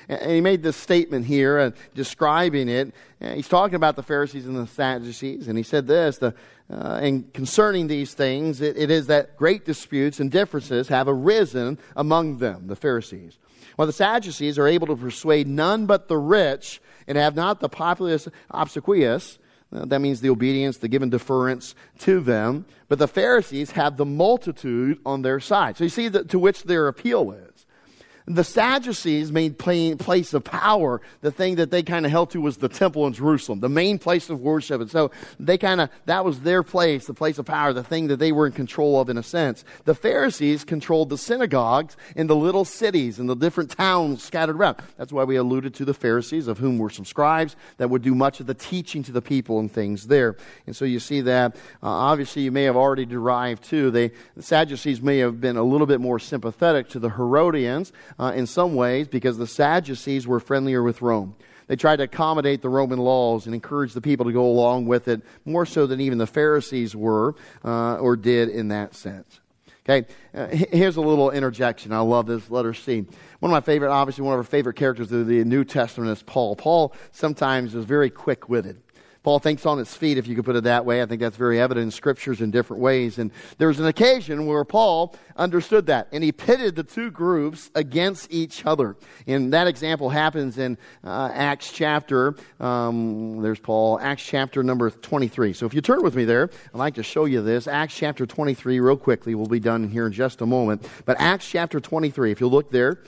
And 0.07 0.31
he 0.31 0.39
made 0.39 0.63
this 0.63 0.77
statement 0.77 1.25
here, 1.25 1.59
uh, 1.59 1.71
describing 1.93 2.69
it. 2.69 2.93
He's 3.19 3.49
talking 3.49 3.75
about 3.75 3.97
the 3.97 4.03
Pharisees 4.03 4.45
and 4.45 4.55
the 4.55 4.65
Sadducees, 4.65 5.49
and 5.49 5.57
he 5.57 5.63
said 5.65 5.85
this: 5.85 6.19
the, 6.19 6.33
uh, 6.71 6.99
and 7.01 7.33
concerning 7.33 7.87
these 7.87 8.13
things, 8.13 8.61
it, 8.61 8.77
it 8.77 8.89
is 8.89 9.07
that 9.07 9.35
great 9.35 9.65
disputes 9.65 10.21
and 10.21 10.31
differences 10.31 10.87
have 10.87 11.09
arisen 11.09 11.77
among 11.97 12.37
them, 12.37 12.67
the 12.67 12.77
Pharisees. 12.77 13.37
While 13.75 13.87
the 13.87 13.91
Sadducees 13.91 14.57
are 14.57 14.67
able 14.67 14.87
to 14.87 14.95
persuade 14.95 15.45
none 15.45 15.87
but 15.87 16.07
the 16.07 16.17
rich, 16.17 16.81
and 17.05 17.17
have 17.17 17.35
not 17.35 17.59
the 17.59 17.67
populace 17.67 18.29
obsequious, 18.49 19.39
uh, 19.39 19.41
Uh, 19.71 19.85
that 19.85 19.99
means 19.99 20.21
the 20.21 20.29
obedience, 20.29 20.77
the 20.77 20.87
given 20.87 21.09
deference 21.09 21.75
to 21.99 22.19
them. 22.19 22.65
But 22.87 22.99
the 22.99 23.07
Pharisees 23.07 23.71
have 23.71 23.97
the 23.97 24.05
multitude 24.05 24.99
on 25.05 25.21
their 25.21 25.39
side. 25.39 25.77
So 25.77 25.83
you 25.83 25.89
see 25.89 26.07
the, 26.07 26.23
to 26.25 26.39
which 26.39 26.63
their 26.63 26.87
appeal 26.87 27.31
is. 27.31 27.46
The 28.29 28.43
Sadducees 28.43 29.31
made 29.31 29.57
place 29.57 30.33
of 30.33 30.43
power. 30.43 30.99
The 31.21 31.31
thing 31.31 31.55
that 31.55 31.71
they 31.71 31.81
kind 31.81 32.05
of 32.05 32.11
held 32.11 32.31
to 32.31 32.41
was 32.41 32.57
the 32.57 32.67
temple 32.67 33.07
in 33.07 33.13
Jerusalem, 33.13 33.61
the 33.61 33.69
main 33.69 33.97
place 33.97 34.29
of 34.29 34.41
worship. 34.41 34.81
And 34.81 34.91
so 34.91 35.11
they 35.39 35.57
kind 35.57 35.79
of, 35.79 35.89
that 36.07 36.25
was 36.25 36.41
their 36.41 36.61
place, 36.61 37.07
the 37.07 37.13
place 37.13 37.37
of 37.37 37.45
power, 37.45 37.71
the 37.71 37.85
thing 37.85 38.07
that 38.07 38.17
they 38.17 38.33
were 38.33 38.45
in 38.45 38.51
control 38.51 38.99
of 38.99 39.07
in 39.07 39.17
a 39.17 39.23
sense. 39.23 39.63
The 39.85 39.95
Pharisees 39.95 40.65
controlled 40.65 41.07
the 41.07 41.17
synagogues 41.17 41.95
in 42.17 42.27
the 42.27 42.35
little 42.35 42.65
cities 42.65 43.17
and 43.17 43.29
the 43.29 43.35
different 43.35 43.71
towns 43.71 44.25
scattered 44.25 44.57
around. 44.57 44.75
That's 44.97 45.13
why 45.13 45.23
we 45.23 45.37
alluded 45.37 45.73
to 45.75 45.85
the 45.85 45.93
Pharisees, 45.93 46.49
of 46.49 46.57
whom 46.57 46.79
were 46.79 46.89
some 46.89 47.05
scribes 47.05 47.55
that 47.77 47.89
would 47.89 48.01
do 48.01 48.13
much 48.13 48.41
of 48.41 48.45
the 48.45 48.53
teaching 48.53 49.03
to 49.03 49.13
the 49.13 49.21
people 49.21 49.59
and 49.59 49.71
things 49.71 50.07
there. 50.07 50.35
And 50.65 50.75
so 50.75 50.83
you 50.83 50.99
see 50.99 51.21
that. 51.21 51.55
Uh, 51.81 51.87
obviously, 51.87 52.41
you 52.41 52.51
may 52.51 52.63
have 52.63 52.75
already 52.75 53.05
derived 53.05 53.63
too. 53.63 53.89
They, 53.89 54.11
the 54.35 54.43
Sadducees 54.43 55.01
may 55.01 55.19
have 55.19 55.39
been 55.39 55.55
a 55.55 55.63
little 55.63 55.87
bit 55.87 56.01
more 56.01 56.19
sympathetic 56.19 56.89
to 56.89 56.99
the 56.99 57.11
Herodians 57.11 57.93
uh, 58.19 58.33
in 58.35 58.47
some 58.47 58.75
ways 58.75 59.07
because 59.07 59.37
the 59.37 59.47
Sadducees 59.47 60.27
were 60.27 60.39
friendlier 60.39 60.83
with 60.83 61.01
Rome. 61.01 61.35
They 61.67 61.75
tried 61.75 61.97
to 61.97 62.03
accommodate 62.03 62.61
the 62.61 62.69
Roman 62.69 62.99
laws 62.99 63.45
and 63.45 63.53
encourage 63.53 63.93
the 63.93 64.01
people 64.01 64.25
to 64.25 64.31
go 64.31 64.45
along 64.45 64.85
with 64.85 65.07
it 65.07 65.21
more 65.45 65.65
so 65.65 65.85
than 65.85 65.99
even 65.99 66.17
the 66.17 66.27
Pharisees 66.27 66.95
were 66.95 67.35
uh, 67.63 67.95
or 67.95 68.15
did 68.15 68.49
in 68.49 68.69
that 68.69 68.95
sense. 68.95 69.41
Okay, 69.89 70.05
uh, 70.33 70.47
here's 70.47 70.97
a 70.97 71.01
little 71.01 71.31
interjection. 71.31 71.93
I 71.93 71.99
love 71.99 72.25
this 72.25 72.49
letter 72.49 72.73
C. 72.73 73.05
One 73.39 73.51
of 73.51 73.53
my 73.53 73.61
favorite, 73.61 73.89
obviously, 73.89 74.23
one 74.23 74.33
of 74.33 74.39
our 74.39 74.43
favorite 74.43 74.75
characters 74.75 75.11
of 75.13 75.27
the 75.27 75.45
New 75.45 75.63
Testament 75.63 76.11
is 76.11 76.21
Paul. 76.23 76.57
Paul 76.57 76.93
sometimes 77.11 77.73
is 77.73 77.85
very 77.85 78.09
quick 78.09 78.49
witted. 78.49 78.81
Paul 79.27 79.39
thinks 79.39 79.65
on 79.65 79.77
his 79.77 79.93
feet, 79.93 80.17
if 80.17 80.25
you 80.25 80.35
could 80.37 80.45
put 80.45 80.55
it 80.55 80.63
that 80.63 80.85
way. 80.85 81.01
I 81.01 81.05
think 81.05 81.19
that's 81.19 81.35
very 81.35 81.59
evident 81.59 81.83
in 81.83 81.91
scriptures 81.91 82.39
in 82.39 82.49
different 82.49 82.81
ways. 82.81 83.17
And 83.17 83.29
there 83.57 83.67
was 83.67 83.77
an 83.77 83.85
occasion 83.85 84.45
where 84.45 84.63
Paul 84.63 85.17
understood 85.35 85.87
that, 85.87 86.07
and 86.13 86.23
he 86.23 86.31
pitted 86.31 86.77
the 86.77 86.83
two 86.85 87.11
groups 87.11 87.69
against 87.75 88.31
each 88.31 88.65
other. 88.65 88.95
And 89.27 89.51
that 89.51 89.67
example 89.67 90.09
happens 90.09 90.57
in 90.57 90.77
uh, 91.03 91.29
Acts 91.33 91.73
chapter, 91.73 92.37
um, 92.61 93.41
there's 93.41 93.59
Paul, 93.59 93.99
Acts 93.99 94.23
chapter 94.23 94.63
number 94.63 94.89
23. 94.89 95.51
So 95.51 95.65
if 95.65 95.73
you 95.73 95.81
turn 95.81 96.03
with 96.03 96.15
me 96.15 96.23
there, 96.23 96.49
I'd 96.73 96.77
like 96.77 96.95
to 96.95 97.03
show 97.03 97.25
you 97.25 97.41
this. 97.41 97.67
Acts 97.67 97.97
chapter 97.97 98.25
23, 98.25 98.79
real 98.79 98.95
quickly. 98.95 99.35
We'll 99.35 99.47
be 99.47 99.59
done 99.59 99.89
here 99.89 100.07
in 100.07 100.13
just 100.13 100.39
a 100.39 100.45
moment. 100.45 100.87
But 101.03 101.17
Acts 101.19 101.49
chapter 101.49 101.81
23, 101.81 102.31
if 102.31 102.39
you 102.39 102.47
look 102.47 102.71
there, 102.71 103.01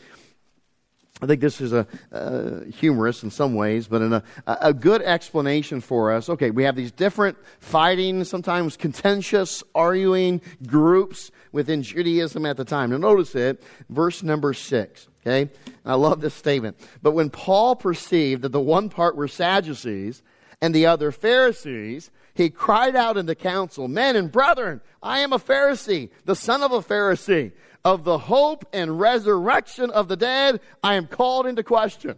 I 1.21 1.25
think 1.25 1.41
this 1.41 1.59
is 1.59 1.73
a 1.73 1.85
uh, 2.13 2.61
humorous 2.71 3.23
in 3.23 3.31
some 3.31 3.53
ways, 3.53 3.87
but 3.87 4.01
in 4.01 4.13
a, 4.13 4.23
a 4.47 4.73
good 4.73 5.01
explanation 5.01 5.81
for 5.81 6.13
us. 6.13 6.29
Okay, 6.29 6.49
we 6.49 6.63
have 6.63 6.75
these 6.75 6.91
different 6.91 7.37
fighting, 7.59 8.23
sometimes 8.23 8.77
contentious, 8.77 9.61
arguing 9.75 10.41
groups 10.65 11.31
within 11.51 11.83
Judaism 11.83 12.45
at 12.45 12.55
the 12.55 12.63
time. 12.63 12.91
Now, 12.91 12.97
notice 12.97 13.35
it, 13.35 13.61
verse 13.89 14.23
number 14.23 14.53
six. 14.53 15.07
Okay, 15.21 15.51
I 15.85 15.95
love 15.95 16.21
this 16.21 16.33
statement. 16.33 16.79
But 17.01 17.11
when 17.11 17.29
Paul 17.29 17.75
perceived 17.75 18.43
that 18.43 18.53
the 18.53 18.61
one 18.61 18.87
part 18.87 19.17
were 19.17 19.27
Sadducees 19.27 20.23
and 20.61 20.73
the 20.73 20.85
other 20.85 21.11
Pharisees, 21.11 22.11
he 22.39 22.49
cried 22.49 22.95
out 22.95 23.17
in 23.17 23.25
the 23.25 23.35
council, 23.35 23.89
Men 23.89 24.15
and 24.15 24.31
brethren, 24.31 24.79
I 25.03 25.19
am 25.19 25.33
a 25.33 25.39
Pharisee, 25.39 26.09
the 26.23 26.37
son 26.37 26.63
of 26.63 26.71
a 26.71 26.79
Pharisee 26.79 27.51
of 27.83 28.05
the 28.05 28.17
hope 28.17 28.65
and 28.71 28.97
resurrection 28.97 29.89
of 29.89 30.07
the 30.07 30.15
dead, 30.15 30.61
I 30.81 30.95
am 30.95 31.05
called 31.07 31.47
into 31.47 31.63
question. 31.63 32.15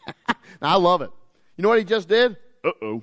I 0.62 0.76
love 0.76 1.00
it. 1.00 1.10
You 1.56 1.62
know 1.62 1.70
what 1.70 1.78
he 1.78 1.84
just 1.84 2.10
did? 2.10 2.36
Uh 2.62 2.72
oh. 2.82 3.02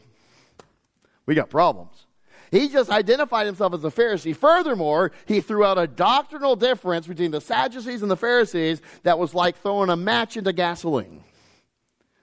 We 1.26 1.34
got 1.34 1.50
problems. 1.50 2.06
He 2.52 2.70
just 2.70 2.92
identified 2.92 3.48
himself 3.48 3.74
as 3.74 3.84
a 3.84 3.90
Pharisee. 3.90 4.36
Furthermore, 4.36 5.14
he 5.26 5.42
threw 5.42 5.66
out 5.66 5.80
a 5.80 5.88
doctrinal 5.88 6.56
difference 6.56 7.08
between 7.08 7.32
the 7.32 7.42
Sadducees 7.42 8.04
and 8.04 8.12
the 8.12 8.18
Pharisees 8.18 8.84
that 9.02 9.18
was 9.18 9.34
like 9.34 9.58
throwing 9.64 9.90
a 9.90 9.96
match 9.96 10.38
into 10.38 10.54
gasoline. 10.54 11.24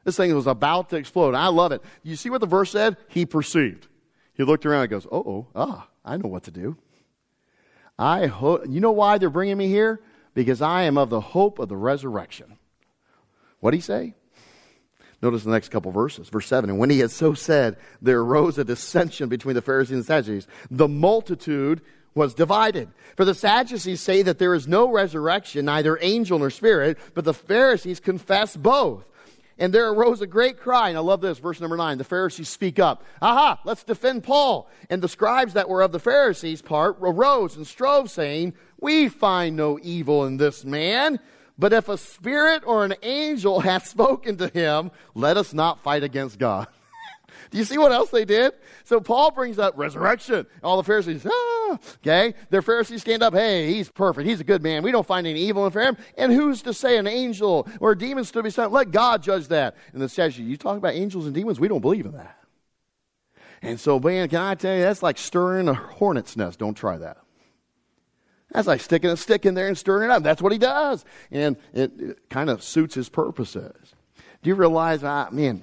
This 0.04 0.16
thing 0.16 0.32
was 0.32 0.46
about 0.46 0.90
to 0.90 0.96
explode. 0.96 1.34
I 1.34 1.48
love 1.48 1.72
it. 1.72 1.82
You 2.04 2.14
see 2.14 2.30
what 2.30 2.40
the 2.40 2.46
verse 2.46 2.70
said? 2.70 2.98
He 3.08 3.26
perceived. 3.26 3.88
He 4.38 4.44
looked 4.44 4.64
around 4.64 4.82
and 4.82 4.90
goes, 4.90 5.06
oh, 5.10 5.18
oh, 5.18 5.46
ah, 5.54 5.88
I 6.04 6.16
know 6.16 6.28
what 6.28 6.44
to 6.44 6.52
do. 6.52 6.76
I 7.98 8.26
hope, 8.26 8.62
you 8.68 8.80
know 8.80 8.92
why 8.92 9.18
they're 9.18 9.28
bringing 9.28 9.58
me 9.58 9.66
here? 9.66 10.00
Because 10.32 10.62
I 10.62 10.84
am 10.84 10.96
of 10.96 11.10
the 11.10 11.20
hope 11.20 11.58
of 11.58 11.68
the 11.68 11.76
resurrection. 11.76 12.56
What 13.58 13.72
did 13.72 13.78
he 13.78 13.82
say? 13.82 14.14
Notice 15.20 15.42
the 15.42 15.50
next 15.50 15.70
couple 15.70 15.90
verses. 15.90 16.28
Verse 16.28 16.46
7 16.46 16.70
And 16.70 16.78
when 16.78 16.88
he 16.88 17.00
had 17.00 17.10
so 17.10 17.34
said, 17.34 17.76
there 18.00 18.20
arose 18.20 18.56
a 18.58 18.64
dissension 18.64 19.28
between 19.28 19.56
the 19.56 19.62
Pharisees 19.62 19.96
and 19.96 20.06
Sadducees. 20.06 20.46
The 20.70 20.86
multitude 20.86 21.80
was 22.14 22.32
divided. 22.32 22.90
For 23.16 23.24
the 23.24 23.34
Sadducees 23.34 24.00
say 24.00 24.22
that 24.22 24.38
there 24.38 24.54
is 24.54 24.68
no 24.68 24.88
resurrection, 24.88 25.64
neither 25.64 25.98
angel 26.00 26.38
nor 26.38 26.50
spirit, 26.50 26.96
but 27.14 27.24
the 27.24 27.34
Pharisees 27.34 27.98
confess 27.98 28.56
both. 28.56 29.04
And 29.58 29.74
there 29.74 29.88
arose 29.90 30.20
a 30.20 30.26
great 30.26 30.58
cry. 30.58 30.88
And 30.88 30.96
I 30.96 31.00
love 31.00 31.20
this, 31.20 31.38
verse 31.38 31.60
number 31.60 31.76
nine. 31.76 31.98
The 31.98 32.04
Pharisees 32.04 32.48
speak 32.48 32.78
up. 32.78 33.04
Aha, 33.20 33.60
let's 33.64 33.82
defend 33.82 34.22
Paul. 34.22 34.70
And 34.88 35.02
the 35.02 35.08
scribes 35.08 35.54
that 35.54 35.68
were 35.68 35.82
of 35.82 35.92
the 35.92 35.98
Pharisees' 35.98 36.62
part 36.62 36.96
arose 37.00 37.56
and 37.56 37.66
strove, 37.66 38.10
saying, 38.10 38.54
We 38.80 39.08
find 39.08 39.56
no 39.56 39.78
evil 39.82 40.24
in 40.24 40.36
this 40.36 40.64
man. 40.64 41.18
But 41.58 41.72
if 41.72 41.88
a 41.88 41.98
spirit 41.98 42.62
or 42.64 42.84
an 42.84 42.94
angel 43.02 43.60
hath 43.60 43.88
spoken 43.88 44.36
to 44.36 44.48
him, 44.48 44.92
let 45.14 45.36
us 45.36 45.52
not 45.52 45.82
fight 45.82 46.04
against 46.04 46.38
God. 46.38 46.68
Do 47.50 47.58
you 47.58 47.64
see 47.64 47.78
what 47.78 47.92
else 47.92 48.10
they 48.10 48.24
did? 48.24 48.52
So 48.84 49.00
Paul 49.00 49.30
brings 49.30 49.58
up 49.58 49.74
resurrection. 49.76 50.46
All 50.62 50.76
the 50.76 50.82
Pharisees, 50.82 51.26
ah, 51.26 51.78
okay? 51.96 52.34
Their 52.50 52.62
Pharisees 52.62 53.00
stand 53.00 53.22
up, 53.22 53.34
hey, 53.34 53.72
he's 53.72 53.88
perfect. 53.88 54.28
He's 54.28 54.40
a 54.40 54.44
good 54.44 54.62
man. 54.62 54.82
We 54.82 54.92
don't 54.92 55.06
find 55.06 55.26
any 55.26 55.40
evil 55.40 55.66
in 55.66 55.72
him. 55.72 55.96
And 56.16 56.32
who's 56.32 56.62
to 56.62 56.74
say 56.74 56.98
an 56.98 57.06
angel 57.06 57.66
or 57.80 57.92
a 57.92 57.98
demon 57.98 58.24
stood 58.24 58.44
beside 58.44 58.66
him? 58.66 58.72
Let 58.72 58.90
God 58.90 59.22
judge 59.22 59.48
that. 59.48 59.76
And 59.92 60.02
the 60.02 60.08
Sadducees, 60.08 60.46
you 60.46 60.56
talk 60.56 60.76
about 60.76 60.94
angels 60.94 61.26
and 61.26 61.34
demons? 61.34 61.58
We 61.58 61.68
don't 61.68 61.80
believe 61.80 62.06
in 62.06 62.12
that. 62.12 62.38
And 63.62 63.80
so, 63.80 63.98
man, 63.98 64.28
can 64.28 64.40
I 64.40 64.54
tell 64.54 64.74
you, 64.74 64.82
that's 64.82 65.02
like 65.02 65.18
stirring 65.18 65.68
a 65.68 65.74
hornet's 65.74 66.36
nest. 66.36 66.58
Don't 66.58 66.74
try 66.74 66.98
that. 66.98 67.18
That's 68.52 68.66
like 68.66 68.80
sticking 68.80 69.10
a 69.10 69.16
stick 69.16 69.44
in 69.44 69.54
there 69.54 69.68
and 69.68 69.76
stirring 69.76 70.10
it 70.10 70.12
up. 70.12 70.22
That's 70.22 70.40
what 70.40 70.52
he 70.52 70.58
does. 70.58 71.04
And 71.30 71.56
it, 71.74 71.92
it 72.00 72.30
kind 72.30 72.50
of 72.50 72.62
suits 72.62 72.94
his 72.94 73.08
purposes. 73.08 73.94
Do 74.42 74.48
you 74.48 74.54
realize, 74.54 75.02
I, 75.04 75.28
man, 75.30 75.62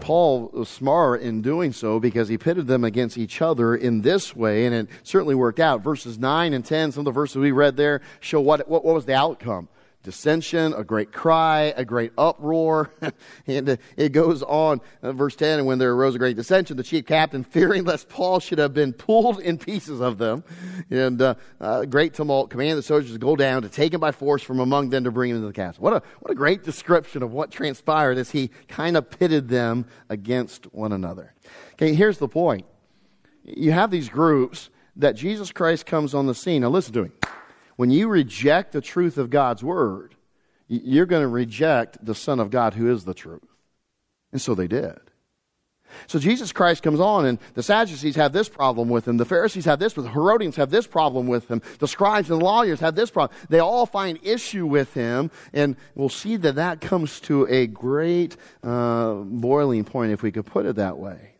Paul 0.00 0.50
was 0.52 0.68
smart 0.68 1.22
in 1.22 1.40
doing 1.40 1.72
so 1.72 2.00
because 2.00 2.28
he 2.28 2.36
pitted 2.36 2.66
them 2.66 2.84
against 2.84 3.16
each 3.16 3.40
other 3.40 3.76
in 3.76 4.02
this 4.02 4.34
way, 4.34 4.66
and 4.66 4.74
it 4.74 4.88
certainly 5.02 5.34
worked 5.34 5.60
out. 5.60 5.82
Verses 5.82 6.18
9 6.18 6.52
and 6.52 6.64
10, 6.64 6.92
some 6.92 7.00
of 7.00 7.04
the 7.04 7.10
verses 7.12 7.36
we 7.36 7.52
read 7.52 7.76
there 7.76 8.00
show 8.20 8.40
what, 8.40 8.68
what, 8.68 8.84
what 8.84 8.94
was 8.94 9.04
the 9.04 9.14
outcome 9.14 9.68
dissension, 10.08 10.72
a 10.72 10.82
great 10.82 11.12
cry, 11.12 11.74
a 11.76 11.84
great 11.84 12.12
uproar. 12.16 12.90
and 13.46 13.68
uh, 13.68 13.76
it 13.94 14.12
goes 14.12 14.42
on, 14.42 14.80
uh, 15.02 15.12
verse 15.12 15.36
10, 15.36 15.58
and 15.58 15.66
when 15.66 15.78
there 15.78 15.92
arose 15.92 16.14
a 16.14 16.18
great 16.18 16.34
dissension, 16.34 16.78
the 16.78 16.82
chief 16.82 17.04
captain, 17.04 17.44
fearing 17.50 17.84
lest 17.84 18.08
Paul 18.08 18.40
should 18.40 18.58
have 18.58 18.72
been 18.72 18.94
pulled 18.94 19.38
in 19.40 19.58
pieces 19.58 20.00
of 20.00 20.16
them, 20.16 20.44
and 20.88 21.20
uh, 21.20 21.34
uh, 21.60 21.84
great 21.84 22.14
tumult, 22.14 22.48
commanded 22.48 22.78
the 22.78 22.82
soldiers 22.82 23.12
to 23.12 23.18
go 23.18 23.36
down, 23.36 23.60
to 23.60 23.68
take 23.68 23.92
him 23.92 24.00
by 24.00 24.10
force 24.10 24.42
from 24.42 24.60
among 24.60 24.88
them 24.88 25.04
to 25.04 25.10
bring 25.10 25.28
him 25.28 25.36
into 25.36 25.48
the 25.48 25.52
castle. 25.52 25.82
What 25.82 25.92
a, 25.92 26.02
what 26.20 26.30
a 26.30 26.34
great 26.34 26.64
description 26.64 27.22
of 27.22 27.30
what 27.30 27.50
transpired 27.50 28.16
as 28.16 28.30
he 28.30 28.50
kind 28.66 28.96
of 28.96 29.10
pitted 29.10 29.48
them 29.48 29.84
against 30.08 30.72
one 30.72 30.92
another. 30.92 31.34
Okay, 31.74 31.92
here's 31.92 32.16
the 32.16 32.28
point. 32.28 32.64
You 33.44 33.72
have 33.72 33.90
these 33.90 34.08
groups 34.08 34.70
that 34.96 35.16
Jesus 35.16 35.52
Christ 35.52 35.84
comes 35.84 36.14
on 36.14 36.26
the 36.26 36.34
scene. 36.34 36.62
Now 36.62 36.70
listen 36.70 36.94
to 36.94 37.02
me 37.02 37.10
when 37.78 37.92
you 37.92 38.08
reject 38.08 38.72
the 38.72 38.80
truth 38.80 39.18
of 39.18 39.30
God's 39.30 39.62
word, 39.62 40.16
you're 40.66 41.06
going 41.06 41.22
to 41.22 41.28
reject 41.28 42.04
the 42.04 42.14
Son 42.14 42.40
of 42.40 42.50
God 42.50 42.74
who 42.74 42.90
is 42.90 43.04
the 43.04 43.14
truth. 43.14 43.46
And 44.32 44.42
so 44.42 44.56
they 44.56 44.66
did. 44.66 44.98
So 46.08 46.18
Jesus 46.18 46.50
Christ 46.50 46.82
comes 46.82 46.98
on, 46.98 47.24
and 47.24 47.38
the 47.54 47.62
Sadducees 47.62 48.16
have 48.16 48.32
this 48.32 48.48
problem 48.48 48.88
with 48.88 49.06
him. 49.06 49.16
The 49.16 49.24
Pharisees 49.24 49.64
have 49.66 49.78
this 49.78 49.96
with 49.96 50.06
him. 50.06 50.12
Herodians 50.12 50.56
have 50.56 50.70
this 50.70 50.88
problem 50.88 51.28
with 51.28 51.48
him. 51.48 51.62
The 51.78 51.86
scribes 51.86 52.32
and 52.32 52.42
lawyers 52.42 52.80
have 52.80 52.96
this 52.96 53.12
problem. 53.12 53.38
They 53.48 53.60
all 53.60 53.86
find 53.86 54.18
issue 54.24 54.66
with 54.66 54.92
him, 54.94 55.30
and 55.52 55.76
we'll 55.94 56.08
see 56.08 56.34
that 56.34 56.56
that 56.56 56.80
comes 56.80 57.20
to 57.20 57.46
a 57.46 57.68
great 57.68 58.36
uh, 58.64 59.14
boiling 59.14 59.84
point, 59.84 60.10
if 60.10 60.20
we 60.24 60.32
could 60.32 60.46
put 60.46 60.66
it 60.66 60.74
that 60.76 60.98
way. 60.98 61.37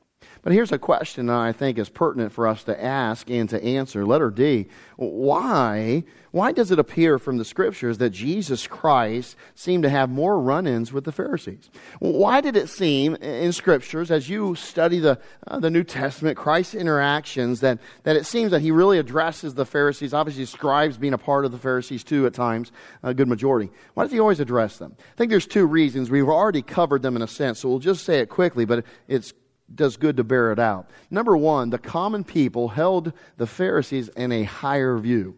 But 0.48 0.54
here's 0.54 0.72
a 0.72 0.78
question 0.78 1.26
that 1.26 1.36
I 1.36 1.52
think 1.52 1.76
is 1.76 1.90
pertinent 1.90 2.32
for 2.32 2.46
us 2.46 2.64
to 2.64 2.82
ask 2.82 3.28
and 3.28 3.50
to 3.50 3.62
answer. 3.62 4.06
Letter 4.06 4.30
D. 4.30 4.68
Why, 4.96 6.04
why 6.30 6.52
does 6.52 6.70
it 6.70 6.78
appear 6.78 7.18
from 7.18 7.36
the 7.36 7.44
scriptures 7.44 7.98
that 7.98 8.08
Jesus 8.08 8.66
Christ 8.66 9.36
seemed 9.54 9.82
to 9.82 9.90
have 9.90 10.08
more 10.08 10.40
run 10.40 10.66
ins 10.66 10.90
with 10.90 11.04
the 11.04 11.12
Pharisees? 11.12 11.68
Why 11.98 12.40
did 12.40 12.56
it 12.56 12.70
seem 12.70 13.16
in 13.16 13.52
scriptures, 13.52 14.10
as 14.10 14.30
you 14.30 14.54
study 14.54 15.00
the, 15.00 15.20
uh, 15.46 15.60
the 15.60 15.68
New 15.68 15.84
Testament, 15.84 16.38
Christ's 16.38 16.76
interactions, 16.76 17.60
that, 17.60 17.78
that 18.04 18.16
it 18.16 18.24
seems 18.24 18.50
that 18.52 18.62
he 18.62 18.70
really 18.70 18.98
addresses 18.98 19.52
the 19.52 19.66
Pharisees? 19.66 20.14
Obviously, 20.14 20.46
scribes 20.46 20.96
being 20.96 21.12
a 21.12 21.18
part 21.18 21.44
of 21.44 21.52
the 21.52 21.58
Pharisees 21.58 22.02
too 22.02 22.24
at 22.24 22.32
times, 22.32 22.72
a 23.02 23.12
good 23.12 23.28
majority. 23.28 23.70
Why 23.92 24.04
does 24.04 24.12
he 24.12 24.18
always 24.18 24.40
address 24.40 24.78
them? 24.78 24.96
I 24.98 25.14
think 25.18 25.28
there's 25.28 25.46
two 25.46 25.66
reasons. 25.66 26.10
We've 26.10 26.26
already 26.26 26.62
covered 26.62 27.02
them 27.02 27.16
in 27.16 27.20
a 27.20 27.28
sense, 27.28 27.58
so 27.58 27.68
we'll 27.68 27.80
just 27.80 28.06
say 28.06 28.20
it 28.20 28.30
quickly, 28.30 28.64
but 28.64 28.86
it's 29.08 29.34
does 29.74 29.96
good 29.96 30.16
to 30.16 30.24
bear 30.24 30.52
it 30.52 30.58
out. 30.58 30.88
Number 31.10 31.36
one, 31.36 31.70
the 31.70 31.78
common 31.78 32.24
people 32.24 32.68
held 32.68 33.12
the 33.36 33.46
Pharisees 33.46 34.08
in 34.10 34.32
a 34.32 34.44
higher 34.44 34.96
view. 34.98 35.36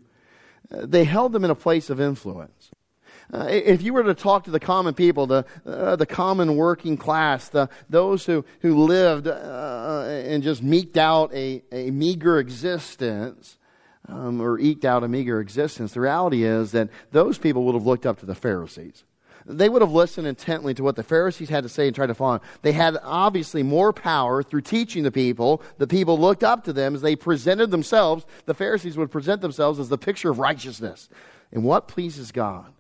Uh, 0.73 0.87
they 0.87 1.05
held 1.05 1.33
them 1.33 1.45
in 1.45 1.51
a 1.51 1.55
place 1.55 1.91
of 1.91 2.01
influence. 2.01 2.71
Uh, 3.33 3.47
if 3.49 3.81
you 3.83 3.93
were 3.93 4.03
to 4.03 4.15
talk 4.15 4.45
to 4.45 4.51
the 4.51 4.59
common 4.59 4.93
people, 4.93 5.27
the, 5.27 5.45
uh, 5.65 5.95
the 5.95 6.07
common 6.07 6.57
working 6.57 6.97
class, 6.97 7.49
the, 7.49 7.69
those 7.89 8.27
who, 8.27 8.45
who 8.61 8.85
lived 8.85 9.29
uh, 9.29 10.05
and 10.07 10.43
just 10.43 10.63
meeked 10.63 10.97
out 10.97 11.33
a, 11.33 11.63
a 11.71 11.91
meager 11.91 12.39
existence, 12.39 13.57
um, 14.09 14.41
or 14.41 14.59
eked 14.59 14.85
out 14.85 15.05
a 15.05 15.09
meager 15.09 15.41
existence, 15.41 15.93
the 15.93 16.01
reality 16.01 16.43
is 16.43 16.73
that 16.73 16.89
those 17.13 17.39
people 17.39 17.65
would 17.65 17.75
have 17.75 17.87
looked 17.87 18.07
up 18.07 18.19
to 18.19 18.27
the 18.27 18.35
Pharisees 18.35 19.05
they 19.59 19.69
would 19.69 19.83
have 19.83 19.93
listened 19.93 20.27
intently 20.27 20.75
to 20.75 20.83
what 20.83 20.97
the 20.97 21.03
Pharisees 21.03 21.49
had 21.49 21.63
to 21.65 21.69
say 21.69 21.87
and 21.87 21.95
tried 21.95 22.07
to 22.07 22.15
follow. 22.15 22.39
Them. 22.39 22.49
They 22.63 22.73
had 22.73 22.97
obviously 23.03 23.63
more 23.63 23.93
power 23.93 24.43
through 24.43 24.63
teaching 24.63 25.03
the 25.03 25.13
people. 25.13 25.63
The 25.79 25.87
people 25.87 26.19
looked 26.19 26.45
up 26.45 26.65
to 26.65 26.73
them 26.73 26.95
as 26.95 27.03
they 27.03 27.17
presented 27.17 27.71
themselves. 27.71 28.25
The 28.47 28.55
Pharisees 28.55 28.97
would 28.97 29.11
present 29.11 29.41
themselves 29.41 29.79
as 29.79 29.89
the 29.89 29.99
picture 29.99 30.31
of 30.31 30.39
righteousness 30.39 31.09
and 31.53 31.65
what 31.65 31.89
pleases 31.89 32.33
God. 32.33 32.73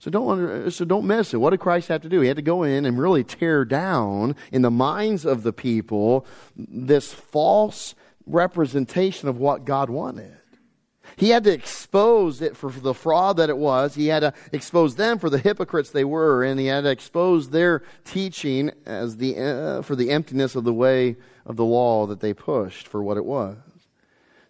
So 0.00 0.10
don't, 0.10 0.70
so 0.70 0.84
don't 0.84 1.06
miss 1.06 1.34
it. 1.34 1.38
What 1.38 1.50
did 1.50 1.60
Christ 1.60 1.88
have 1.88 2.02
to 2.02 2.08
do? 2.08 2.20
He 2.20 2.28
had 2.28 2.36
to 2.36 2.42
go 2.42 2.62
in 2.62 2.86
and 2.86 2.98
really 2.98 3.24
tear 3.24 3.64
down 3.64 4.36
in 4.52 4.62
the 4.62 4.70
minds 4.70 5.24
of 5.24 5.42
the 5.42 5.52
people 5.52 6.24
this 6.56 7.12
false 7.12 7.96
representation 8.24 9.28
of 9.28 9.38
what 9.38 9.64
God 9.64 9.90
wanted. 9.90 10.36
He 11.18 11.30
had 11.30 11.42
to 11.44 11.52
expose 11.52 12.40
it 12.40 12.56
for 12.56 12.70
the 12.70 12.94
fraud 12.94 13.38
that 13.38 13.50
it 13.50 13.58
was. 13.58 13.96
He 13.96 14.06
had 14.06 14.20
to 14.20 14.32
expose 14.52 14.94
them 14.94 15.18
for 15.18 15.28
the 15.28 15.38
hypocrites 15.38 15.90
they 15.90 16.04
were, 16.04 16.44
and 16.44 16.60
he 16.60 16.66
had 16.66 16.82
to 16.82 16.90
expose 16.90 17.50
their 17.50 17.82
teaching 18.04 18.70
as 18.86 19.16
the, 19.16 19.36
uh, 19.36 19.82
for 19.82 19.96
the 19.96 20.10
emptiness 20.10 20.54
of 20.54 20.62
the 20.62 20.72
way 20.72 21.16
of 21.44 21.56
the 21.56 21.64
law 21.64 22.06
that 22.06 22.20
they 22.20 22.32
pushed 22.32 22.86
for 22.86 23.02
what 23.02 23.16
it 23.16 23.24
was. 23.24 23.56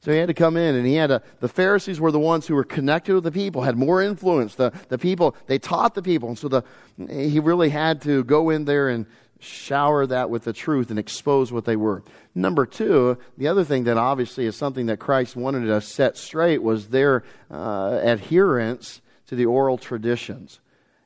So 0.00 0.12
he 0.12 0.18
had 0.18 0.28
to 0.28 0.34
come 0.34 0.56
in 0.56 0.74
and 0.74 0.86
he 0.86 0.94
had 0.94 1.08
to, 1.08 1.22
the 1.40 1.48
Pharisees 1.48 2.00
were 2.00 2.12
the 2.12 2.20
ones 2.20 2.46
who 2.46 2.54
were 2.54 2.64
connected 2.64 3.14
with 3.14 3.24
the 3.24 3.32
people, 3.32 3.62
had 3.62 3.76
more 3.76 4.00
influence. 4.02 4.54
The, 4.54 4.72
the 4.88 4.98
people, 4.98 5.34
they 5.46 5.58
taught 5.58 5.94
the 5.94 6.02
people. 6.02 6.28
And 6.28 6.38
so 6.38 6.48
the, 6.48 6.64
he 7.08 7.40
really 7.40 7.70
had 7.70 8.00
to 8.02 8.24
go 8.24 8.50
in 8.50 8.64
there 8.64 8.90
and 8.90 9.06
shower 9.38 10.06
that 10.06 10.30
with 10.30 10.44
the 10.44 10.52
truth 10.52 10.90
and 10.90 10.98
expose 10.98 11.52
what 11.52 11.64
they 11.64 11.76
were. 11.76 12.02
Number 12.34 12.66
two, 12.66 13.18
the 13.36 13.48
other 13.48 13.64
thing 13.64 13.84
that 13.84 13.96
obviously 13.96 14.46
is 14.46 14.56
something 14.56 14.86
that 14.86 14.98
Christ 14.98 15.36
wanted 15.36 15.66
to 15.66 15.80
set 15.80 16.16
straight 16.16 16.62
was 16.62 16.88
their 16.88 17.24
uh, 17.50 18.00
adherence 18.02 19.00
to 19.26 19.36
the 19.36 19.46
oral 19.46 19.78
traditions. 19.78 20.60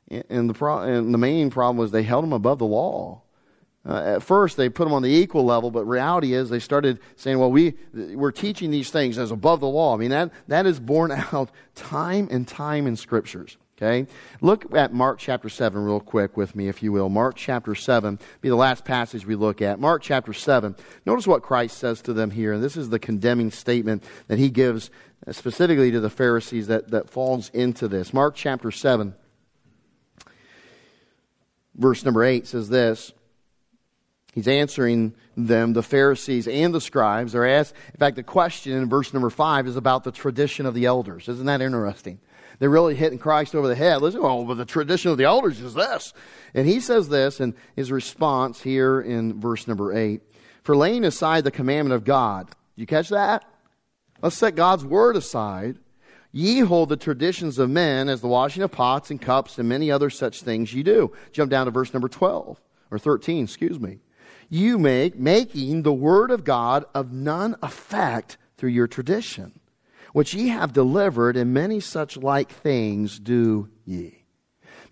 And 0.08 0.48
the, 0.48 0.54
pro- 0.54 0.82
and 0.82 1.12
the 1.12 1.18
main 1.18 1.50
problem 1.50 1.76
was 1.78 1.90
they 1.90 2.02
held 2.02 2.24
them 2.24 2.32
above 2.32 2.58
the 2.58 2.66
law. 2.66 3.22
Uh, 3.84 4.14
at 4.16 4.22
first, 4.22 4.56
they 4.56 4.68
put 4.68 4.84
them 4.84 4.92
on 4.92 5.02
the 5.02 5.10
equal 5.10 5.44
level, 5.44 5.70
but 5.70 5.84
reality 5.84 6.34
is 6.34 6.50
they 6.50 6.60
started 6.60 7.00
saying, 7.16 7.38
well, 7.38 7.50
we, 7.50 7.74
we're 7.92 8.30
teaching 8.30 8.70
these 8.70 8.90
things 8.90 9.18
as 9.18 9.30
above 9.30 9.60
the 9.60 9.66
law. 9.66 9.94
I 9.94 9.98
mean, 9.98 10.10
that, 10.10 10.30
that 10.48 10.66
is 10.66 10.78
borne 10.78 11.10
out 11.32 11.50
time 11.74 12.28
and 12.30 12.46
time 12.46 12.86
in 12.86 12.96
scriptures. 12.96 13.56
Okay? 13.82 14.06
Look 14.40 14.74
at 14.76 14.92
Mark 14.92 15.18
chapter 15.18 15.48
7 15.48 15.82
real 15.82 15.98
quick 15.98 16.36
with 16.36 16.54
me, 16.54 16.68
if 16.68 16.82
you 16.82 16.92
will. 16.92 17.08
Mark 17.08 17.34
chapter 17.36 17.74
7 17.74 18.18
be 18.40 18.48
the 18.48 18.54
last 18.54 18.84
passage 18.84 19.26
we 19.26 19.34
look 19.34 19.60
at. 19.60 19.80
Mark 19.80 20.02
chapter 20.02 20.32
7. 20.32 20.76
Notice 21.04 21.26
what 21.26 21.42
Christ 21.42 21.78
says 21.78 22.00
to 22.02 22.12
them 22.12 22.30
here. 22.30 22.52
And 22.52 22.62
this 22.62 22.76
is 22.76 22.90
the 22.90 23.00
condemning 23.00 23.50
statement 23.50 24.04
that 24.28 24.38
he 24.38 24.50
gives 24.50 24.90
specifically 25.32 25.90
to 25.90 26.00
the 26.00 26.10
Pharisees 26.10 26.68
that, 26.68 26.90
that 26.92 27.10
falls 27.10 27.48
into 27.50 27.88
this. 27.88 28.12
Mark 28.12 28.36
chapter 28.36 28.70
7, 28.70 29.14
verse 31.74 32.04
number 32.04 32.22
8 32.22 32.46
says 32.46 32.68
this. 32.68 33.12
He's 34.32 34.48
answering 34.48 35.14
them, 35.36 35.74
the 35.74 35.82
Pharisees 35.82 36.48
and 36.48 36.72
the 36.74 36.80
scribes. 36.80 37.34
Are 37.34 37.44
asked, 37.44 37.74
in 37.92 37.98
fact, 37.98 38.16
the 38.16 38.22
question 38.22 38.72
in 38.72 38.88
verse 38.88 39.12
number 39.12 39.28
5 39.28 39.66
is 39.66 39.76
about 39.76 40.04
the 40.04 40.12
tradition 40.12 40.66
of 40.66 40.74
the 40.74 40.86
elders. 40.86 41.28
Isn't 41.28 41.46
that 41.46 41.60
interesting? 41.60 42.18
They're 42.62 42.70
really 42.70 42.94
hitting 42.94 43.18
Christ 43.18 43.56
over 43.56 43.66
the 43.66 43.74
head. 43.74 44.02
Listen, 44.02 44.20
oh, 44.22 44.44
but 44.44 44.54
the 44.54 44.64
tradition 44.64 45.10
of 45.10 45.18
the 45.18 45.24
elders 45.24 45.60
is 45.60 45.74
this. 45.74 46.14
And 46.54 46.64
he 46.64 46.78
says 46.78 47.08
this 47.08 47.40
in 47.40 47.56
his 47.74 47.90
response 47.90 48.60
here 48.60 49.00
in 49.00 49.40
verse 49.40 49.66
number 49.66 49.92
8 49.92 50.20
For 50.62 50.76
laying 50.76 51.04
aside 51.04 51.42
the 51.42 51.50
commandment 51.50 51.96
of 51.96 52.04
God, 52.04 52.50
you 52.76 52.86
catch 52.86 53.08
that? 53.08 53.44
Let's 54.22 54.36
set 54.36 54.54
God's 54.54 54.84
word 54.84 55.16
aside. 55.16 55.78
Ye 56.30 56.60
hold 56.60 56.90
the 56.90 56.96
traditions 56.96 57.58
of 57.58 57.68
men 57.68 58.08
as 58.08 58.20
the 58.20 58.28
washing 58.28 58.62
of 58.62 58.70
pots 58.70 59.10
and 59.10 59.20
cups 59.20 59.58
and 59.58 59.68
many 59.68 59.90
other 59.90 60.08
such 60.08 60.42
things 60.42 60.72
ye 60.72 60.84
do. 60.84 61.12
Jump 61.32 61.50
down 61.50 61.66
to 61.66 61.72
verse 61.72 61.92
number 61.92 62.08
12, 62.08 62.60
or 62.92 62.98
13, 63.00 63.42
excuse 63.42 63.80
me. 63.80 63.98
You 64.48 64.78
make, 64.78 65.18
making 65.18 65.82
the 65.82 65.92
word 65.92 66.30
of 66.30 66.44
God 66.44 66.84
of 66.94 67.12
none 67.12 67.56
effect 67.60 68.36
through 68.56 68.70
your 68.70 68.86
tradition 68.86 69.58
which 70.12 70.34
ye 70.34 70.48
have 70.48 70.72
delivered, 70.72 71.36
and 71.36 71.52
many 71.52 71.80
such 71.80 72.16
like 72.16 72.50
things 72.50 73.18
do 73.18 73.68
ye. 73.84 74.24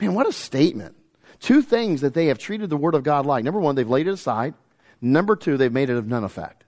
Man, 0.00 0.14
what 0.14 0.26
a 0.26 0.32
statement. 0.32 0.96
Two 1.38 1.62
things 1.62 2.00
that 2.00 2.14
they 2.14 2.26
have 2.26 2.38
treated 2.38 2.70
the 2.70 2.76
Word 2.76 2.94
of 2.94 3.02
God 3.02 3.26
like. 3.26 3.44
Number 3.44 3.60
one, 3.60 3.74
they've 3.74 3.88
laid 3.88 4.08
it 4.08 4.12
aside. 4.12 4.54
Number 5.00 5.36
two, 5.36 5.56
they've 5.56 5.72
made 5.72 5.90
it 5.90 5.96
of 5.96 6.06
none 6.06 6.24
effect. 6.24 6.64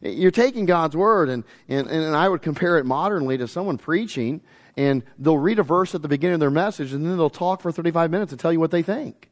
You're 0.00 0.30
taking 0.30 0.66
God's 0.66 0.96
Word, 0.96 1.30
and, 1.30 1.44
and, 1.68 1.88
and 1.88 2.14
I 2.14 2.28
would 2.28 2.42
compare 2.42 2.78
it 2.78 2.84
modernly 2.84 3.38
to 3.38 3.48
someone 3.48 3.78
preaching, 3.78 4.42
and 4.76 5.02
they'll 5.18 5.38
read 5.38 5.58
a 5.58 5.62
verse 5.62 5.94
at 5.94 6.02
the 6.02 6.08
beginning 6.08 6.34
of 6.34 6.40
their 6.40 6.50
message, 6.50 6.92
and 6.92 7.06
then 7.06 7.16
they'll 7.16 7.30
talk 7.30 7.62
for 7.62 7.72
35 7.72 8.10
minutes 8.10 8.32
and 8.32 8.40
tell 8.40 8.52
you 8.52 8.60
what 8.60 8.70
they 8.70 8.82
think. 8.82 9.30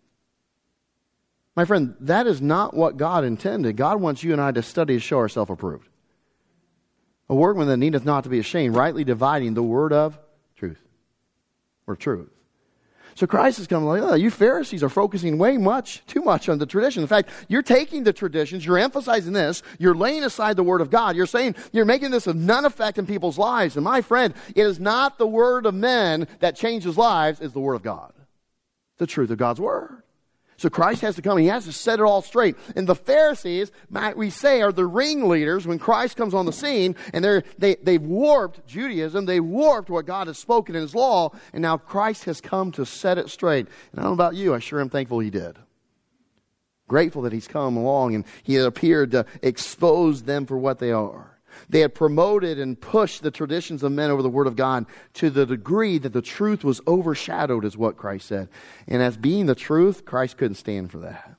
My 1.54 1.66
friend, 1.66 1.94
that 2.00 2.26
is 2.26 2.40
not 2.40 2.72
what 2.72 2.96
God 2.96 3.24
intended. 3.24 3.76
God 3.76 4.00
wants 4.00 4.22
you 4.22 4.32
and 4.32 4.40
I 4.40 4.52
to 4.52 4.62
study 4.62 4.94
to 4.94 5.00
show 5.00 5.18
ourselves 5.18 5.50
approved 5.50 5.88
a 7.32 7.34
workman 7.34 7.66
that 7.68 7.78
needeth 7.78 8.04
not 8.04 8.24
to 8.24 8.30
be 8.30 8.38
ashamed, 8.38 8.76
rightly 8.76 9.04
dividing 9.04 9.54
the 9.54 9.62
word 9.62 9.90
of 9.90 10.18
truth. 10.54 10.82
Or 11.86 11.96
truth. 11.96 12.28
So 13.14 13.26
Christ 13.26 13.58
is 13.58 13.66
coming 13.66 13.88
like, 13.88 14.02
oh, 14.02 14.12
you 14.12 14.30
Pharisees 14.30 14.82
are 14.82 14.90
focusing 14.90 15.38
way 15.38 15.56
much, 15.56 16.04
too 16.06 16.20
much 16.20 16.50
on 16.50 16.58
the 16.58 16.66
tradition. 16.66 17.00
In 17.00 17.08
fact, 17.08 17.30
you're 17.48 17.62
taking 17.62 18.04
the 18.04 18.12
traditions, 18.12 18.66
you're 18.66 18.76
emphasizing 18.76 19.32
this, 19.32 19.62
you're 19.78 19.94
laying 19.94 20.24
aside 20.24 20.56
the 20.56 20.62
Word 20.62 20.82
of 20.82 20.90
God. 20.90 21.16
You're 21.16 21.24
saying, 21.24 21.54
you're 21.72 21.86
making 21.86 22.10
this 22.10 22.26
of 22.26 22.36
none 22.36 22.66
effect 22.66 22.98
in 22.98 23.06
people's 23.06 23.38
lives. 23.38 23.76
And 23.76 23.84
my 23.84 24.02
friend, 24.02 24.34
it 24.54 24.66
is 24.66 24.78
not 24.78 25.16
the 25.16 25.26
Word 25.26 25.64
of 25.64 25.72
men 25.72 26.28
that 26.40 26.54
changes 26.54 26.98
lives, 26.98 27.40
it's 27.40 27.54
the 27.54 27.60
Word 27.60 27.76
of 27.76 27.82
God. 27.82 28.12
The 28.98 29.06
truth 29.06 29.30
of 29.30 29.38
God's 29.38 29.58
Word. 29.58 30.01
So 30.62 30.70
Christ 30.70 31.00
has 31.00 31.16
to 31.16 31.22
come. 31.22 31.38
He 31.38 31.48
has 31.48 31.64
to 31.64 31.72
set 31.72 31.98
it 31.98 32.04
all 32.04 32.22
straight. 32.22 32.54
And 32.76 32.86
the 32.86 32.94
Pharisees, 32.94 33.72
might 33.90 34.16
we 34.16 34.30
say, 34.30 34.62
are 34.62 34.70
the 34.70 34.86
ringleaders 34.86 35.66
when 35.66 35.80
Christ 35.80 36.16
comes 36.16 36.34
on 36.34 36.46
the 36.46 36.52
scene, 36.52 36.94
and 37.12 37.24
they're, 37.24 37.42
they, 37.58 37.74
they've 37.82 38.00
warped 38.00 38.64
Judaism. 38.68 39.26
They've 39.26 39.44
warped 39.44 39.90
what 39.90 40.06
God 40.06 40.28
has 40.28 40.38
spoken 40.38 40.76
in 40.76 40.82
His 40.82 40.94
law, 40.94 41.32
and 41.52 41.62
now 41.62 41.78
Christ 41.78 42.26
has 42.26 42.40
come 42.40 42.70
to 42.72 42.86
set 42.86 43.18
it 43.18 43.28
straight. 43.28 43.66
And 43.90 43.98
I 43.98 44.02
don't 44.04 44.10
know 44.10 44.24
about 44.24 44.36
you, 44.36 44.54
I 44.54 44.60
sure 44.60 44.80
am 44.80 44.88
thankful 44.88 45.18
He 45.18 45.30
did. 45.30 45.58
Grateful 46.86 47.22
that 47.22 47.32
He's 47.32 47.48
come 47.48 47.76
along 47.76 48.14
and 48.14 48.24
He 48.44 48.56
appeared 48.56 49.10
to 49.10 49.26
expose 49.42 50.22
them 50.22 50.46
for 50.46 50.56
what 50.56 50.78
they 50.78 50.92
are. 50.92 51.40
They 51.68 51.80
had 51.80 51.94
promoted 51.94 52.58
and 52.58 52.80
pushed 52.80 53.22
the 53.22 53.30
traditions 53.30 53.82
of 53.82 53.92
men 53.92 54.10
over 54.10 54.22
the 54.22 54.28
Word 54.28 54.46
of 54.46 54.56
God 54.56 54.86
to 55.14 55.30
the 55.30 55.46
degree 55.46 55.98
that 55.98 56.12
the 56.12 56.22
truth 56.22 56.64
was 56.64 56.80
overshadowed, 56.86 57.64
is 57.64 57.76
what 57.76 57.96
Christ 57.96 58.26
said. 58.26 58.48
And 58.86 59.02
as 59.02 59.16
being 59.16 59.46
the 59.46 59.54
truth, 59.54 60.04
Christ 60.04 60.36
couldn't 60.36 60.56
stand 60.56 60.90
for 60.90 60.98
that. 60.98 61.36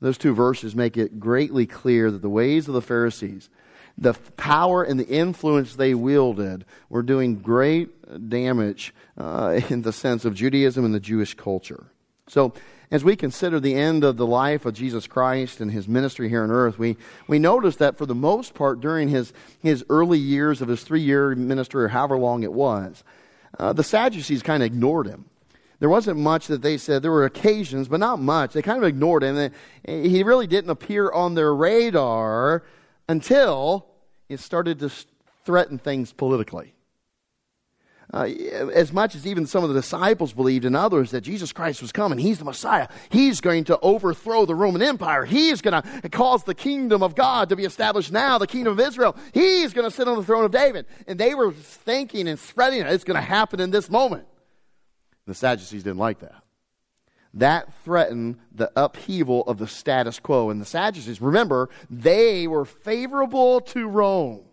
Those 0.00 0.18
two 0.18 0.34
verses 0.34 0.74
make 0.74 0.96
it 0.96 1.18
greatly 1.18 1.66
clear 1.66 2.10
that 2.10 2.20
the 2.20 2.28
ways 2.28 2.68
of 2.68 2.74
the 2.74 2.82
Pharisees, 2.82 3.48
the 3.96 4.12
power 4.36 4.82
and 4.82 5.00
the 5.00 5.08
influence 5.08 5.76
they 5.76 5.94
wielded, 5.94 6.64
were 6.88 7.02
doing 7.02 7.36
great 7.36 8.28
damage 8.28 8.92
uh, 9.16 9.60
in 9.70 9.82
the 9.82 9.92
sense 9.92 10.24
of 10.24 10.34
Judaism 10.34 10.84
and 10.84 10.94
the 10.94 11.00
Jewish 11.00 11.34
culture. 11.34 11.86
So, 12.26 12.52
as 12.90 13.02
we 13.02 13.16
consider 13.16 13.58
the 13.58 13.74
end 13.74 14.04
of 14.04 14.16
the 14.16 14.26
life 14.26 14.66
of 14.66 14.74
Jesus 14.74 15.06
Christ 15.06 15.60
and 15.60 15.70
his 15.70 15.88
ministry 15.88 16.28
here 16.28 16.42
on 16.42 16.50
earth, 16.50 16.78
we, 16.78 16.96
we 17.26 17.38
notice 17.38 17.76
that 17.76 17.96
for 17.96 18.06
the 18.06 18.14
most 18.14 18.54
part 18.54 18.80
during 18.80 19.08
his, 19.08 19.32
his 19.60 19.84
early 19.88 20.18
years 20.18 20.60
of 20.60 20.68
his 20.68 20.82
three 20.82 21.00
year 21.00 21.34
ministry, 21.34 21.84
or 21.84 21.88
however 21.88 22.18
long 22.18 22.42
it 22.42 22.52
was, 22.52 23.02
uh, 23.58 23.72
the 23.72 23.84
Sadducees 23.84 24.42
kind 24.42 24.62
of 24.62 24.66
ignored 24.66 25.06
him. 25.06 25.24
There 25.80 25.88
wasn't 25.88 26.18
much 26.18 26.46
that 26.46 26.62
they 26.62 26.78
said. 26.78 27.02
There 27.02 27.10
were 27.10 27.24
occasions, 27.24 27.88
but 27.88 28.00
not 28.00 28.20
much. 28.20 28.52
They 28.52 28.62
kind 28.62 28.78
of 28.78 28.88
ignored 28.88 29.22
him. 29.22 29.50
He 29.86 30.22
really 30.22 30.46
didn't 30.46 30.70
appear 30.70 31.10
on 31.10 31.34
their 31.34 31.54
radar 31.54 32.62
until 33.08 33.86
it 34.28 34.40
started 34.40 34.78
to 34.78 34.90
threaten 35.44 35.78
things 35.78 36.12
politically 36.12 36.73
uh, 38.14 38.26
as 38.72 38.92
much 38.92 39.16
as 39.16 39.26
even 39.26 39.44
some 39.44 39.64
of 39.64 39.70
the 39.70 39.74
disciples 39.74 40.32
believed 40.32 40.64
and 40.64 40.76
others 40.76 41.10
that 41.10 41.22
Jesus 41.22 41.52
Christ 41.52 41.82
was 41.82 41.90
coming, 41.90 42.16
He's 42.16 42.38
the 42.38 42.44
Messiah. 42.44 42.86
He's 43.10 43.40
going 43.40 43.64
to 43.64 43.78
overthrow 43.80 44.46
the 44.46 44.54
Roman 44.54 44.82
Empire. 44.82 45.24
He's 45.24 45.60
going 45.60 45.82
to 45.82 46.08
cause 46.10 46.44
the 46.44 46.54
kingdom 46.54 47.02
of 47.02 47.16
God 47.16 47.48
to 47.48 47.56
be 47.56 47.64
established 47.64 48.12
now, 48.12 48.38
the 48.38 48.46
kingdom 48.46 48.78
of 48.78 48.86
Israel. 48.86 49.16
He's 49.32 49.72
going 49.72 49.90
to 49.90 49.94
sit 49.94 50.06
on 50.06 50.16
the 50.16 50.22
throne 50.22 50.44
of 50.44 50.52
David. 50.52 50.86
And 51.08 51.18
they 51.18 51.34
were 51.34 51.50
thinking 51.50 52.28
and 52.28 52.38
spreading 52.38 52.82
it. 52.82 52.86
It's 52.86 53.02
going 53.02 53.16
to 53.16 53.20
happen 53.20 53.58
in 53.58 53.72
this 53.72 53.90
moment. 53.90 54.26
The 55.26 55.34
Sadducees 55.34 55.82
didn't 55.82 55.98
like 55.98 56.20
that. 56.20 56.36
That 57.32 57.74
threatened 57.82 58.36
the 58.52 58.70
upheaval 58.76 59.42
of 59.48 59.58
the 59.58 59.66
status 59.66 60.20
quo. 60.20 60.50
And 60.50 60.60
the 60.60 60.66
Sadducees, 60.66 61.20
remember, 61.20 61.68
they 61.90 62.46
were 62.46 62.64
favorable 62.64 63.60
to 63.62 63.88
Rome 63.88 64.44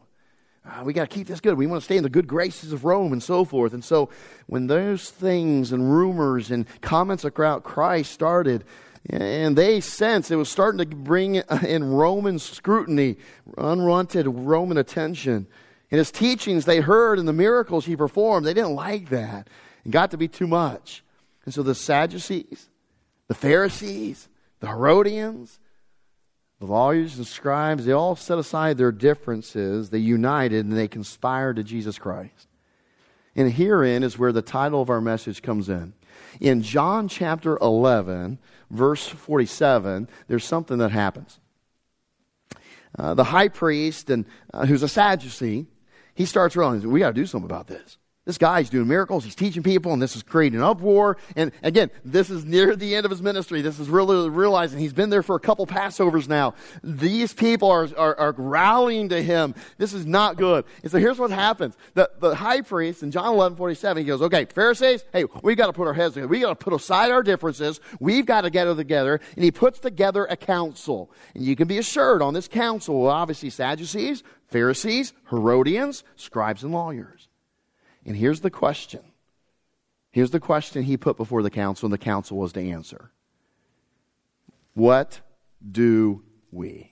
uh, 0.65 0.83
we 0.83 0.93
got 0.93 1.09
to 1.09 1.15
keep 1.15 1.27
this 1.27 1.39
good. 1.39 1.57
We 1.57 1.65
want 1.65 1.81
to 1.81 1.85
stay 1.85 1.97
in 1.97 2.03
the 2.03 2.09
good 2.09 2.27
graces 2.27 2.71
of 2.71 2.85
Rome 2.85 3.13
and 3.13 3.23
so 3.23 3.45
forth. 3.45 3.73
And 3.73 3.83
so 3.83 4.09
when 4.47 4.67
those 4.67 5.09
things 5.09 5.71
and 5.71 5.91
rumors 5.91 6.51
and 6.51 6.65
comments 6.81 7.23
about 7.23 7.63
Christ 7.63 8.11
started, 8.11 8.63
and 9.09 9.57
they 9.57 9.81
sensed 9.81 10.29
it 10.29 10.35
was 10.35 10.49
starting 10.49 10.77
to 10.77 10.95
bring 10.95 11.35
in 11.35 11.83
Roman 11.83 12.37
scrutiny, 12.37 13.17
unwanted 13.57 14.27
Roman 14.27 14.77
attention. 14.77 15.47
And 15.89 15.97
his 15.97 16.11
teachings 16.11 16.65
they 16.65 16.79
heard 16.79 17.17
and 17.17 17.27
the 17.27 17.33
miracles 17.33 17.85
he 17.85 17.95
performed, 17.95 18.45
they 18.45 18.53
didn't 18.53 18.75
like 18.75 19.09
that. 19.09 19.47
It 19.83 19.91
got 19.91 20.11
to 20.11 20.17
be 20.17 20.27
too 20.27 20.47
much. 20.47 21.03
And 21.45 21.53
so 21.53 21.63
the 21.63 21.73
Sadducees, 21.73 22.69
the 23.27 23.33
Pharisees, 23.33 24.29
the 24.59 24.67
Herodians, 24.67 25.59
the 26.61 26.67
lawyers 26.67 27.17
and 27.17 27.25
scribes, 27.25 27.85
they 27.85 27.91
all 27.91 28.15
set 28.15 28.37
aside 28.37 28.77
their 28.77 28.91
differences, 28.91 29.89
they 29.89 29.97
united, 29.97 30.63
and 30.63 30.77
they 30.77 30.87
conspired 30.87 31.55
to 31.55 31.63
Jesus 31.63 31.97
Christ. 31.97 32.47
And 33.35 33.51
herein 33.51 34.03
is 34.03 34.19
where 34.19 34.31
the 34.31 34.43
title 34.43 34.79
of 34.79 34.91
our 34.91 35.01
message 35.01 35.41
comes 35.41 35.69
in. 35.69 35.93
In 36.39 36.61
John 36.61 37.07
chapter 37.07 37.57
11, 37.63 38.37
verse 38.69 39.07
47, 39.07 40.07
there's 40.27 40.43
something 40.43 40.77
that 40.77 40.91
happens. 40.91 41.39
Uh, 42.95 43.15
the 43.15 43.23
high 43.23 43.47
priest, 43.47 44.11
and 44.11 44.25
uh, 44.53 44.67
who's 44.67 44.83
a 44.83 44.87
Sadducee, 44.87 45.65
he 46.13 46.25
starts 46.25 46.55
realizing 46.55 46.91
we 46.91 46.99
got 46.99 47.07
to 47.07 47.13
do 47.15 47.25
something 47.25 47.49
about 47.49 47.65
this. 47.65 47.97
This 48.23 48.37
guy's 48.37 48.69
doing 48.69 48.87
miracles, 48.87 49.23
he's 49.23 49.33
teaching 49.33 49.63
people, 49.63 49.93
and 49.93 49.99
this 49.99 50.15
is 50.15 50.21
creating 50.21 50.59
an 50.59 50.63
uproar. 50.63 51.17
And 51.35 51.51
again, 51.63 51.89
this 52.05 52.29
is 52.29 52.45
near 52.45 52.75
the 52.75 52.93
end 52.93 53.03
of 53.03 53.09
his 53.09 53.19
ministry. 53.19 53.63
This 53.63 53.79
is 53.79 53.89
really 53.89 54.29
realizing 54.29 54.77
he's 54.77 54.93
been 54.93 55.09
there 55.09 55.23
for 55.23 55.35
a 55.35 55.39
couple 55.39 55.65
Passovers 55.65 56.27
now. 56.27 56.53
These 56.83 57.33
people 57.33 57.71
are, 57.71 57.89
are, 57.97 58.15
are 58.19 58.35
rallying 58.37 59.09
to 59.09 59.23
him. 59.23 59.55
This 59.79 59.93
is 59.93 60.05
not 60.05 60.37
good. 60.37 60.65
And 60.83 60.91
so 60.91 60.99
here's 60.99 61.17
what 61.17 61.31
happens. 61.31 61.75
The, 61.95 62.11
the 62.19 62.35
high 62.35 62.61
priest 62.61 63.01
in 63.01 63.09
John 63.09 63.33
11, 63.33 63.57
47, 63.57 64.03
he 64.03 64.07
goes, 64.07 64.21
okay, 64.21 64.45
Pharisees, 64.45 65.03
hey, 65.11 65.25
we've 65.41 65.57
got 65.57 65.67
to 65.67 65.73
put 65.73 65.87
our 65.87 65.93
heads 65.95 66.13
together. 66.13 66.27
We 66.27 66.41
got 66.41 66.49
to 66.49 66.63
put 66.63 66.73
aside 66.73 67.09
our 67.09 67.23
differences. 67.23 67.79
We've 67.99 68.27
got 68.27 68.41
to 68.41 68.51
get 68.51 68.65
together. 68.65 69.19
And 69.35 69.43
he 69.43 69.49
puts 69.49 69.79
together 69.79 70.25
a 70.25 70.37
council. 70.37 71.09
And 71.33 71.43
you 71.43 71.55
can 71.55 71.67
be 71.67 71.79
assured 71.79 72.21
on 72.21 72.35
this 72.35 72.47
council, 72.47 73.07
obviously 73.07 73.49
Sadducees, 73.49 74.21
Pharisees, 74.45 75.13
Herodians, 75.31 76.03
scribes, 76.15 76.63
and 76.63 76.71
lawyers. 76.71 77.20
And 78.05 78.15
here's 78.15 78.41
the 78.41 78.49
question 78.49 79.01
Here's 80.11 80.31
the 80.31 80.39
question 80.39 80.83
he 80.83 80.97
put 80.97 81.15
before 81.15 81.41
the 81.41 81.49
council, 81.49 81.85
and 81.85 81.93
the 81.93 81.97
council 81.97 82.37
was 82.37 82.53
to 82.53 82.61
answer 82.61 83.11
What 84.73 85.21
do 85.69 86.23
we? 86.51 86.91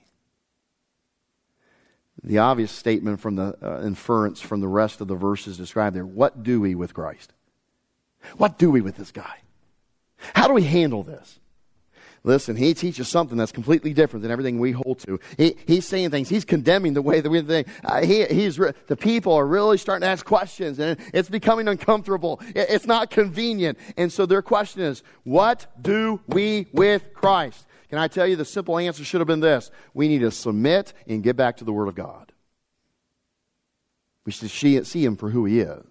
The 2.22 2.38
obvious 2.38 2.70
statement 2.70 3.20
from 3.20 3.36
the 3.36 3.56
uh, 3.62 3.82
inference 3.82 4.40
from 4.40 4.60
the 4.60 4.68
rest 4.68 5.00
of 5.00 5.08
the 5.08 5.14
verses 5.14 5.56
described 5.56 5.96
there 5.96 6.04
what 6.04 6.42
do 6.42 6.60
we 6.60 6.74
with 6.74 6.92
Christ? 6.92 7.32
What 8.36 8.58
do 8.58 8.70
we 8.70 8.82
with 8.82 8.96
this 8.96 9.10
guy? 9.10 9.38
How 10.34 10.46
do 10.46 10.52
we 10.52 10.62
handle 10.62 11.02
this? 11.02 11.38
Listen, 12.22 12.54
he 12.54 12.74
teaches 12.74 13.08
something 13.08 13.38
that's 13.38 13.52
completely 13.52 13.94
different 13.94 14.22
than 14.22 14.30
everything 14.30 14.58
we 14.58 14.72
hold 14.72 14.98
to. 15.00 15.18
He, 15.38 15.56
he's 15.66 15.88
saying 15.88 16.10
things. 16.10 16.28
He's 16.28 16.44
condemning 16.44 16.92
the 16.92 17.00
way 17.00 17.20
that 17.20 17.30
we 17.30 17.40
think. 17.40 17.66
Uh, 17.82 18.02
he, 18.02 18.26
he's 18.26 18.58
re- 18.58 18.72
the 18.88 18.96
people 18.96 19.32
are 19.32 19.46
really 19.46 19.78
starting 19.78 20.02
to 20.02 20.08
ask 20.08 20.26
questions, 20.26 20.78
and 20.78 20.98
it's 21.14 21.30
becoming 21.30 21.66
uncomfortable. 21.66 22.40
It, 22.48 22.66
it's 22.68 22.86
not 22.86 23.10
convenient. 23.10 23.78
And 23.96 24.12
so 24.12 24.26
their 24.26 24.42
question 24.42 24.82
is, 24.82 25.02
what 25.24 25.66
do 25.80 26.20
we 26.26 26.66
with 26.72 27.14
Christ? 27.14 27.66
Can 27.88 27.98
I 27.98 28.06
tell 28.06 28.26
you 28.26 28.36
the 28.36 28.44
simple 28.44 28.78
answer 28.78 29.02
should 29.02 29.20
have 29.20 29.28
been 29.28 29.40
this 29.40 29.70
we 29.94 30.06
need 30.06 30.20
to 30.20 30.30
submit 30.30 30.92
and 31.06 31.22
get 31.22 31.36
back 31.36 31.56
to 31.56 31.64
the 31.64 31.72
Word 31.72 31.88
of 31.88 31.94
God. 31.94 32.32
We 34.26 34.32
should 34.32 34.50
see 34.86 35.04
him 35.04 35.16
for 35.16 35.30
who 35.30 35.46
he 35.46 35.60
is. 35.60 35.89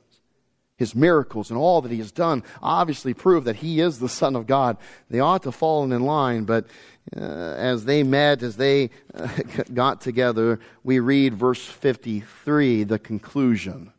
His 0.80 0.96
miracles 0.96 1.50
and 1.50 1.60
all 1.60 1.82
that 1.82 1.92
he 1.92 1.98
has 1.98 2.14
done 2.14 2.42
obviously 2.64 3.14
prove 3.14 3.44
that 3.44 3.58
he 3.58 3.82
is 3.82 4.00
the 4.00 4.08
Son 4.22 4.36
of 4.38 4.48
God. 4.48 4.78
They 5.10 5.20
ought 5.20 5.44
to 5.44 5.52
fall 5.52 5.84
in 5.84 6.02
line, 6.02 6.46
but 6.46 6.68
uh, 7.16 7.20
as 7.20 7.84
they 7.84 8.02
met, 8.02 8.42
as 8.42 8.56
they 8.56 8.92
uh, 9.14 9.28
got 9.74 10.00
together, 10.00 10.62
we 10.82 11.00
read 11.00 11.34
verse 11.34 11.66
53, 11.66 12.86
the 12.86 12.98
conclusion. 12.98 13.92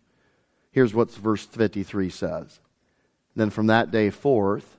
Here's 0.72 0.95
what 0.95 1.11
verse 1.11 1.45
53 1.45 2.09
says. 2.09 2.61
Then 3.37 3.51
from 3.51 3.66
that 3.66 3.91
day 3.91 4.09
forth, 4.09 4.78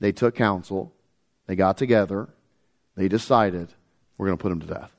they 0.00 0.10
took 0.10 0.34
counsel, 0.34 0.94
they 1.46 1.54
got 1.54 1.76
together, 1.76 2.30
they 2.96 3.08
decided 3.08 3.68
we're 4.16 4.26
going 4.26 4.38
to 4.38 4.42
put 4.42 4.52
him 4.52 4.60
to 4.60 4.66
death. 4.66 4.92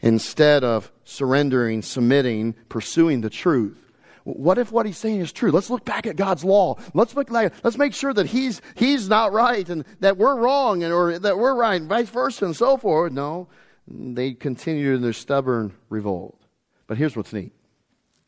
Instead 0.00 0.62
of 0.62 0.92
surrendering, 1.04 1.82
submitting, 1.82 2.54
pursuing 2.68 3.20
the 3.20 3.30
truth, 3.30 3.83
what 4.24 4.58
if 4.58 4.72
what 4.72 4.86
he's 4.86 4.98
saying 4.98 5.20
is 5.20 5.32
true? 5.32 5.50
Let's 5.50 5.70
look 5.70 5.84
back 5.84 6.06
at 6.06 6.16
God's 6.16 6.44
law. 6.44 6.76
Let's 6.94 7.14
look 7.14 7.30
like, 7.30 7.52
let's 7.62 7.78
make 7.78 7.94
sure 7.94 8.12
that 8.14 8.26
he's 8.26 8.60
he's 8.74 9.08
not 9.08 9.32
right 9.32 9.68
and 9.68 9.84
that 10.00 10.16
we're 10.16 10.36
wrong 10.36 10.82
and 10.82 10.92
or 10.92 11.18
that 11.18 11.38
we're 11.38 11.54
right 11.54 11.80
and 11.80 11.88
vice 11.88 12.08
versa 12.08 12.46
and 12.46 12.56
so 12.56 12.76
forth. 12.76 13.12
No, 13.12 13.48
they 13.86 14.32
continued 14.32 14.96
in 14.96 15.02
their 15.02 15.12
stubborn 15.12 15.74
revolt. 15.90 16.40
But 16.86 16.96
here's 16.96 17.16
what's 17.16 17.32
neat. 17.32 17.52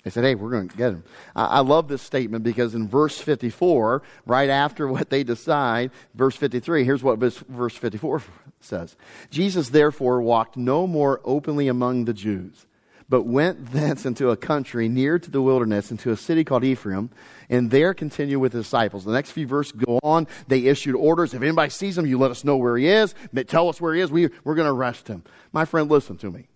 They 0.07 0.11
said, 0.11 0.23
hey, 0.23 0.37
we're 0.37 0.51
going 0.51 0.69
to 0.69 0.77
get 0.77 0.93
him. 0.93 1.03
I, 1.35 1.47
I 1.47 1.61
love 1.61 1.89
this 1.89 2.01
statement 2.01 2.45
because 2.45 2.77
in 2.77 2.87
verse 2.87 3.19
54, 3.19 4.03
right 4.25 4.49
after 4.49 4.87
what 4.93 5.11
they 5.11 5.25
decide, 5.25 5.91
verse 6.15 6.37
53, 6.37 6.85
here's 6.85 7.03
what 7.03 7.19
verse 7.19 7.77
54 7.77 8.23
says 8.61 8.97
Jesus 9.31 9.71
therefore 9.71 10.23
walked 10.23 10.57
no 10.57 10.87
more 10.87 11.21
openly 11.25 11.69
among 11.69 12.05
the 12.05 12.15
Jews, 12.15 12.67
but 13.09 13.23
went 13.23 13.73
thence 13.73 14.05
into 14.05 14.31
a 14.31 14.37
country 14.37 14.89
near 14.89 15.19
to 15.19 15.31
the 15.31 15.43
wilderness, 15.43 15.91
into 15.91 16.11
a 16.11 16.17
city 16.17 16.45
called 16.45 16.65
Ephraim, 16.65 17.11
and 17.49 17.71
there 17.71 17.95
continued 17.95 18.41
with 18.41 18.53
his 18.53 18.65
disciples. 18.65 19.05
The 19.05 19.13
next 19.13 19.31
few 19.31 19.47
verses 19.47 19.73
go 19.73 20.01
on. 20.03 20.27
They 20.49 20.67
issued 20.67 20.97
orders. 20.97 21.33
If 21.33 21.43
anybody 21.43 21.71
sees 21.71 21.97
him, 21.97 22.07
you 22.07 22.19
let 22.19 22.31
us 22.31 22.43
know 22.45 22.57
where 22.57 22.77
he 22.77 22.89
is. 22.89 23.15
Tell 23.47 23.69
us 23.69 23.81
where 23.81 23.95
he 23.95 24.01
is. 24.01 24.11
We, 24.11 24.29
we're 24.45 24.57
going 24.57 24.67
to 24.67 24.73
arrest 24.73 25.07
him. 25.09 25.23
My 25.53 25.65
friend, 25.65 25.91
listen 25.91 26.17
to 26.19 26.31
me. 26.31 26.49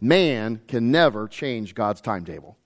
Man 0.00 0.60
can 0.68 0.90
never 0.90 1.26
change 1.28 1.74
God's 1.74 2.02
timetable. 2.02 2.58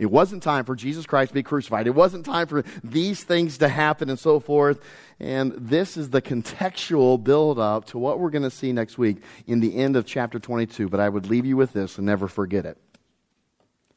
It 0.00 0.10
wasn't 0.10 0.42
time 0.42 0.64
for 0.64 0.74
Jesus 0.74 1.04
Christ 1.04 1.28
to 1.28 1.34
be 1.34 1.42
crucified. 1.42 1.86
It 1.86 1.94
wasn't 1.94 2.24
time 2.24 2.46
for 2.46 2.64
these 2.82 3.22
things 3.22 3.58
to 3.58 3.68
happen 3.68 4.08
and 4.08 4.18
so 4.18 4.40
forth. 4.40 4.80
And 5.20 5.52
this 5.52 5.98
is 5.98 6.08
the 6.08 6.22
contextual 6.22 7.22
build 7.22 7.58
up 7.58 7.84
to 7.88 7.98
what 7.98 8.18
we're 8.18 8.30
going 8.30 8.44
to 8.44 8.50
see 8.50 8.72
next 8.72 8.96
week 8.96 9.18
in 9.46 9.60
the 9.60 9.76
end 9.76 9.96
of 9.96 10.06
chapter 10.06 10.38
22. 10.38 10.88
But 10.88 11.00
I 11.00 11.08
would 11.10 11.28
leave 11.28 11.44
you 11.44 11.58
with 11.58 11.74
this 11.74 11.98
and 11.98 12.06
never 12.06 12.28
forget 12.28 12.64
it. 12.64 12.78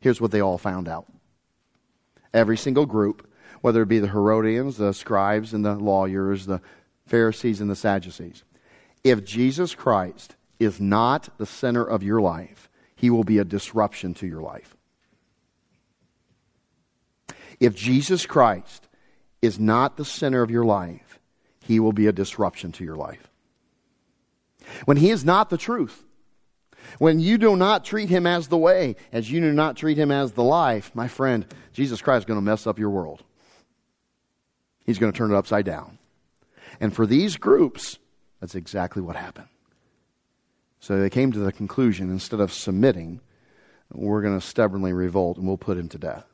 Here's 0.01 0.19
what 0.19 0.31
they 0.31 0.41
all 0.41 0.57
found 0.57 0.89
out. 0.89 1.05
Every 2.33 2.57
single 2.57 2.85
group, 2.85 3.25
whether 3.61 3.81
it 3.81 3.87
be 3.87 3.99
the 3.99 4.09
Herodians, 4.09 4.75
the 4.75 4.91
scribes, 4.91 5.53
and 5.53 5.63
the 5.63 5.75
lawyers, 5.75 6.47
the 6.47 6.59
Pharisees, 7.05 7.61
and 7.61 7.69
the 7.69 7.77
Sadducees, 7.77 8.43
if 9.05 9.23
Jesus 9.23 9.73
Christ 9.73 10.35
is 10.59 10.81
not 10.81 11.29
the 11.37 11.45
center 11.45 11.83
of 11.85 12.03
your 12.03 12.19
life, 12.19 12.67
he 12.93 13.09
will 13.09 13.23
be 13.23 13.37
a 13.37 13.45
disruption 13.45 14.13
to 14.15 14.27
your 14.27 14.41
life. 14.41 14.75
If 17.63 17.75
Jesus 17.75 18.25
Christ 18.25 18.89
is 19.41 19.57
not 19.57 19.95
the 19.95 20.03
center 20.03 20.41
of 20.41 20.51
your 20.51 20.65
life, 20.65 21.17
he 21.61 21.79
will 21.79 21.93
be 21.93 22.07
a 22.07 22.11
disruption 22.11 22.73
to 22.73 22.83
your 22.83 22.97
life. 22.97 23.29
When 24.83 24.97
he 24.97 25.11
is 25.11 25.23
not 25.23 25.49
the 25.49 25.57
truth, 25.57 26.03
when 26.99 27.21
you 27.21 27.37
do 27.37 27.55
not 27.55 27.85
treat 27.85 28.09
him 28.09 28.27
as 28.27 28.49
the 28.49 28.57
way, 28.57 28.97
as 29.13 29.31
you 29.31 29.39
do 29.39 29.53
not 29.53 29.77
treat 29.77 29.97
him 29.97 30.11
as 30.11 30.33
the 30.33 30.43
life, 30.43 30.91
my 30.93 31.07
friend, 31.07 31.45
Jesus 31.71 32.01
Christ 32.01 32.23
is 32.23 32.25
going 32.25 32.37
to 32.37 32.41
mess 32.45 32.67
up 32.67 32.79
your 32.79 32.89
world. 32.89 33.23
He's 34.85 34.99
going 34.99 35.13
to 35.13 35.17
turn 35.17 35.31
it 35.31 35.37
upside 35.37 35.63
down. 35.63 35.99
And 36.81 36.93
for 36.93 37.05
these 37.05 37.37
groups, 37.37 37.97
that's 38.41 38.55
exactly 38.55 39.01
what 39.01 39.15
happened. 39.15 39.47
So 40.81 40.99
they 40.99 41.09
came 41.09 41.31
to 41.31 41.39
the 41.39 41.53
conclusion 41.53 42.09
instead 42.09 42.41
of 42.41 42.51
submitting, 42.51 43.21
we're 43.89 44.21
going 44.21 44.37
to 44.37 44.45
stubbornly 44.45 44.91
revolt 44.91 45.37
and 45.37 45.47
we'll 45.47 45.55
put 45.55 45.77
him 45.77 45.87
to 45.87 45.97
death 45.97 46.25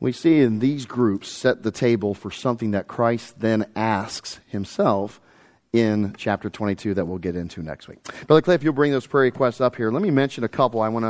we 0.00 0.12
see 0.12 0.40
in 0.40 0.60
these 0.60 0.86
groups 0.86 1.28
set 1.28 1.62
the 1.62 1.70
table 1.70 2.14
for 2.14 2.30
something 2.30 2.70
that 2.72 2.86
Christ 2.86 3.40
then 3.40 3.66
asks 3.74 4.40
himself 4.46 5.20
in 5.72 6.14
chapter 6.16 6.48
22 6.48 6.94
that 6.94 7.04
we'll 7.04 7.18
get 7.18 7.36
into 7.36 7.62
next 7.62 7.88
week. 7.88 7.98
Brother 8.26 8.40
Cliff, 8.40 8.62
you'll 8.62 8.72
bring 8.72 8.92
those 8.92 9.06
prayer 9.06 9.24
requests 9.24 9.60
up 9.60 9.76
here. 9.76 9.90
Let 9.90 10.02
me 10.02 10.10
mention 10.10 10.44
a 10.44 10.48
couple. 10.48 10.80
I 10.80 10.88
want 10.88 11.04
to 11.04 11.08